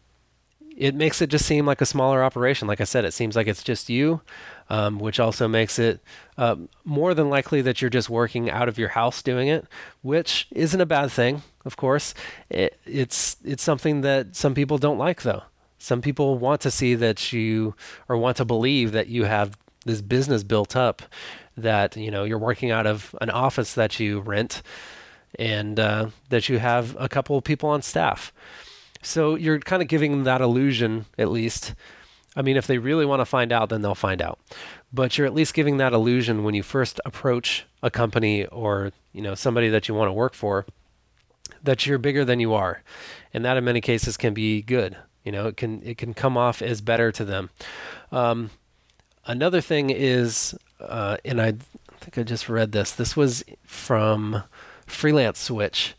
it 0.75 0.95
makes 0.95 1.21
it 1.21 1.29
just 1.29 1.45
seem 1.45 1.65
like 1.65 1.81
a 1.81 1.85
smaller 1.85 2.23
operation. 2.23 2.67
Like 2.67 2.81
I 2.81 2.85
said, 2.85 3.05
it 3.05 3.13
seems 3.13 3.35
like 3.35 3.47
it's 3.47 3.63
just 3.63 3.89
you, 3.89 4.21
um, 4.69 4.99
which 4.99 5.19
also 5.19 5.47
makes 5.47 5.77
it 5.77 6.01
uh, 6.37 6.55
more 6.83 7.13
than 7.13 7.29
likely 7.29 7.61
that 7.61 7.81
you're 7.81 7.89
just 7.89 8.09
working 8.09 8.49
out 8.49 8.67
of 8.67 8.77
your 8.77 8.89
house 8.89 9.21
doing 9.21 9.47
it, 9.47 9.65
which 10.01 10.47
isn't 10.51 10.79
a 10.81 10.85
bad 10.85 11.11
thing, 11.11 11.43
of 11.65 11.77
course. 11.77 12.13
It, 12.49 12.79
it's 12.85 13.37
it's 13.43 13.63
something 13.63 14.01
that 14.01 14.35
some 14.35 14.53
people 14.53 14.77
don't 14.77 14.97
like, 14.97 15.21
though. 15.21 15.43
Some 15.77 16.01
people 16.01 16.37
want 16.37 16.61
to 16.61 16.71
see 16.71 16.95
that 16.95 17.33
you 17.33 17.75
or 18.07 18.17
want 18.17 18.37
to 18.37 18.45
believe 18.45 18.93
that 18.93 19.07
you 19.07 19.25
have 19.25 19.57
this 19.85 20.01
business 20.01 20.43
built 20.43 20.75
up, 20.75 21.01
that 21.57 21.95
you 21.97 22.09
know 22.09 22.23
you're 22.23 22.37
working 22.37 22.71
out 22.71 22.87
of 22.87 23.13
an 23.21 23.29
office 23.29 23.73
that 23.73 23.99
you 23.99 24.21
rent, 24.21 24.61
and 25.37 25.79
uh, 25.79 26.07
that 26.29 26.49
you 26.49 26.59
have 26.59 26.95
a 26.99 27.09
couple 27.09 27.37
of 27.37 27.43
people 27.43 27.69
on 27.69 27.81
staff. 27.81 28.31
So 29.03 29.35
you're 29.35 29.59
kind 29.59 29.81
of 29.81 29.87
giving 29.87 30.11
them 30.11 30.23
that 30.23 30.41
illusion, 30.41 31.05
at 31.17 31.29
least. 31.29 31.75
I 32.35 32.41
mean, 32.41 32.57
if 32.57 32.65
they 32.65 32.77
really 32.79 33.05
want 33.05 33.19
to 33.19 33.25
find 33.25 33.51
out, 33.51 33.69
then 33.69 33.81
they'll 33.81 33.93
find 33.93 34.21
out. 34.21 34.39
But 34.91 35.17
you're 35.17 35.27
at 35.27 35.33
least 35.33 35.53
giving 35.53 35.77
that 35.77 35.93
illusion 35.93 36.43
when 36.43 36.55
you 36.55 36.63
first 36.63 36.99
approach 37.05 37.65
a 37.83 37.91
company 37.91 38.45
or 38.47 38.91
you 39.11 39.21
know 39.21 39.35
somebody 39.35 39.69
that 39.69 39.87
you 39.87 39.93
want 39.93 40.09
to 40.09 40.13
work 40.13 40.33
for 40.33 40.65
that 41.61 41.85
you're 41.85 41.97
bigger 41.97 42.25
than 42.25 42.39
you 42.39 42.53
are, 42.53 42.81
and 43.33 43.43
that 43.45 43.57
in 43.57 43.63
many 43.63 43.81
cases 43.81 44.17
can 44.17 44.33
be 44.33 44.61
good. 44.61 44.97
You 45.23 45.31
know, 45.31 45.47
it 45.47 45.57
can 45.57 45.81
it 45.83 45.97
can 45.97 46.13
come 46.13 46.37
off 46.37 46.61
as 46.61 46.81
better 46.81 47.11
to 47.11 47.25
them. 47.25 47.49
Um, 48.11 48.49
another 49.25 49.61
thing 49.61 49.89
is, 49.89 50.55
uh, 50.79 51.17
and 51.23 51.41
I 51.41 51.53
think 51.99 52.17
I 52.17 52.23
just 52.23 52.49
read 52.49 52.71
this. 52.71 52.91
This 52.91 53.15
was 53.15 53.43
from 53.65 54.43
Freelance 54.85 55.39
Switch 55.39 55.95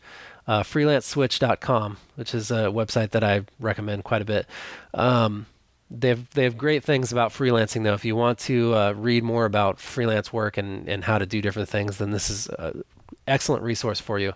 uh, 0.47 0.63
freelanceswitch.com, 0.63 1.97
which 2.15 2.33
is 2.33 2.51
a 2.51 2.65
website 2.65 3.11
that 3.11 3.23
I 3.23 3.43
recommend 3.59 4.03
quite 4.03 4.21
a 4.21 4.25
bit. 4.25 4.45
Um, 4.93 5.47
they 5.89 6.09
have 6.09 6.29
they 6.31 6.43
have 6.43 6.57
great 6.57 6.83
things 6.83 7.11
about 7.11 7.31
freelancing 7.31 7.83
though. 7.83 7.93
If 7.93 8.05
you 8.05 8.15
want 8.15 8.39
to 8.39 8.73
uh, 8.73 8.91
read 8.93 9.23
more 9.23 9.45
about 9.45 9.79
freelance 9.79 10.33
work 10.33 10.57
and, 10.57 10.87
and 10.89 11.03
how 11.03 11.17
to 11.17 11.25
do 11.25 11.41
different 11.41 11.69
things, 11.69 11.97
then 11.97 12.11
this 12.11 12.29
is 12.29 12.47
an 12.59 12.83
excellent 13.27 13.63
resource 13.63 13.99
for 13.99 14.17
you. 14.19 14.33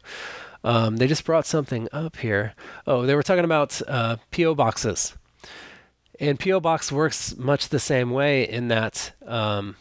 Um, 0.64 0.98
they 0.98 1.08
just 1.08 1.26
brought 1.26 1.46
something 1.46 1.88
up 1.92 2.18
here. 2.18 2.54
Oh, 2.86 3.06
they 3.06 3.16
were 3.16 3.24
talking 3.24 3.46
about 3.46 3.82
uh, 3.88 4.18
PO 4.32 4.56
boxes, 4.56 5.16
and 6.20 6.40
PO 6.40 6.60
box 6.60 6.92
works 6.92 7.36
much 7.38 7.70
the 7.70 7.80
same 7.80 8.12
way 8.12 8.48
in 8.48 8.68
that 8.68 9.14
um, 9.26 9.76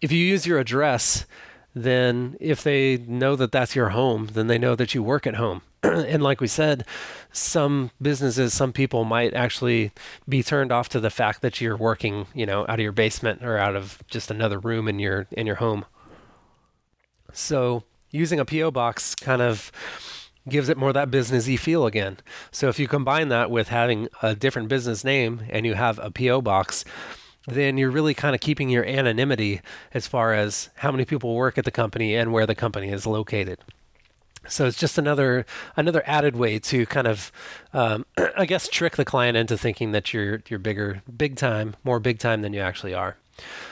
if 0.00 0.12
you 0.12 0.18
use 0.18 0.46
your 0.46 0.58
address 0.58 1.26
then 1.74 2.36
if 2.40 2.62
they 2.62 2.98
know 2.98 3.34
that 3.36 3.52
that's 3.52 3.74
your 3.74 3.90
home, 3.90 4.28
then 4.32 4.46
they 4.46 4.58
know 4.58 4.76
that 4.76 4.94
you 4.94 5.02
work 5.02 5.26
at 5.26 5.34
home. 5.34 5.62
and 5.82 6.22
like 6.22 6.40
we 6.40 6.46
said, 6.46 6.86
some 7.32 7.90
businesses, 8.00 8.54
some 8.54 8.72
people 8.72 9.04
might 9.04 9.34
actually 9.34 9.90
be 10.28 10.42
turned 10.42 10.70
off 10.70 10.88
to 10.90 11.00
the 11.00 11.10
fact 11.10 11.42
that 11.42 11.60
you're 11.60 11.76
working, 11.76 12.26
you 12.32 12.46
know, 12.46 12.62
out 12.62 12.78
of 12.78 12.80
your 12.80 12.92
basement 12.92 13.44
or 13.44 13.58
out 13.58 13.74
of 13.74 14.02
just 14.06 14.30
another 14.30 14.58
room 14.58 14.86
in 14.86 14.98
your 14.98 15.26
in 15.32 15.46
your 15.46 15.56
home. 15.56 15.84
So 17.32 17.82
using 18.10 18.38
a 18.38 18.44
PO 18.44 18.70
box 18.70 19.16
kind 19.16 19.42
of 19.42 19.72
gives 20.48 20.68
it 20.68 20.76
more 20.76 20.92
that 20.92 21.10
businessy 21.10 21.58
feel 21.58 21.86
again. 21.86 22.18
So 22.52 22.68
if 22.68 22.78
you 22.78 22.86
combine 22.86 23.28
that 23.30 23.50
with 23.50 23.68
having 23.68 24.08
a 24.22 24.36
different 24.36 24.68
business 24.68 25.02
name 25.02 25.42
and 25.48 25.66
you 25.66 25.74
have 25.74 25.98
a 25.98 26.10
PO 26.10 26.42
box, 26.42 26.84
then 27.46 27.76
you're 27.76 27.90
really 27.90 28.14
kind 28.14 28.34
of 28.34 28.40
keeping 28.40 28.70
your 28.70 28.84
anonymity 28.84 29.60
as 29.92 30.06
far 30.06 30.32
as 30.32 30.70
how 30.76 30.90
many 30.90 31.04
people 31.04 31.34
work 31.34 31.58
at 31.58 31.64
the 31.64 31.70
company 31.70 32.14
and 32.14 32.32
where 32.32 32.46
the 32.46 32.54
company 32.54 32.90
is 32.90 33.06
located. 33.06 33.58
So 34.48 34.66
it's 34.66 34.78
just 34.78 34.98
another 34.98 35.46
another 35.76 36.02
added 36.06 36.36
way 36.36 36.58
to 36.58 36.86
kind 36.86 37.06
of, 37.06 37.32
um, 37.72 38.04
I 38.36 38.46
guess, 38.46 38.68
trick 38.68 38.96
the 38.96 39.04
client 39.04 39.36
into 39.36 39.56
thinking 39.56 39.92
that 39.92 40.12
you're 40.12 40.42
you're 40.48 40.58
bigger, 40.58 41.02
big 41.16 41.36
time, 41.36 41.76
more 41.82 42.00
big 42.00 42.18
time 42.18 42.42
than 42.42 42.52
you 42.52 42.60
actually 42.60 42.94
are. 42.94 43.16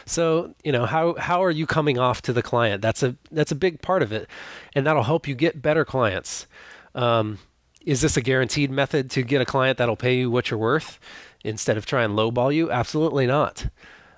So 0.06 0.54
you 0.64 0.72
know 0.72 0.86
how 0.86 1.14
how 1.14 1.44
are 1.44 1.50
you 1.50 1.66
coming 1.66 1.98
off 1.98 2.22
to 2.22 2.32
the 2.32 2.42
client? 2.42 2.82
That's 2.82 3.02
a 3.02 3.16
that's 3.30 3.52
a 3.52 3.56
big 3.56 3.82
part 3.82 4.02
of 4.02 4.12
it, 4.12 4.28
and 4.74 4.86
that'll 4.86 5.04
help 5.04 5.28
you 5.28 5.34
get 5.34 5.62
better 5.62 5.84
clients. 5.84 6.46
Um, 6.94 7.38
is 7.84 8.00
this 8.00 8.16
a 8.16 8.20
guaranteed 8.20 8.70
method 8.70 9.10
to 9.12 9.22
get 9.22 9.40
a 9.40 9.44
client 9.44 9.78
that'll 9.78 9.96
pay 9.96 10.16
you 10.16 10.30
what 10.30 10.50
you're 10.50 10.58
worth? 10.58 11.00
Instead 11.44 11.76
of 11.76 11.86
try 11.86 12.04
and 12.04 12.14
lowball 12.14 12.54
you? 12.54 12.70
Absolutely 12.70 13.26
not. 13.26 13.66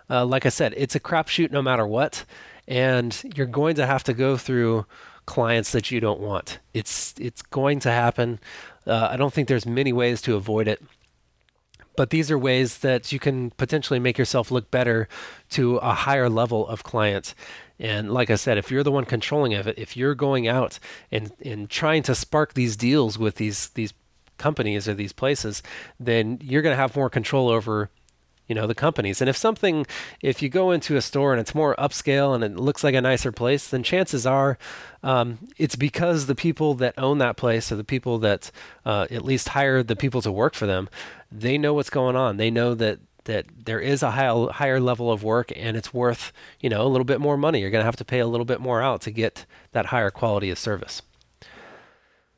Uh, 0.08 0.24
like 0.24 0.44
I 0.44 0.50
said, 0.50 0.74
it's 0.76 0.94
a 0.94 1.00
crapshoot 1.00 1.50
no 1.50 1.62
matter 1.62 1.86
what, 1.86 2.24
and 2.68 3.20
you're 3.34 3.46
going 3.46 3.76
to 3.76 3.86
have 3.86 4.04
to 4.04 4.14
go 4.14 4.36
through 4.36 4.86
clients 5.26 5.72
that 5.72 5.90
you 5.90 6.00
don't 6.00 6.20
want. 6.20 6.58
It's 6.74 7.14
it's 7.18 7.42
going 7.42 7.80
to 7.80 7.90
happen. 7.90 8.38
Uh, 8.86 9.08
I 9.10 9.16
don't 9.16 9.32
think 9.32 9.48
there's 9.48 9.66
many 9.66 9.92
ways 9.92 10.20
to 10.22 10.36
avoid 10.36 10.68
it, 10.68 10.82
but 11.96 12.10
these 12.10 12.30
are 12.30 12.38
ways 12.38 12.78
that 12.78 13.12
you 13.12 13.18
can 13.18 13.50
potentially 13.52 13.98
make 13.98 14.18
yourself 14.18 14.50
look 14.50 14.70
better 14.70 15.08
to 15.50 15.76
a 15.76 15.94
higher 15.94 16.28
level 16.28 16.66
of 16.68 16.82
clients. 16.82 17.34
And 17.78 18.12
like 18.12 18.30
I 18.30 18.36
said, 18.36 18.58
if 18.58 18.70
you're 18.70 18.82
the 18.82 18.92
one 18.92 19.04
controlling 19.04 19.52
it, 19.52 19.66
if 19.78 19.96
you're 19.96 20.14
going 20.14 20.46
out 20.46 20.78
and, 21.10 21.32
and 21.44 21.68
trying 21.68 22.02
to 22.04 22.14
spark 22.14 22.54
these 22.54 22.76
deals 22.76 23.18
with 23.18 23.36
these 23.36 23.70
these 23.70 23.92
companies 24.38 24.88
or 24.88 24.94
these 24.94 25.12
places, 25.12 25.62
then 25.98 26.38
you're 26.42 26.62
going 26.62 26.72
to 26.72 26.80
have 26.80 26.96
more 26.96 27.10
control 27.10 27.48
over 27.48 27.90
you 28.46 28.54
know 28.54 28.66
the 28.66 28.74
companies. 28.74 29.20
And 29.20 29.28
if 29.28 29.36
something 29.36 29.86
if 30.20 30.42
you 30.42 30.48
go 30.48 30.70
into 30.70 30.96
a 30.96 31.00
store 31.00 31.32
and 31.32 31.40
it's 31.40 31.54
more 31.54 31.74
upscale 31.76 32.34
and 32.34 32.44
it 32.44 32.56
looks 32.56 32.84
like 32.84 32.94
a 32.94 33.00
nicer 33.00 33.32
place 33.32 33.68
then 33.68 33.82
chances 33.82 34.26
are 34.26 34.58
um, 35.02 35.38
it's 35.56 35.76
because 35.76 36.26
the 36.26 36.34
people 36.34 36.74
that 36.74 36.94
own 36.98 37.18
that 37.18 37.36
place 37.36 37.72
or 37.72 37.76
the 37.76 37.84
people 37.84 38.18
that 38.18 38.50
uh, 38.84 39.06
at 39.10 39.24
least 39.24 39.50
hire 39.50 39.82
the 39.82 39.96
people 39.96 40.20
to 40.22 40.32
work 40.32 40.54
for 40.54 40.66
them 40.66 40.88
they 41.32 41.58
know 41.58 41.74
what's 41.74 41.90
going 41.90 42.16
on. 42.16 42.36
They 42.36 42.50
know 42.50 42.74
that 42.74 43.00
that 43.24 43.46
there 43.64 43.80
is 43.80 44.02
a 44.02 44.10
high, 44.10 44.46
higher 44.52 44.78
level 44.78 45.10
of 45.10 45.24
work 45.24 45.50
and 45.56 45.78
it's 45.78 45.94
worth 45.94 46.30
you 46.60 46.68
know 46.68 46.86
a 46.86 46.88
little 46.88 47.06
bit 47.06 47.20
more 47.20 47.36
money. 47.36 47.60
You're 47.60 47.70
going 47.70 47.80
to 47.80 47.86
have 47.86 47.96
to 47.96 48.04
pay 48.04 48.18
a 48.18 48.26
little 48.26 48.44
bit 48.44 48.60
more 48.60 48.82
out 48.82 49.00
to 49.02 49.10
get 49.10 49.46
that 49.72 49.86
higher 49.86 50.10
quality 50.10 50.50
of 50.50 50.58
service 50.58 51.02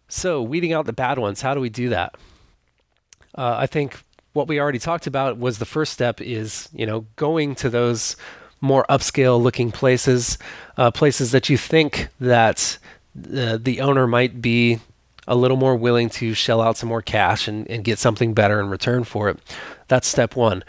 so, 0.08 0.42
weeding 0.42 0.72
out 0.72 0.86
the 0.86 0.92
bad 0.92 1.18
ones, 1.18 1.42
how 1.42 1.54
do 1.54 1.60
we 1.60 1.68
do 1.68 1.88
that? 1.88 2.14
Uh, 3.36 3.56
I 3.58 3.66
think 3.66 4.02
what 4.32 4.48
we 4.48 4.60
already 4.60 4.78
talked 4.78 5.06
about 5.06 5.38
was 5.38 5.58
the 5.58 5.64
first 5.64 5.92
step 5.92 6.20
is, 6.20 6.68
you 6.72 6.86
know, 6.86 7.06
going 7.16 7.54
to 7.56 7.70
those 7.70 8.16
more 8.60 8.86
upscale 8.88 9.40
looking 9.42 9.72
places, 9.72 10.38
uh, 10.76 10.90
places 10.90 11.32
that 11.32 11.48
you 11.48 11.58
think 11.58 12.08
that 12.20 12.78
the, 13.14 13.58
the 13.62 13.80
owner 13.80 14.06
might 14.06 14.40
be 14.40 14.78
a 15.26 15.34
little 15.34 15.56
more 15.56 15.74
willing 15.74 16.08
to 16.08 16.34
shell 16.34 16.60
out 16.60 16.76
some 16.76 16.88
more 16.88 17.02
cash 17.02 17.48
and, 17.48 17.68
and 17.68 17.82
get 17.82 17.98
something 17.98 18.32
better 18.32 18.60
in 18.60 18.68
return 18.68 19.04
for 19.04 19.28
it. 19.28 19.38
That's 19.88 20.06
step 20.06 20.36
one. 20.36 20.62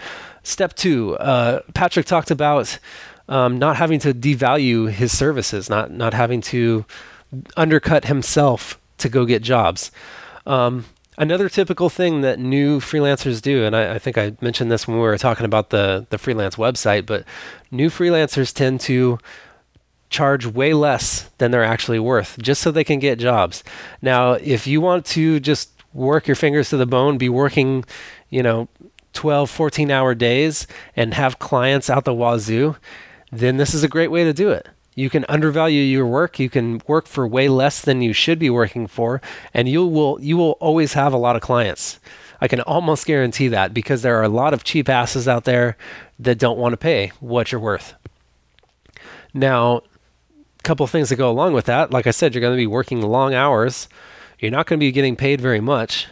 Step 0.44 0.74
two, 0.74 1.16
uh, 1.18 1.62
Patrick 1.74 2.06
talked 2.06 2.32
about 2.32 2.80
um, 3.30 3.60
not 3.60 3.76
having 3.76 4.00
to 4.00 4.14
devalue 4.14 4.90
his 4.90 5.16
services, 5.16 5.70
not 5.70 5.92
not 5.92 6.14
having 6.14 6.40
to 6.42 6.86
undercut 7.58 8.06
himself 8.06 8.80
to 8.98 9.10
go 9.10 9.26
get 9.26 9.42
jobs. 9.42 9.92
Um, 10.46 10.86
another 11.18 11.50
typical 11.50 11.90
thing 11.90 12.22
that 12.22 12.40
new 12.40 12.80
freelancers 12.80 13.42
do, 13.42 13.66
and 13.66 13.76
I, 13.76 13.96
I, 13.96 14.00
think 14.00 14.18
I 14.18 14.34
mentioned 14.42 14.72
this 14.72 14.88
when 14.88 14.98
we 14.98 15.04
were 15.04 15.18
talking 15.18 15.46
about 15.46 15.70
the 15.70 16.06
the 16.10 16.18
freelance 16.18 16.56
website, 16.56 17.06
but 17.06 17.26
new 17.72 17.90
freelancers 17.90 18.54
tend 18.54 18.82
to 18.82 19.20
charge 20.10 20.46
way 20.46 20.74
less 20.74 21.30
than 21.38 21.52
they're 21.52 21.64
actually 21.64 22.00
worth 22.00 22.38
just 22.40 22.62
so 22.62 22.72
they 22.72 22.84
can 22.84 23.00
get 23.00 23.20
jobs. 23.20 23.64
Now, 24.02 24.34
if 24.34 24.66
you 24.66 24.80
want 24.80 25.06
to 25.08 25.40
just 25.40 25.72
work 25.94 26.28
your 26.28 26.36
fingers 26.36 26.70
to 26.70 26.78
the 26.78 26.86
bone, 26.86 27.18
be 27.18 27.30
working, 27.30 27.84
you 28.30 28.42
know, 28.42 28.70
12, 29.14 29.50
14 29.50 29.92
hour 29.92 30.16
days 30.16 30.68
and 30.96 31.14
have 31.14 31.40
clients 31.40 31.90
out 31.90 32.06
the 32.06 32.14
wazoo, 32.14 32.76
then 33.32 33.58
this 33.58 33.74
is 33.74 33.84
a 33.84 33.88
great 33.88 34.12
way 34.12 34.24
to 34.24 34.34
do 34.34 34.50
it. 34.50 34.70
You 34.98 35.12
can 35.12 35.26
undervalue 35.30 35.84
your 35.84 36.08
work. 36.08 36.40
You 36.40 36.50
can 36.50 36.82
work 36.88 37.06
for 37.06 37.28
way 37.28 37.50
less 37.50 37.82
than 37.82 38.02
you 38.02 38.14
should 38.14 38.40
be 38.40 38.50
working 38.50 38.88
for, 38.88 39.22
and 39.54 39.70
you 39.70 39.86
will 39.86 40.18
you 40.20 40.38
will 40.38 40.58
always 40.60 40.94
have 40.94 41.14
a 41.14 41.18
lot 41.18 41.36
of 41.36 41.44
clients. 41.44 42.00
I 42.42 42.48
can 42.48 42.62
almost 42.62 43.06
guarantee 43.06 43.48
that 43.50 43.76
because 43.76 44.02
there 44.02 44.18
are 44.18 44.24
a 44.24 44.28
lot 44.28 44.56
of 44.56 44.64
cheap 44.64 44.90
asses 44.90 45.28
out 45.28 45.44
there 45.44 45.78
that 46.18 46.40
don't 46.40 46.58
want 46.58 46.74
to 46.74 46.78
pay 46.78 47.12
what 47.20 47.52
you're 47.52 47.62
worth. 47.62 47.94
Now, 49.36 49.78
a 49.78 50.64
couple 50.64 50.88
things 50.88 51.10
that 51.10 51.18
go 51.18 51.30
along 51.30 51.54
with 51.54 51.66
that. 51.66 51.92
Like 51.92 52.08
I 52.08 52.12
said, 52.12 52.34
you're 52.34 52.42
going 52.42 52.56
to 52.56 52.58
be 52.58 52.66
working 52.66 53.00
long 53.04 53.36
hours. 53.36 53.88
You're 54.40 54.50
not 54.50 54.66
going 54.66 54.80
to 54.80 54.84
be 54.84 54.92
getting 54.92 55.16
paid 55.16 55.40
very 55.40 55.62
much. 55.62 56.08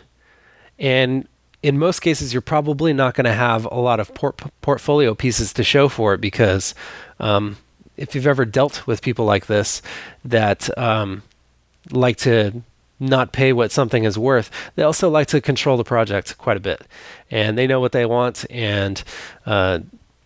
And 0.77 1.27
in 1.63 1.79
most 1.79 2.01
cases, 2.01 2.33
you're 2.33 2.41
probably 2.43 2.93
not 2.93 3.15
going 3.15 3.25
to 3.25 3.33
have 3.33 3.65
a 3.65 3.79
lot 3.79 3.99
of 3.99 4.13
port- 4.13 4.43
portfolio 4.61 5.15
pieces 5.15 5.53
to 5.53 5.63
show 5.63 5.89
for 5.89 6.13
it 6.13 6.21
because 6.21 6.75
um, 7.19 7.57
if 7.97 8.15
you've 8.15 8.27
ever 8.27 8.45
dealt 8.45 8.85
with 8.87 9.01
people 9.01 9.25
like 9.25 9.45
this 9.47 9.81
that 10.23 10.75
um, 10.77 11.23
like 11.91 12.17
to 12.17 12.63
not 12.99 13.31
pay 13.31 13.51
what 13.53 13.71
something 13.71 14.03
is 14.03 14.17
worth, 14.17 14.49
they 14.75 14.83
also 14.83 15.09
like 15.09 15.27
to 15.27 15.41
control 15.41 15.77
the 15.77 15.83
project 15.83 16.37
quite 16.37 16.57
a 16.57 16.61
bit, 16.61 16.81
and 17.29 17.57
they 17.57 17.67
know 17.67 17.79
what 17.79 17.91
they 17.91 18.05
want, 18.05 18.45
and 18.49 19.03
uh, 19.45 19.79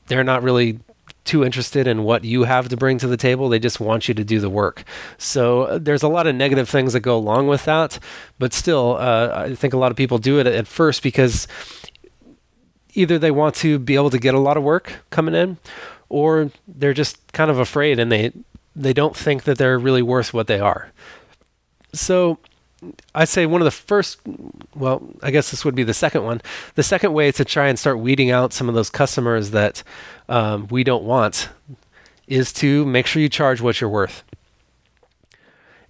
they're 0.08 0.24
not 0.24 0.44
really 0.44 0.80
too 1.26 1.44
interested 1.44 1.86
in 1.86 2.04
what 2.04 2.24
you 2.24 2.44
have 2.44 2.70
to 2.70 2.78
bring 2.78 2.98
to 2.98 3.08
the 3.08 3.18
table. 3.18 3.50
They 3.50 3.60
just 3.60 3.80
want 3.80 4.08
you 4.08 4.14
to 4.16 4.24
do 4.24 4.40
the 4.40 4.50
work. 4.50 4.84
So 5.18 5.64
uh, 5.64 5.78
there's 5.80 6.02
a 6.02 6.08
lot 6.08 6.28
of 6.28 6.36
negative 6.36 6.68
things 6.68 6.94
that 6.94 7.02
go 7.02 7.16
along 7.18 7.48
with 7.48 7.66
that, 7.66 8.00
but 8.40 8.54
still, 8.54 8.98
uh, 8.98 9.46
I 9.50 9.56
think 9.56 9.74
a 9.74 9.78
lot 9.78 9.92
of 9.92 9.98
people 9.98 10.18
do 10.18 10.40
it 10.40 10.48
at 10.48 10.68
first 10.68 11.04
because 11.04 11.48
either 12.94 13.20
they 13.20 13.32
want 13.32 13.56
to 13.56 13.78
be 13.78 13.96
able 13.96 14.10
to 14.10 14.18
get 14.18 14.34
a 14.34 14.40
lot 14.40 14.58
of 14.58 14.64
work 14.64 14.94
coming 15.10 15.36
in 15.36 15.58
or 16.10 16.52
they're 16.68 16.94
just 16.94 17.32
kind 17.32 17.50
of 17.50 17.60
afraid 17.60 18.00
and 18.00 18.12
they 18.12 18.32
they 18.76 18.94
don't 18.94 19.16
think 19.16 19.44
that 19.44 19.58
they're 19.58 19.80
really 19.80 20.02
worth 20.02 20.34
what 20.34 20.48
they 20.48 20.60
are. 20.60 20.92
So 21.94 22.40
I'd 23.14 23.30
say 23.30 23.46
one 23.46 23.62
of 23.62 23.66
the 23.66 23.72
first, 23.72 24.20
well, 24.76 25.04
I 25.22 25.32
guess 25.32 25.52
this 25.52 25.66
would 25.66 25.76
be 25.76 25.84
the 25.84 25.94
second 25.94 26.24
one. 26.24 26.42
The 26.76 26.84
second 26.84 27.14
way 27.14 27.32
to 27.32 27.44
try 27.44 27.68
and 27.68 27.78
start 27.78 28.00
weeding 28.00 28.32
out 28.32 28.54
some 28.54 28.70
of 28.70 28.76
those 28.76 28.90
customers 28.90 29.52
that 29.52 29.84
um, 30.30 30.68
we 30.70 30.84
don't 30.84 31.04
want 31.04 31.50
is 32.28 32.54
to 32.54 32.86
make 32.86 33.06
sure 33.08 33.22
you 33.22 33.30
charge 33.30 33.60
what 33.60 33.82
you're 33.82 33.90
worth. 33.90 34.24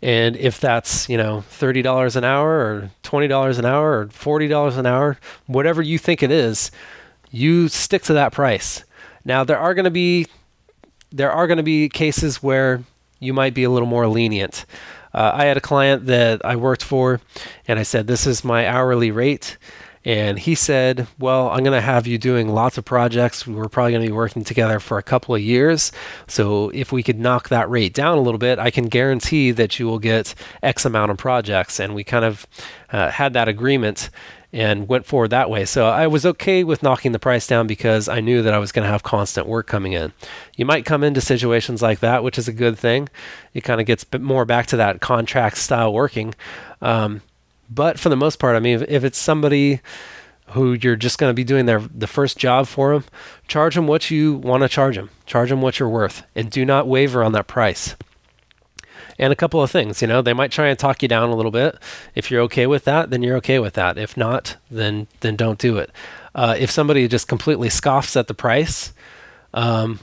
And 0.02 0.38
if 0.38 0.60
that's, 0.60 1.10
you 1.10 1.18
know, 1.18 1.44
$30 1.52 2.16
an 2.16 2.24
hour 2.24 2.50
or 2.50 2.92
$20 3.04 3.60
an 3.60 3.66
hour 3.66 4.00
or 4.00 4.06
$40 4.08 4.78
an 4.78 4.86
hour, 4.86 5.18
whatever 5.46 5.82
you 5.82 5.98
think 5.98 6.24
it 6.24 6.32
is, 6.32 6.72
you 7.32 7.68
stick 7.68 8.04
to 8.04 8.14
that 8.14 8.32
price. 8.32 8.84
Now 9.26 9.44
there 9.44 9.58
are 9.58 9.74
going 9.74 9.86
to 9.86 9.92
be 9.92 10.28
there 11.12 11.32
are 11.32 11.48
going 11.48 11.58
to 11.58 11.64
be 11.64 11.90
cases 11.90 12.44
where 12.44 12.84
you 13.20 13.34
might 13.34 13.54
be 13.54 13.64
a 13.64 13.70
little 13.70 13.88
more 13.88 14.08
lenient. 14.08 14.66
Uh, 15.14 15.32
I 15.34 15.46
had 15.46 15.58
a 15.58 15.62
client 15.62 16.06
that 16.06 16.46
I 16.46 16.56
worked 16.56 16.84
for, 16.84 17.20
and 17.68 17.80
I 17.80 17.84
said, 17.84 18.08
"This 18.08 18.28
is 18.28 18.44
my 18.44 18.68
hourly 18.68 19.12
rate." 19.12 19.58
And 20.06 20.40
he 20.40 20.56
said, 20.56 21.08
Well, 21.20 21.50
I'm 21.50 21.64
going 21.64 21.76
to 21.76 21.82
have 21.82 22.08
you 22.08 22.18
doing 22.18 22.50
lots 22.50 22.78
of 22.78 22.86
projects. 22.86 23.46
We're 23.46 23.68
probably 23.68 23.92
going 23.92 24.04
to 24.04 24.08
be 24.08 24.14
working 24.14 24.44
together 24.44 24.80
for 24.80 24.98
a 24.98 25.04
couple 25.04 25.36
of 25.36 25.42
years. 25.42 25.92
So 26.26 26.70
if 26.70 26.92
we 26.92 27.04
could 27.04 27.20
knock 27.20 27.50
that 27.50 27.70
rate 27.70 27.94
down 27.94 28.18
a 28.18 28.22
little 28.22 28.38
bit, 28.38 28.60
I 28.60 28.72
can 28.72 28.86
guarantee 28.88 29.52
that 29.52 29.78
you 29.78 29.88
will 29.88 30.00
get 30.00 30.36
X 30.64 30.86
amount 30.86 31.12
of 31.12 31.18
projects. 31.18 31.80
And 31.80 31.94
we 31.94 32.04
kind 32.04 32.24
of 32.24 32.48
uh, 32.92 33.12
had 33.12 33.34
that 33.34 33.50
agreement 33.50 34.10
and 34.52 34.88
went 34.88 35.06
forward 35.06 35.30
that 35.30 35.50
way. 35.50 35.66
So 35.66 35.88
I 35.88 36.08
was 36.08 36.26
okay 36.26 36.64
with 36.64 36.82
knocking 36.82 37.12
the 37.12 37.20
price 37.20 37.46
down 37.46 37.68
because 37.68 38.08
I 38.08 38.20
knew 38.20 38.42
that 38.42 38.54
I 38.54 38.58
was 38.58 38.72
going 38.72 38.84
to 38.84 38.92
have 38.92 39.04
constant 39.04 39.48
work 39.48 39.68
coming 39.68 39.94
in. 39.94 40.12
You 40.58 40.66
might 40.66 40.86
come 40.86 41.04
into 41.04 41.22
situations 41.22 41.82
like 41.82 42.00
that, 42.00 42.24
which 42.24 42.38
is 42.38 42.48
a 42.48 42.54
good 42.54 42.78
thing. 42.78 43.10
It 43.54 43.62
kind 43.62 43.80
of 43.80 43.86
gets 43.86 44.06
more 44.20 44.46
back 44.46 44.68
to 44.68 44.78
that 44.78 45.02
contract 45.02 45.58
style 45.58 45.94
working. 45.94 46.34
Um, 46.82 47.22
but 47.70 48.00
for 48.00 48.10
the 48.10 48.16
most 48.16 48.40
part, 48.40 48.56
I 48.56 48.60
mean, 48.60 48.82
if, 48.82 48.90
if 48.90 49.04
it's 49.04 49.20
somebody 49.20 49.82
who 50.48 50.74
you're 50.74 50.96
just 50.96 51.20
going 51.20 51.30
to 51.30 51.36
be 51.36 51.44
doing 51.44 51.68
their 51.68 51.80
the 51.80 52.08
first 52.08 52.38
job 52.38 52.66
for 52.66 52.94
them, 52.94 53.04
charge 53.48 53.76
them 53.76 53.86
what 53.86 54.10
you 54.10 54.36
want 54.36 54.64
to 54.64 54.70
charge 54.70 54.96
them. 54.96 55.12
Charge 55.28 55.50
them 55.50 55.62
what 55.62 55.78
you're 55.78 55.90
worth, 55.90 56.24
and 56.36 56.50
do 56.50 56.66
not 56.66 56.88
waver 56.88 57.24
on 57.24 57.34
that 57.34 57.48
price. 57.48 57.96
And 59.20 59.34
a 59.34 59.36
couple 59.36 59.62
of 59.62 59.70
things. 59.70 60.02
You 60.02 60.08
know, 60.08 60.22
they 60.22 60.34
might 60.34 60.52
try 60.52 60.68
and 60.70 60.80
talk 60.80 61.02
you 61.02 61.08
down 61.08 61.30
a 61.30 61.36
little 61.36 61.52
bit. 61.52 61.78
If 62.16 62.32
you're 62.32 62.42
okay 62.44 62.66
with 62.66 62.86
that, 62.86 63.10
then 63.10 63.22
you're 63.22 63.38
okay 63.38 63.60
with 63.60 63.74
that. 63.74 63.98
If 63.98 64.18
not, 64.18 64.56
then 64.72 65.08
then 65.20 65.36
don't 65.36 65.60
do 65.60 65.78
it. 65.78 65.92
Uh, 66.34 66.56
if 66.58 66.72
somebody 66.72 67.08
just 67.08 67.28
completely 67.28 67.70
scoffs 67.70 68.16
at 68.16 68.28
the 68.28 68.34
price, 68.34 68.94
um, 69.54 70.00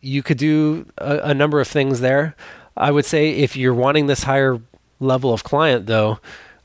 you 0.00 0.22
could 0.22 0.38
do 0.38 0.86
a, 0.98 1.30
a 1.30 1.34
number 1.34 1.60
of 1.60 1.68
things 1.68 2.00
there. 2.00 2.36
I 2.76 2.90
would 2.90 3.04
say 3.04 3.30
if 3.30 3.56
you're 3.56 3.74
wanting 3.74 4.06
this 4.06 4.24
higher 4.24 4.60
level 5.00 5.32
of 5.32 5.44
client, 5.44 5.86
though, 5.86 6.18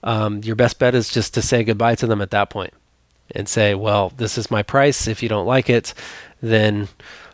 um, 0.03 0.41
your 0.43 0.55
best 0.55 0.79
bet 0.79 0.95
is 0.95 1.09
just 1.09 1.33
to 1.33 1.41
say 1.41 1.63
goodbye 1.63 1.95
to 1.95 2.07
them 2.07 2.21
at 2.21 2.31
that 2.31 2.49
point 2.49 2.73
and 3.31 3.49
say, 3.49 3.73
well, 3.73 4.11
this 4.17 4.37
is 4.37 4.51
my 4.51 4.61
price. 4.61 5.07
If 5.07 5.23
you 5.23 5.29
don't 5.29 5.47
like 5.47 5.69
it, 5.69 5.93
then 6.41 6.87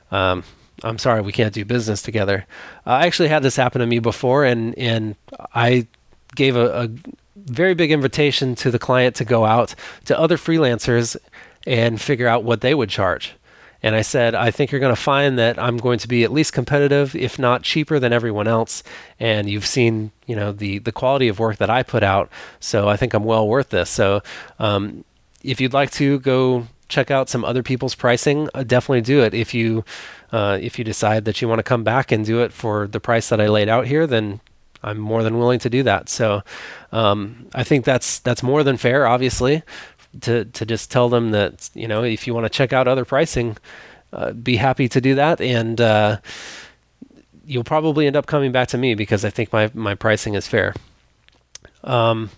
um, 0.10 0.44
I'm 0.84 0.98
sorry, 0.98 1.22
we 1.22 1.32
can't 1.32 1.54
do 1.54 1.66
business 1.66 2.02
together. 2.02 2.46
Uh, 2.86 2.92
I 2.92 3.06
actually 3.06 3.30
had 3.30 3.44
this 3.44 3.56
happen 3.56 3.82
to 3.82 3.88
me 3.88 4.00
before, 4.00 4.46
and 4.46 4.78
and 4.78 5.16
I 5.54 5.88
gave 6.36 6.56
a, 6.56 6.84
a 6.84 6.90
very 7.36 7.74
big 7.74 7.92
invitation 7.92 8.56
to 8.56 8.72
the 8.72 8.80
client 8.80 9.16
to 9.18 9.26
go 9.26 9.46
out 9.46 9.76
to 10.06 10.20
other 10.20 10.38
freelancers 10.38 11.18
and 11.68 12.00
figure 12.00 12.28
out 12.28 12.44
what 12.44 12.62
they 12.62 12.74
would 12.74 12.90
charge. 12.90 13.34
And 13.84 13.96
I 13.96 14.04
said, 14.04 14.36
I 14.36 14.52
think 14.52 14.72
you're 14.72 14.80
going 14.80 14.96
to 14.96 15.02
find 15.02 15.40
that 15.40 15.58
I'm 15.58 15.78
going 15.78 15.98
to 16.00 16.08
be 16.08 16.24
at 16.24 16.32
least 16.32 16.54
competitive, 16.54 17.16
if 17.16 17.40
not 17.40 17.64
cheaper 17.64 17.98
than 17.98 18.14
everyone 18.14 18.48
else. 18.48 18.84
And 19.20 19.50
you've 19.50 19.66
seen, 19.66 20.12
you 20.28 20.36
know, 20.36 20.52
the 20.52 20.80
the 20.80 20.92
quality 20.92 21.28
of 21.28 21.40
work 21.40 21.58
that 21.58 21.70
I 21.70 21.82
put 21.84 22.04
out. 22.04 22.30
So 22.60 22.88
I 22.88 22.96
think 22.96 23.14
I'm 23.14 23.24
well 23.24 23.48
worth 23.48 23.70
this. 23.70 23.90
So 23.90 24.22
um, 24.60 25.04
if 25.44 25.60
you'd 25.60 25.74
like 25.74 25.92
to 25.92 26.20
go 26.20 26.68
check 26.90 27.10
out 27.10 27.30
some 27.30 27.44
other 27.44 27.64
people's 27.64 27.96
pricing, 27.96 28.50
uh, 28.54 28.64
definitely 28.64 29.02
do 29.02 29.24
it. 29.24 29.34
If 29.34 29.54
you 29.54 29.84
uh, 30.32 30.58
if 30.62 30.78
you 30.80 30.86
decide 30.86 31.26
that 31.26 31.42
you 31.42 31.48
want 31.48 31.60
to 31.60 31.64
come 31.64 31.84
back 31.84 32.12
and 32.12 32.26
do 32.26 32.42
it 32.42 32.54
for 32.54 32.88
the 32.88 33.00
price 33.00 33.30
that 33.30 33.42
I 33.42 33.48
laid 33.48 33.70
out 33.70 33.88
here, 33.88 34.08
then 34.08 34.40
I'm 34.84 34.98
more 34.98 35.24
than 35.24 35.38
willing 35.38 35.60
to 35.60 35.70
do 35.70 35.84
that. 35.84 36.10
So 36.10 36.42
um, 36.92 37.48
I 37.54 37.64
think 37.64 37.86
that's 37.86 38.20
that's 38.20 38.42
more 38.42 38.64
than 38.64 38.78
fair, 38.78 39.06
obviously, 39.06 39.64
to 40.22 40.46
to 40.46 40.66
just 40.66 40.92
tell 40.92 41.10
them 41.10 41.32
that 41.32 41.70
you 41.74 41.88
know 41.88 42.04
if 42.04 42.28
you 42.28 42.34
want 42.34 42.46
to 42.46 42.50
check 42.50 42.74
out 42.74 42.88
other 42.88 43.06
pricing, 43.06 43.58
uh, 44.14 44.32
be 44.32 44.56
happy 44.56 44.88
to 44.90 45.02
do 45.02 45.16
that, 45.16 45.42
and 45.42 45.80
uh, 45.80 46.18
you'll 47.46 47.64
probably 47.64 48.08
end 48.08 48.16
up 48.16 48.26
coming 48.26 48.52
back 48.52 48.70
to 48.70 48.78
me 48.78 48.96
because 48.96 49.26
I 49.26 49.30
think 49.30 49.52
my 49.52 49.70
my 49.74 49.96
pricing 49.96 50.36
is 50.36 50.48
fair. 50.48 50.74
Um, 51.84 52.30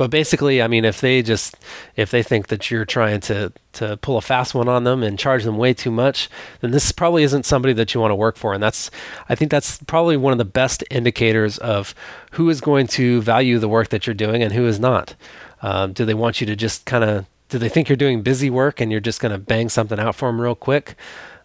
but 0.00 0.10
basically, 0.10 0.62
I 0.62 0.66
mean, 0.66 0.86
if 0.86 1.02
they 1.02 1.20
just 1.20 1.56
if 1.94 2.10
they 2.10 2.22
think 2.22 2.46
that 2.46 2.70
you're 2.70 2.86
trying 2.86 3.20
to 3.20 3.52
to 3.74 3.98
pull 3.98 4.16
a 4.16 4.22
fast 4.22 4.54
one 4.54 4.66
on 4.66 4.84
them 4.84 5.02
and 5.02 5.18
charge 5.18 5.44
them 5.44 5.58
way 5.58 5.74
too 5.74 5.90
much, 5.90 6.30
then 6.62 6.70
this 6.70 6.90
probably 6.90 7.22
isn't 7.22 7.44
somebody 7.44 7.74
that 7.74 7.92
you 7.92 8.00
want 8.00 8.10
to 8.10 8.14
work 8.14 8.38
for. 8.38 8.54
And 8.54 8.62
that's 8.62 8.90
I 9.28 9.34
think 9.34 9.50
that's 9.50 9.76
probably 9.82 10.16
one 10.16 10.32
of 10.32 10.38
the 10.38 10.46
best 10.46 10.82
indicators 10.90 11.58
of 11.58 11.94
who 12.30 12.48
is 12.48 12.62
going 12.62 12.86
to 12.86 13.20
value 13.20 13.58
the 13.58 13.68
work 13.68 13.90
that 13.90 14.06
you're 14.06 14.14
doing 14.14 14.42
and 14.42 14.54
who 14.54 14.66
is 14.66 14.80
not. 14.80 15.16
Um, 15.60 15.92
do 15.92 16.06
they 16.06 16.14
want 16.14 16.40
you 16.40 16.46
to 16.46 16.56
just 16.56 16.86
kind 16.86 17.04
of 17.04 17.26
do 17.50 17.58
they 17.58 17.68
think 17.68 17.90
you're 17.90 17.96
doing 17.96 18.22
busy 18.22 18.48
work 18.48 18.80
and 18.80 18.90
you're 18.90 19.02
just 19.02 19.20
going 19.20 19.32
to 19.32 19.38
bang 19.38 19.68
something 19.68 19.98
out 19.98 20.14
for 20.14 20.30
them 20.30 20.40
real 20.40 20.54
quick? 20.54 20.94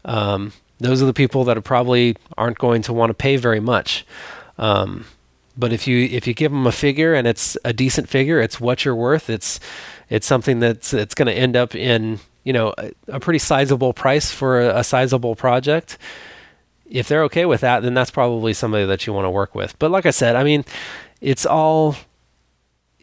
Um, 0.05 0.53
those 0.79 1.03
are 1.03 1.07
the 1.07 1.13
people 1.13 1.43
that 1.43 1.57
are 1.57 1.61
probably 1.61 2.15
aren't 2.37 2.57
going 2.57 2.83
to 2.83 2.93
want 2.93 3.09
to 3.09 3.15
pay 3.15 3.35
very 3.35 3.59
much. 3.59 4.05
Um, 4.57 5.07
but 5.57 5.71
if 5.71 5.87
you 5.87 6.05
if 6.05 6.27
you 6.27 6.33
give 6.33 6.51
them 6.51 6.67
a 6.67 6.71
figure 6.71 7.13
and 7.13 7.27
it's 7.27 7.57
a 7.63 7.73
decent 7.73 8.09
figure, 8.09 8.39
it's 8.39 8.59
what 8.59 8.85
you're 8.85 8.95
worth. 8.95 9.29
It's 9.29 9.59
it's 10.09 10.27
something 10.27 10.59
that's 10.59 10.93
it's 10.93 11.15
going 11.15 11.27
to 11.27 11.33
end 11.33 11.55
up 11.55 11.75
in 11.75 12.19
you 12.43 12.53
know 12.53 12.73
a, 12.77 12.91
a 13.07 13.19
pretty 13.19 13.39
sizable 13.39 13.93
price 13.93 14.31
for 14.31 14.61
a, 14.61 14.79
a, 14.79 14.83
sizable 14.83 15.35
project. 15.35 15.97
If 16.89 17.07
they're 17.07 17.23
okay 17.23 17.45
with 17.45 17.61
that, 17.61 17.81
then 17.81 17.93
that's 17.93 18.11
probably 18.11 18.53
somebody 18.53 18.85
that 18.85 19.07
you 19.07 19.13
want 19.13 19.25
to 19.25 19.31
work 19.31 19.55
with. 19.55 19.77
But 19.79 19.91
like 19.91 20.05
I 20.05 20.11
said, 20.11 20.35
I 20.35 20.43
mean, 20.43 20.65
it's 21.21 21.45
all 21.45 21.95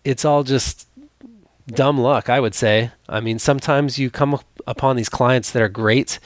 it's 0.05 0.24
all 0.24 0.44
just 0.44 0.86
dumb 1.66 1.98
luck, 1.98 2.28
I 2.28 2.40
would 2.40 2.55
say. 2.55 2.90
I 3.09 3.20
mean, 3.20 3.38
sometimes 3.38 3.98
you 3.98 4.11
come 4.11 4.38
upon 4.66 4.96
these 4.96 5.09
clients 5.09 5.50
that 5.53 5.62
are 5.62 5.68
great 5.68 6.18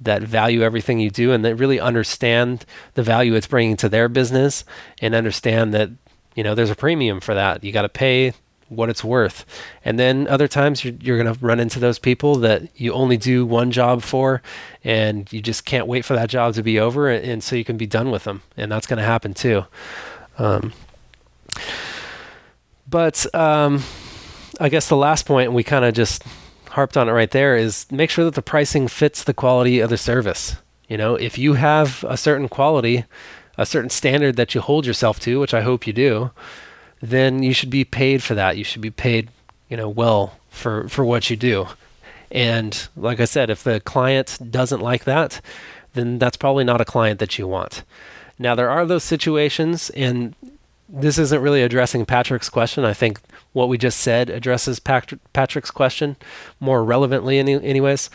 that 0.00 0.22
value 0.22 0.62
everything 0.62 1.00
you 1.00 1.10
do 1.10 1.32
and 1.32 1.44
that 1.44 1.56
really 1.56 1.80
understand 1.80 2.64
the 2.94 3.02
value 3.02 3.34
it's 3.34 3.46
bringing 3.46 3.76
to 3.76 3.88
their 3.88 4.08
business 4.08 4.64
and 5.00 5.14
understand 5.14 5.72
that 5.72 5.90
you 6.34 6.42
know 6.42 6.54
there's 6.54 6.70
a 6.70 6.74
premium 6.74 7.20
for 7.20 7.34
that. 7.34 7.64
You 7.64 7.72
got 7.72 7.82
to 7.82 7.88
pay 7.88 8.34
what 8.68 8.88
it's 8.88 9.04
worth. 9.04 9.44
And 9.84 9.98
then 9.98 10.26
other 10.26 10.48
times 10.48 10.84
you're, 10.84 10.94
you're 11.00 11.22
going 11.22 11.32
to 11.32 11.44
run 11.44 11.60
into 11.60 11.78
those 11.78 11.98
people 11.98 12.34
that 12.36 12.68
you 12.74 12.92
only 12.92 13.16
do 13.16 13.46
one 13.46 13.70
job 13.70 14.02
for 14.02 14.42
and 14.82 15.32
you 15.32 15.40
just 15.40 15.64
can't 15.64 15.86
wait 15.86 16.04
for 16.04 16.14
that 16.14 16.28
job 16.28 16.54
to 16.54 16.62
be 16.62 16.78
over 16.78 17.08
and, 17.08 17.24
and 17.24 17.44
so 17.44 17.54
you 17.54 17.64
can 17.64 17.76
be 17.76 17.86
done 17.86 18.10
with 18.10 18.24
them. 18.24 18.42
And 18.56 18.70
that's 18.70 18.86
going 18.86 18.98
to 18.98 19.04
happen 19.04 19.34
too. 19.34 19.66
Um, 20.36 20.72
but 22.88 23.32
um, 23.34 23.82
i 24.60 24.68
guess 24.68 24.88
the 24.88 24.96
last 24.96 25.26
point 25.26 25.52
we 25.52 25.62
kind 25.62 25.84
of 25.84 25.94
just 25.94 26.22
harped 26.76 26.96
on 26.96 27.08
it 27.08 27.12
right 27.12 27.30
there 27.30 27.56
is 27.56 27.90
make 27.90 28.10
sure 28.10 28.26
that 28.26 28.34
the 28.34 28.42
pricing 28.42 28.86
fits 28.86 29.24
the 29.24 29.32
quality 29.32 29.80
of 29.80 29.88
the 29.88 29.96
service. 29.96 30.56
You 30.88 30.98
know, 30.98 31.14
if 31.14 31.38
you 31.38 31.54
have 31.54 32.04
a 32.06 32.18
certain 32.18 32.48
quality, 32.48 33.04
a 33.56 33.64
certain 33.64 33.88
standard 33.88 34.36
that 34.36 34.54
you 34.54 34.60
hold 34.60 34.84
yourself 34.84 35.18
to, 35.20 35.40
which 35.40 35.54
I 35.54 35.62
hope 35.62 35.86
you 35.86 35.94
do, 35.94 36.30
then 37.00 37.42
you 37.42 37.54
should 37.54 37.70
be 37.70 37.84
paid 37.84 38.22
for 38.22 38.34
that. 38.34 38.58
You 38.58 38.64
should 38.64 38.82
be 38.82 38.90
paid, 38.90 39.30
you 39.70 39.76
know, 39.76 39.88
well 39.88 40.38
for 40.50 40.86
for 40.88 41.02
what 41.02 41.30
you 41.30 41.36
do. 41.36 41.66
And 42.30 42.88
like 42.94 43.20
I 43.20 43.24
said, 43.24 43.48
if 43.48 43.64
the 43.64 43.80
client 43.80 44.38
doesn't 44.50 44.80
like 44.80 45.04
that, 45.04 45.40
then 45.94 46.18
that's 46.18 46.36
probably 46.36 46.64
not 46.64 46.82
a 46.82 46.84
client 46.84 47.20
that 47.20 47.38
you 47.38 47.48
want. 47.48 47.84
Now 48.38 48.54
there 48.54 48.68
are 48.68 48.84
those 48.84 49.02
situations 49.02 49.88
and 49.90 50.34
this 50.88 51.18
isn't 51.18 51.42
really 51.42 51.62
addressing 51.62 52.06
Patrick's 52.06 52.48
question. 52.48 52.84
I 52.84 52.94
think 52.94 53.20
what 53.52 53.68
we 53.68 53.78
just 53.78 54.00
said 54.00 54.30
addresses 54.30 54.78
Patrick's 54.80 55.70
question 55.70 56.16
more 56.60 56.84
relevantly, 56.84 57.38
any, 57.38 57.54
anyways. 57.54 58.10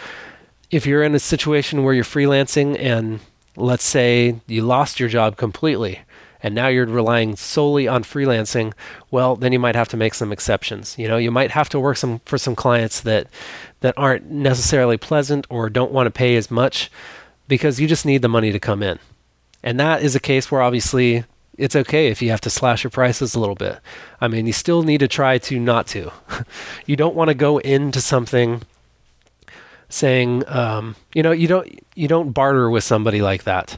If 0.69 0.86
you're 0.86 1.03
in 1.03 1.15
a 1.15 1.19
situation 1.19 1.84
where 1.84 1.93
you're 1.93 2.03
freelancing 2.03 2.80
and 2.80 3.19
let's 3.57 3.84
say 3.84 4.39
you 4.47 4.63
lost 4.63 4.99
your 4.99 5.09
job 5.09 5.36
completely 5.36 5.99
and 6.43 6.55
now 6.55 6.67
you're 6.69 6.86
relying 6.86 7.36
solely 7.36 7.88
on 7.88 8.03
freelancing, 8.03 8.74
well, 9.11 9.36
then 9.36 9.51
you 9.51 9.59
might 9.59 9.76
have 9.76 9.89
to 9.89 9.97
make 9.97 10.13
some 10.13 10.32
exceptions. 10.32 10.97
You 10.97 11.07
know, 11.07 11.17
you 11.17 11.30
might 11.30 11.51
have 11.51 11.69
to 11.69 11.80
work 11.80 11.97
some 11.97 12.19
for 12.19 12.38
some 12.38 12.55
clients 12.55 13.01
that 13.01 13.28
that 13.82 13.93
aren't 13.97 14.32
necessarily 14.32 14.97
pleasant 14.97 15.45
or 15.49 15.69
don't 15.69 15.91
want 15.91 16.07
to 16.07 16.11
pay 16.11 16.36
as 16.36 16.49
much 16.49 16.89
because 17.47 17.80
you 17.80 17.88
just 17.88 18.05
need 18.05 18.22
the 18.22 18.30
money 18.30 18.51
to 18.51 18.59
come 18.59 18.82
in. 18.82 18.97
And 19.61 19.80
that 19.80 20.01
is 20.01 20.15
a 20.15 20.19
case 20.19 20.49
where 20.49 20.61
obviously 20.61 21.26
it's 21.62 21.76
okay 21.76 22.07
if 22.07 22.24
you 22.24 22.32
have 22.32 22.41
to 22.41 22.49
slash 22.49 22.84
your 22.84 22.89
prices 22.89 23.36
a 23.36 23.39
little 23.39 23.55
bit. 23.55 23.80
I 24.20 24.28
mean, 24.28 24.47
you 24.47 24.53
still 24.53 24.82
need 24.82 24.97
to 24.97 25.07
try 25.07 25.38
to 25.38 25.59
not 25.59 25.86
to. 25.88 26.12
you 26.88 26.95
don't 26.95 27.16
want 27.16 27.28
to 27.28 27.36
go 27.36 27.59
into 27.59 28.01
something 28.01 28.64
saying, 29.88 30.43
um, 30.47 30.95
you 31.14 31.22
know, 31.22 31.32
you 31.32 31.47
don't 31.47 31.70
you 31.93 32.07
don't 32.07 32.32
barter 32.32 32.68
with 32.70 32.84
somebody 32.84 33.22
like 33.22 33.43
that. 33.43 33.78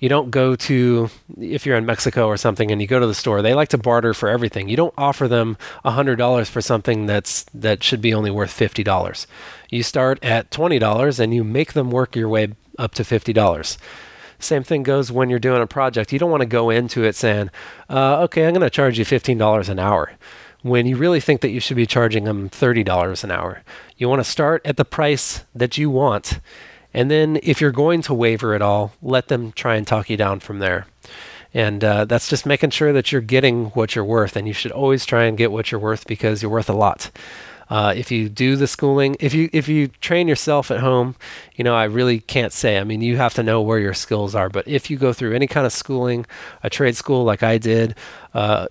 You 0.00 0.08
don't 0.08 0.30
go 0.30 0.56
to 0.56 1.10
if 1.38 1.66
you're 1.66 1.76
in 1.76 1.84
Mexico 1.84 2.28
or 2.28 2.38
something 2.38 2.70
and 2.70 2.80
you 2.80 2.86
go 2.86 2.98
to 2.98 3.06
the 3.06 3.14
store. 3.14 3.42
They 3.42 3.52
like 3.52 3.68
to 3.70 3.78
barter 3.78 4.14
for 4.14 4.30
everything. 4.30 4.70
You 4.70 4.76
don't 4.76 4.94
offer 4.96 5.28
them 5.28 5.58
hundred 5.84 6.16
dollars 6.16 6.48
for 6.48 6.62
something 6.62 7.04
that's 7.04 7.44
that 7.52 7.82
should 7.82 8.00
be 8.00 8.14
only 8.14 8.30
worth 8.30 8.50
fifty 8.50 8.82
dollars. 8.82 9.26
You 9.68 9.82
start 9.82 10.18
at 10.24 10.50
twenty 10.50 10.78
dollars 10.78 11.20
and 11.20 11.34
you 11.34 11.44
make 11.44 11.74
them 11.74 11.90
work 11.90 12.16
your 12.16 12.30
way 12.30 12.54
up 12.78 12.94
to 12.94 13.04
fifty 13.04 13.34
dollars 13.34 13.76
same 14.38 14.62
thing 14.62 14.82
goes 14.82 15.10
when 15.10 15.30
you're 15.30 15.38
doing 15.38 15.62
a 15.62 15.66
project. 15.66 16.12
You 16.12 16.18
don't 16.18 16.30
want 16.30 16.42
to 16.42 16.46
go 16.46 16.70
into 16.70 17.04
it 17.04 17.16
saying, 17.16 17.50
uh, 17.90 18.22
okay, 18.22 18.46
I'm 18.46 18.52
going 18.52 18.60
to 18.60 18.70
charge 18.70 18.98
you 18.98 19.04
$15 19.04 19.68
an 19.68 19.78
hour 19.78 20.12
when 20.62 20.86
you 20.86 20.96
really 20.96 21.20
think 21.20 21.40
that 21.40 21.50
you 21.50 21.60
should 21.60 21.76
be 21.76 21.86
charging 21.86 22.24
them 22.24 22.48
$30 22.48 23.24
an 23.24 23.30
hour. 23.30 23.62
You 23.96 24.08
want 24.08 24.20
to 24.20 24.30
start 24.30 24.62
at 24.64 24.76
the 24.76 24.84
price 24.84 25.44
that 25.54 25.78
you 25.78 25.90
want. 25.90 26.40
And 26.94 27.10
then 27.10 27.38
if 27.42 27.60
you're 27.60 27.70
going 27.70 28.02
to 28.02 28.14
waiver 28.14 28.54
it 28.54 28.62
all, 28.62 28.92
let 29.02 29.28
them 29.28 29.52
try 29.52 29.76
and 29.76 29.86
talk 29.86 30.10
you 30.10 30.16
down 30.16 30.40
from 30.40 30.58
there. 30.58 30.86
And 31.54 31.82
uh, 31.82 32.04
that's 32.04 32.28
just 32.28 32.46
making 32.46 32.70
sure 32.70 32.92
that 32.92 33.10
you're 33.10 33.20
getting 33.20 33.66
what 33.66 33.94
you're 33.94 34.04
worth. 34.04 34.36
And 34.36 34.46
you 34.46 34.52
should 34.52 34.72
always 34.72 35.06
try 35.06 35.24
and 35.24 35.38
get 35.38 35.52
what 35.52 35.70
you're 35.70 35.80
worth 35.80 36.06
because 36.06 36.42
you're 36.42 36.50
worth 36.50 36.68
a 36.68 36.74
lot. 36.74 37.10
Uh, 37.70 37.92
if 37.96 38.10
you 38.10 38.28
do 38.28 38.56
the 38.56 38.66
schooling, 38.66 39.16
if 39.20 39.34
you 39.34 39.50
if 39.52 39.68
you 39.68 39.88
train 40.00 40.28
yourself 40.28 40.70
at 40.70 40.80
home, 40.80 41.14
you 41.54 41.64
know 41.64 41.74
I 41.74 41.84
really 41.84 42.20
can't 42.20 42.52
say. 42.52 42.78
I 42.78 42.84
mean, 42.84 43.02
you 43.02 43.16
have 43.16 43.34
to 43.34 43.42
know 43.42 43.60
where 43.60 43.78
your 43.78 43.94
skills 43.94 44.34
are. 44.34 44.48
But 44.48 44.66
if 44.66 44.90
you 44.90 44.96
go 44.96 45.12
through 45.12 45.34
any 45.34 45.46
kind 45.46 45.66
of 45.66 45.72
schooling, 45.72 46.26
a 46.62 46.70
trade 46.70 46.96
school 46.96 47.24
like 47.24 47.42
I 47.42 47.58
did, 47.58 47.94
uh, 48.34 48.68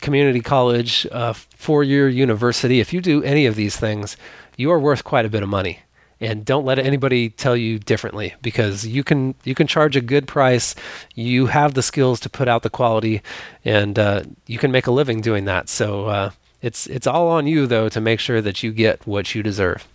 community 0.00 0.40
college, 0.40 1.06
uh, 1.12 1.32
four-year 1.32 2.08
university, 2.08 2.80
if 2.80 2.92
you 2.92 3.00
do 3.00 3.22
any 3.22 3.46
of 3.46 3.54
these 3.54 3.76
things, 3.76 4.16
you 4.56 4.70
are 4.72 4.78
worth 4.78 5.04
quite 5.04 5.24
a 5.24 5.30
bit 5.30 5.42
of 5.42 5.48
money 5.48 5.80
and 6.20 6.44
don't 6.44 6.64
let 6.64 6.78
anybody 6.78 7.30
tell 7.30 7.56
you 7.56 7.78
differently 7.78 8.34
because 8.42 8.86
you 8.86 9.02
can 9.02 9.34
you 9.44 9.54
can 9.54 9.66
charge 9.66 9.96
a 9.96 10.00
good 10.00 10.28
price 10.28 10.74
you 11.14 11.46
have 11.46 11.74
the 11.74 11.82
skills 11.82 12.20
to 12.20 12.28
put 12.28 12.46
out 12.46 12.62
the 12.62 12.70
quality 12.70 13.22
and 13.64 13.98
uh, 13.98 14.22
you 14.46 14.58
can 14.58 14.70
make 14.70 14.86
a 14.86 14.90
living 14.90 15.20
doing 15.20 15.46
that 15.46 15.68
so 15.68 16.06
uh, 16.06 16.30
it's 16.62 16.86
it's 16.86 17.06
all 17.06 17.28
on 17.28 17.46
you 17.46 17.66
though 17.66 17.88
to 17.88 18.00
make 18.00 18.20
sure 18.20 18.40
that 18.40 18.62
you 18.62 18.72
get 18.72 19.06
what 19.06 19.34
you 19.34 19.42
deserve. 19.42 19.88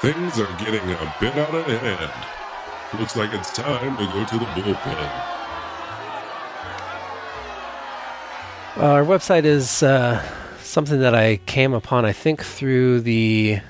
Things 0.00 0.38
are 0.40 0.58
getting 0.58 0.80
a 0.90 1.14
bit 1.20 1.36
out 1.36 1.54
of 1.54 1.66
hand. 1.66 2.10
Looks 2.98 3.16
like 3.16 3.32
it's 3.32 3.52
time 3.52 3.96
to 3.96 4.04
go 4.06 4.24
to 4.24 4.38
the 4.38 4.44
bullpen. 4.46 5.10
Our 8.76 9.04
website 9.04 9.44
is 9.44 9.82
uh, 9.82 10.22
something 10.60 11.00
that 11.00 11.14
I 11.14 11.36
came 11.46 11.72
upon, 11.74 12.04
I 12.04 12.12
think, 12.12 12.42
through 12.42 13.02
the. 13.02 13.60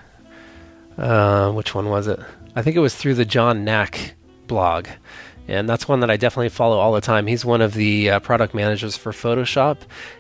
Uh, 0.97 1.51
which 1.53 1.75
one 1.75 1.89
was 1.89 2.07
it? 2.07 2.21
I 2.55 2.63
think 2.63 2.77
it 2.77 2.81
was 2.81 2.95
through 2.95 3.15
the 3.15 3.25
John 3.25 3.65
Nack 3.65 4.15
blog. 4.47 4.87
And 5.51 5.69
that's 5.69 5.89
one 5.89 5.99
that 6.01 6.11
I 6.11 6.17
definitely 6.17 6.51
follow 6.51 6.79
all 6.79 6.93
the 6.93 7.01
time. 7.01 7.27
He's 7.27 7.45
one 7.45 7.61
of 7.61 7.75
the 7.75 8.11
uh, 8.11 8.21
product 8.21 8.55
managers 8.55 8.97
for 8.97 9.11
Photoshop 9.11 9.79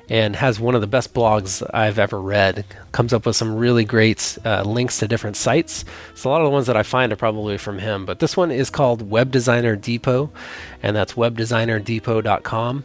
and 0.08 0.34
has 0.34 0.58
one 0.58 0.74
of 0.74 0.80
the 0.80 0.88
best 0.88 1.14
blogs 1.14 1.62
I've 1.72 2.00
ever 2.00 2.20
read. 2.20 2.64
Comes 2.90 3.12
up 3.12 3.26
with 3.26 3.36
some 3.36 3.54
really 3.54 3.84
great 3.84 4.36
uh, 4.44 4.62
links 4.62 4.98
to 4.98 5.06
different 5.06 5.36
sites. 5.36 5.84
So, 6.16 6.28
a 6.28 6.32
lot 6.32 6.40
of 6.40 6.46
the 6.46 6.50
ones 6.50 6.66
that 6.66 6.76
I 6.76 6.82
find 6.82 7.12
are 7.12 7.16
probably 7.16 7.58
from 7.58 7.78
him. 7.78 8.06
But 8.06 8.18
this 8.18 8.36
one 8.36 8.50
is 8.50 8.70
called 8.70 9.08
Web 9.08 9.30
Designer 9.30 9.76
Depot, 9.76 10.32
and 10.82 10.96
that's 10.96 11.12
webdesignerdepot.com. 11.12 12.84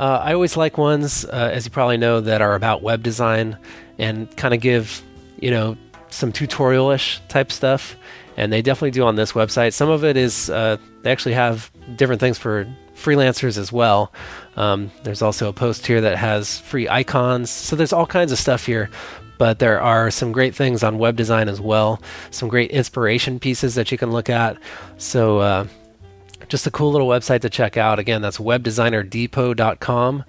Uh, 0.00 0.02
I 0.02 0.32
always 0.32 0.56
like 0.56 0.78
ones, 0.78 1.26
uh, 1.26 1.50
as 1.52 1.66
you 1.66 1.70
probably 1.70 1.98
know, 1.98 2.22
that 2.22 2.40
are 2.40 2.54
about 2.54 2.82
web 2.82 3.02
design 3.02 3.58
and 3.98 4.34
kind 4.38 4.54
of 4.54 4.60
give, 4.60 5.02
you 5.38 5.50
know, 5.50 5.76
some 6.08 6.32
tutorial-ish 6.32 7.20
type 7.28 7.52
stuff. 7.52 7.94
And 8.38 8.52
they 8.52 8.62
definitely 8.62 8.90
do 8.92 9.04
on 9.04 9.16
this 9.16 9.32
website. 9.32 9.74
Some 9.74 9.90
of 9.90 10.02
it 10.02 10.16
is 10.16 10.50
uh, 10.50 10.78
they 11.04 11.12
actually 11.12 11.34
have 11.34 11.70
different 11.96 12.20
things 12.20 12.38
for 12.38 12.66
freelancers 12.96 13.58
as 13.58 13.70
well. 13.70 14.12
Um, 14.56 14.90
there's 15.02 15.22
also 15.22 15.48
a 15.48 15.52
post 15.52 15.86
here 15.86 16.00
that 16.00 16.16
has 16.16 16.58
free 16.58 16.88
icons. 16.88 17.50
So 17.50 17.76
there's 17.76 17.92
all 17.92 18.06
kinds 18.06 18.32
of 18.32 18.38
stuff 18.38 18.66
here. 18.66 18.90
But 19.36 19.58
there 19.58 19.80
are 19.80 20.10
some 20.10 20.32
great 20.32 20.54
things 20.54 20.82
on 20.82 20.98
web 20.98 21.16
design 21.16 21.48
as 21.48 21.60
well. 21.60 22.00
Some 22.30 22.48
great 22.48 22.70
inspiration 22.70 23.38
pieces 23.38 23.74
that 23.74 23.92
you 23.92 23.98
can 23.98 24.10
look 24.10 24.30
at. 24.30 24.56
So 24.96 25.38
uh, 25.40 25.66
just 26.48 26.66
a 26.66 26.70
cool 26.70 26.92
little 26.92 27.08
website 27.08 27.40
to 27.42 27.50
check 27.50 27.76
out. 27.76 27.98
Again, 27.98 28.22
that's 28.22 28.38
webdesignerdepot.com, 28.38 30.24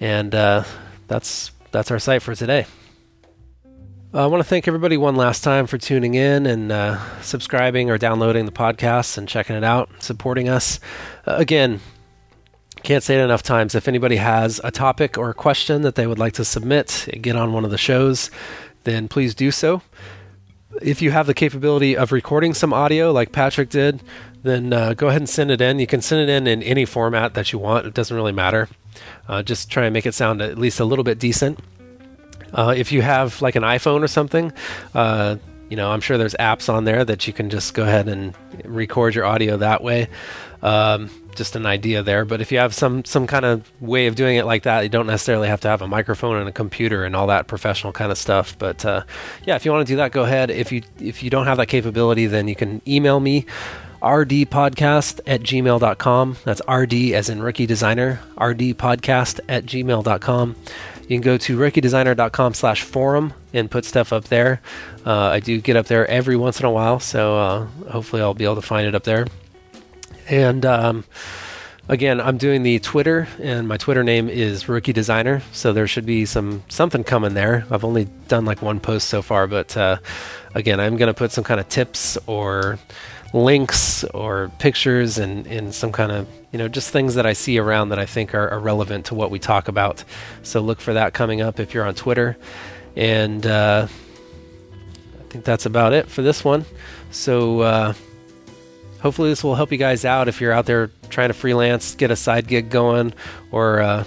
and 0.00 0.34
uh, 0.34 0.64
that's 1.06 1.52
that's 1.70 1.90
our 1.90 1.98
site 1.98 2.22
for 2.22 2.34
today. 2.34 2.66
Uh, 4.16 4.24
I 4.24 4.28
want 4.28 4.42
to 4.42 4.48
thank 4.48 4.66
everybody 4.66 4.96
one 4.96 5.14
last 5.14 5.44
time 5.44 5.66
for 5.66 5.76
tuning 5.76 6.14
in 6.14 6.46
and 6.46 6.72
uh, 6.72 7.20
subscribing 7.20 7.90
or 7.90 7.98
downloading 7.98 8.46
the 8.46 8.50
podcast 8.50 9.18
and 9.18 9.28
checking 9.28 9.54
it 9.56 9.62
out, 9.62 9.90
supporting 9.98 10.48
us. 10.48 10.80
Uh, 11.26 11.34
again, 11.34 11.80
can't 12.82 13.04
say 13.04 13.20
it 13.20 13.22
enough 13.22 13.42
times. 13.42 13.74
If 13.74 13.88
anybody 13.88 14.16
has 14.16 14.58
a 14.64 14.70
topic 14.70 15.18
or 15.18 15.28
a 15.28 15.34
question 15.34 15.82
that 15.82 15.96
they 15.96 16.06
would 16.06 16.18
like 16.18 16.32
to 16.32 16.46
submit, 16.46 17.10
get 17.20 17.36
on 17.36 17.52
one 17.52 17.66
of 17.66 17.70
the 17.70 17.76
shows, 17.76 18.30
then 18.84 19.06
please 19.06 19.34
do 19.34 19.50
so. 19.50 19.82
If 20.80 21.02
you 21.02 21.10
have 21.10 21.26
the 21.26 21.34
capability 21.34 21.94
of 21.94 22.10
recording 22.10 22.54
some 22.54 22.72
audio 22.72 23.12
like 23.12 23.32
Patrick 23.32 23.68
did, 23.68 24.02
then 24.42 24.72
uh, 24.72 24.94
go 24.94 25.08
ahead 25.08 25.20
and 25.20 25.28
send 25.28 25.50
it 25.50 25.60
in. 25.60 25.78
You 25.78 25.86
can 25.86 26.00
send 26.00 26.22
it 26.22 26.32
in 26.32 26.46
in 26.46 26.62
any 26.62 26.86
format 26.86 27.34
that 27.34 27.52
you 27.52 27.58
want. 27.58 27.84
It 27.84 27.92
doesn't 27.92 28.16
really 28.16 28.32
matter. 28.32 28.70
Uh, 29.28 29.42
just 29.42 29.70
try 29.70 29.84
and 29.84 29.92
make 29.92 30.06
it 30.06 30.14
sound 30.14 30.40
at 30.40 30.56
least 30.56 30.80
a 30.80 30.86
little 30.86 31.04
bit 31.04 31.18
decent. 31.18 31.58
Uh, 32.52 32.74
if 32.76 32.92
you 32.92 33.02
have 33.02 33.40
like 33.42 33.56
an 33.56 33.62
iPhone 33.62 34.02
or 34.02 34.08
something, 34.08 34.52
uh, 34.94 35.36
you 35.68 35.76
know, 35.76 35.90
I'm 35.90 36.00
sure 36.00 36.16
there's 36.16 36.34
apps 36.34 36.72
on 36.72 36.84
there 36.84 37.04
that 37.04 37.26
you 37.26 37.32
can 37.32 37.50
just 37.50 37.74
go 37.74 37.82
ahead 37.82 38.08
and 38.08 38.34
record 38.64 39.14
your 39.14 39.24
audio 39.24 39.56
that 39.56 39.82
way. 39.82 40.08
Um, 40.62 41.10
just 41.34 41.54
an 41.54 41.66
idea 41.66 42.02
there. 42.02 42.24
But 42.24 42.40
if 42.40 42.50
you 42.50 42.58
have 42.58 42.74
some 42.74 43.04
some 43.04 43.26
kind 43.26 43.44
of 43.44 43.70
way 43.80 44.06
of 44.06 44.14
doing 44.14 44.36
it 44.36 44.46
like 44.46 44.62
that, 44.62 44.82
you 44.82 44.88
don't 44.88 45.06
necessarily 45.06 45.48
have 45.48 45.60
to 45.62 45.68
have 45.68 45.82
a 45.82 45.88
microphone 45.88 46.36
and 46.36 46.48
a 46.48 46.52
computer 46.52 47.04
and 47.04 47.14
all 47.14 47.26
that 47.26 47.46
professional 47.46 47.92
kind 47.92 48.10
of 48.10 48.18
stuff. 48.18 48.58
But 48.58 48.84
uh, 48.84 49.02
yeah, 49.44 49.56
if 49.56 49.64
you 49.64 49.72
want 49.72 49.86
to 49.86 49.92
do 49.92 49.96
that, 49.96 50.12
go 50.12 50.22
ahead. 50.22 50.50
If 50.50 50.72
you 50.72 50.82
if 50.98 51.22
you 51.22 51.30
don't 51.30 51.46
have 51.46 51.58
that 51.58 51.66
capability, 51.66 52.26
then 52.26 52.48
you 52.48 52.56
can 52.56 52.80
email 52.86 53.20
me 53.20 53.44
rdpodcast 54.02 55.20
at 55.26 55.42
gmail.com. 55.42 56.36
That's 56.44 56.62
RD 56.68 56.94
as 57.12 57.28
in 57.28 57.42
rookie 57.42 57.66
designer, 57.66 58.20
rdpodcast 58.36 59.40
at 59.48 59.66
gmail.com. 59.66 60.56
You 61.08 61.16
can 61.16 61.20
go 61.20 61.36
to 61.38 61.56
rookiedesigner.com 61.56 62.54
slash 62.54 62.82
forum 62.82 63.32
and 63.52 63.70
put 63.70 63.84
stuff 63.84 64.12
up 64.12 64.24
there. 64.24 64.60
Uh, 65.04 65.28
I 65.28 65.40
do 65.40 65.60
get 65.60 65.76
up 65.76 65.86
there 65.86 66.06
every 66.08 66.36
once 66.36 66.58
in 66.58 66.66
a 66.66 66.70
while, 66.70 66.98
so 66.98 67.38
uh, 67.38 67.66
hopefully 67.90 68.22
I'll 68.22 68.34
be 68.34 68.44
able 68.44 68.56
to 68.56 68.62
find 68.62 68.88
it 68.88 68.94
up 68.94 69.04
there. 69.04 69.26
And 70.28 70.66
um, 70.66 71.04
again, 71.88 72.20
I'm 72.20 72.38
doing 72.38 72.64
the 72.64 72.80
Twitter, 72.80 73.28
and 73.40 73.68
my 73.68 73.76
Twitter 73.76 74.02
name 74.02 74.28
is 74.28 74.68
Rookie 74.68 74.92
Designer, 74.92 75.42
so 75.52 75.72
there 75.72 75.86
should 75.86 76.06
be 76.06 76.24
some 76.26 76.64
something 76.68 77.04
coming 77.04 77.34
there. 77.34 77.64
I've 77.70 77.84
only 77.84 78.06
done 78.26 78.44
like 78.44 78.60
one 78.60 78.80
post 78.80 79.08
so 79.08 79.22
far, 79.22 79.46
but 79.46 79.76
uh, 79.76 79.98
again, 80.54 80.80
I'm 80.80 80.96
going 80.96 81.08
to 81.08 81.14
put 81.14 81.30
some 81.30 81.44
kind 81.44 81.60
of 81.60 81.68
tips 81.68 82.18
or 82.26 82.80
links 83.36 84.02
or 84.04 84.50
pictures 84.58 85.18
and, 85.18 85.46
and 85.46 85.74
some 85.74 85.92
kind 85.92 86.10
of 86.10 86.26
you 86.52 86.58
know 86.58 86.68
just 86.68 86.90
things 86.90 87.14
that 87.16 87.26
I 87.26 87.34
see 87.34 87.58
around 87.58 87.90
that 87.90 87.98
I 87.98 88.06
think 88.06 88.34
are, 88.34 88.48
are 88.48 88.58
relevant 88.58 89.06
to 89.06 89.14
what 89.14 89.30
we 89.30 89.38
talk 89.38 89.68
about. 89.68 90.02
So 90.42 90.60
look 90.60 90.80
for 90.80 90.94
that 90.94 91.12
coming 91.12 91.40
up 91.40 91.60
if 91.60 91.74
you're 91.74 91.86
on 91.86 91.94
Twitter, 91.94 92.36
and 92.96 93.46
uh, 93.46 93.86
I 93.86 95.22
think 95.28 95.44
that's 95.44 95.66
about 95.66 95.92
it 95.92 96.08
for 96.08 96.22
this 96.22 96.44
one. 96.44 96.64
So. 97.10 97.60
Uh, 97.60 97.94
hopefully 99.02 99.28
this 99.28 99.44
will 99.44 99.54
help 99.54 99.70
you 99.70 99.78
guys 99.78 100.04
out 100.04 100.26
if 100.26 100.40
you're 100.40 100.52
out 100.52 100.66
there 100.66 100.90
trying 101.10 101.28
to 101.28 101.34
freelance, 101.34 101.94
get 101.94 102.10
a 102.10 102.16
side 102.16 102.48
gig 102.48 102.70
going, 102.70 103.12
or 103.52 103.78
uh, 103.78 104.04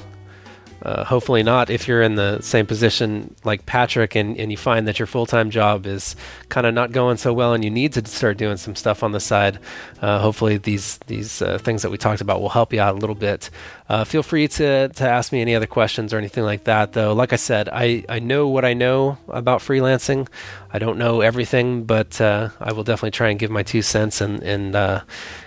uh, 0.82 1.04
hopefully 1.04 1.44
not 1.44 1.70
if 1.70 1.88
you're 1.88 2.02
in 2.02 2.16
the 2.16 2.42
same 2.42 2.66
position 2.66 3.36
like 3.44 3.66
Patrick 3.66 4.16
and, 4.16 4.38
and 4.38 4.52
you 4.52 4.58
find 4.58 4.88
that 4.88 5.00
your 5.00 5.06
full 5.06 5.26
time 5.26 5.50
job 5.50 5.86
is 5.86 6.16
kind 6.50 6.66
of 6.66 6.74
not 6.74 6.92
going 6.92 7.18
so 7.18 7.34
well 7.34 7.54
and 7.54 7.64
you 7.64 7.70
need 7.70 7.94
to 7.94 8.06
start 8.06 8.38
doing 8.38 8.58
some 8.58 8.76
stuff 8.76 9.04
on 9.04 9.12
the 9.12 9.20
side. 9.20 9.60
Uh, 10.02 10.20
hopefully 10.20 10.58
these 10.58 10.98
these 11.08 11.42
uh, 11.42 11.58
things 11.58 11.82
that 11.82 11.92
we 11.92 11.98
talked 11.98 12.22
about 12.22 12.42
will 12.42 12.50
help 12.50 12.74
you 12.74 12.82
out 12.82 12.96
a 12.96 12.98
little 12.98 13.16
bit. 13.16 13.50
Uh, 13.90 14.04
feel 14.04 14.22
free 14.22 14.48
to, 14.48 14.88
to 14.90 15.10
ask 15.10 15.32
me 15.32 15.42
any 15.42 15.56
other 15.56 15.66
questions 15.66 16.14
or 16.14 16.20
anything 16.20 16.44
like 16.44 16.66
that, 16.66 16.94
though. 16.94 17.14
Like 17.14 17.34
I 17.34 17.38
said, 17.38 17.70
I, 17.70 18.06
I 18.08 18.20
know 18.20 18.48
what 18.48 18.64
I 18.64 18.74
know 18.74 19.18
about 19.28 19.62
freelancing. 19.62 20.28
I 20.72 20.78
don't 20.78 21.00
know 21.00 21.22
everything, 21.22 21.86
but 21.86 22.22
uh, 22.22 22.50
I 22.60 22.72
will 22.74 22.84
definitely 22.84 23.12
try 23.12 23.30
and 23.30 23.40
give 23.40 23.50
my 23.50 23.64
two 23.64 23.82
cents 23.82 24.22
and, 24.22 24.44
and 24.44 24.76
uh, 24.76 25.02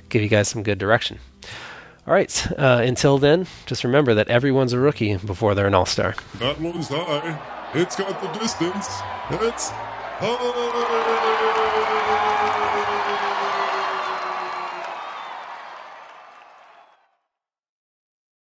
give 0.09 0.23
you 0.23 0.29
guys 0.29 0.49
some 0.49 0.65
good 0.65 0.79
direction. 0.79 1.21
All 2.07 2.15
right. 2.15 2.53
Uh, 2.59 2.81
until 2.85 3.19
then, 3.19 3.47
just 3.67 3.85
remember 3.85 4.15
that 4.15 4.29
everyone's 4.29 4.73
a 4.73 4.79
rookie 4.79 5.17
before 5.17 5.55
they're 5.55 5.69
an 5.69 5.75
all 5.75 5.87
star. 5.87 6.15
That 6.39 6.61
one's 6.61 6.89
high. 6.89 7.71
It's 7.75 7.97
got 7.97 8.21
the 8.21 8.29
distance. 8.39 8.89
It's 9.31 9.71
high. 9.71 11.52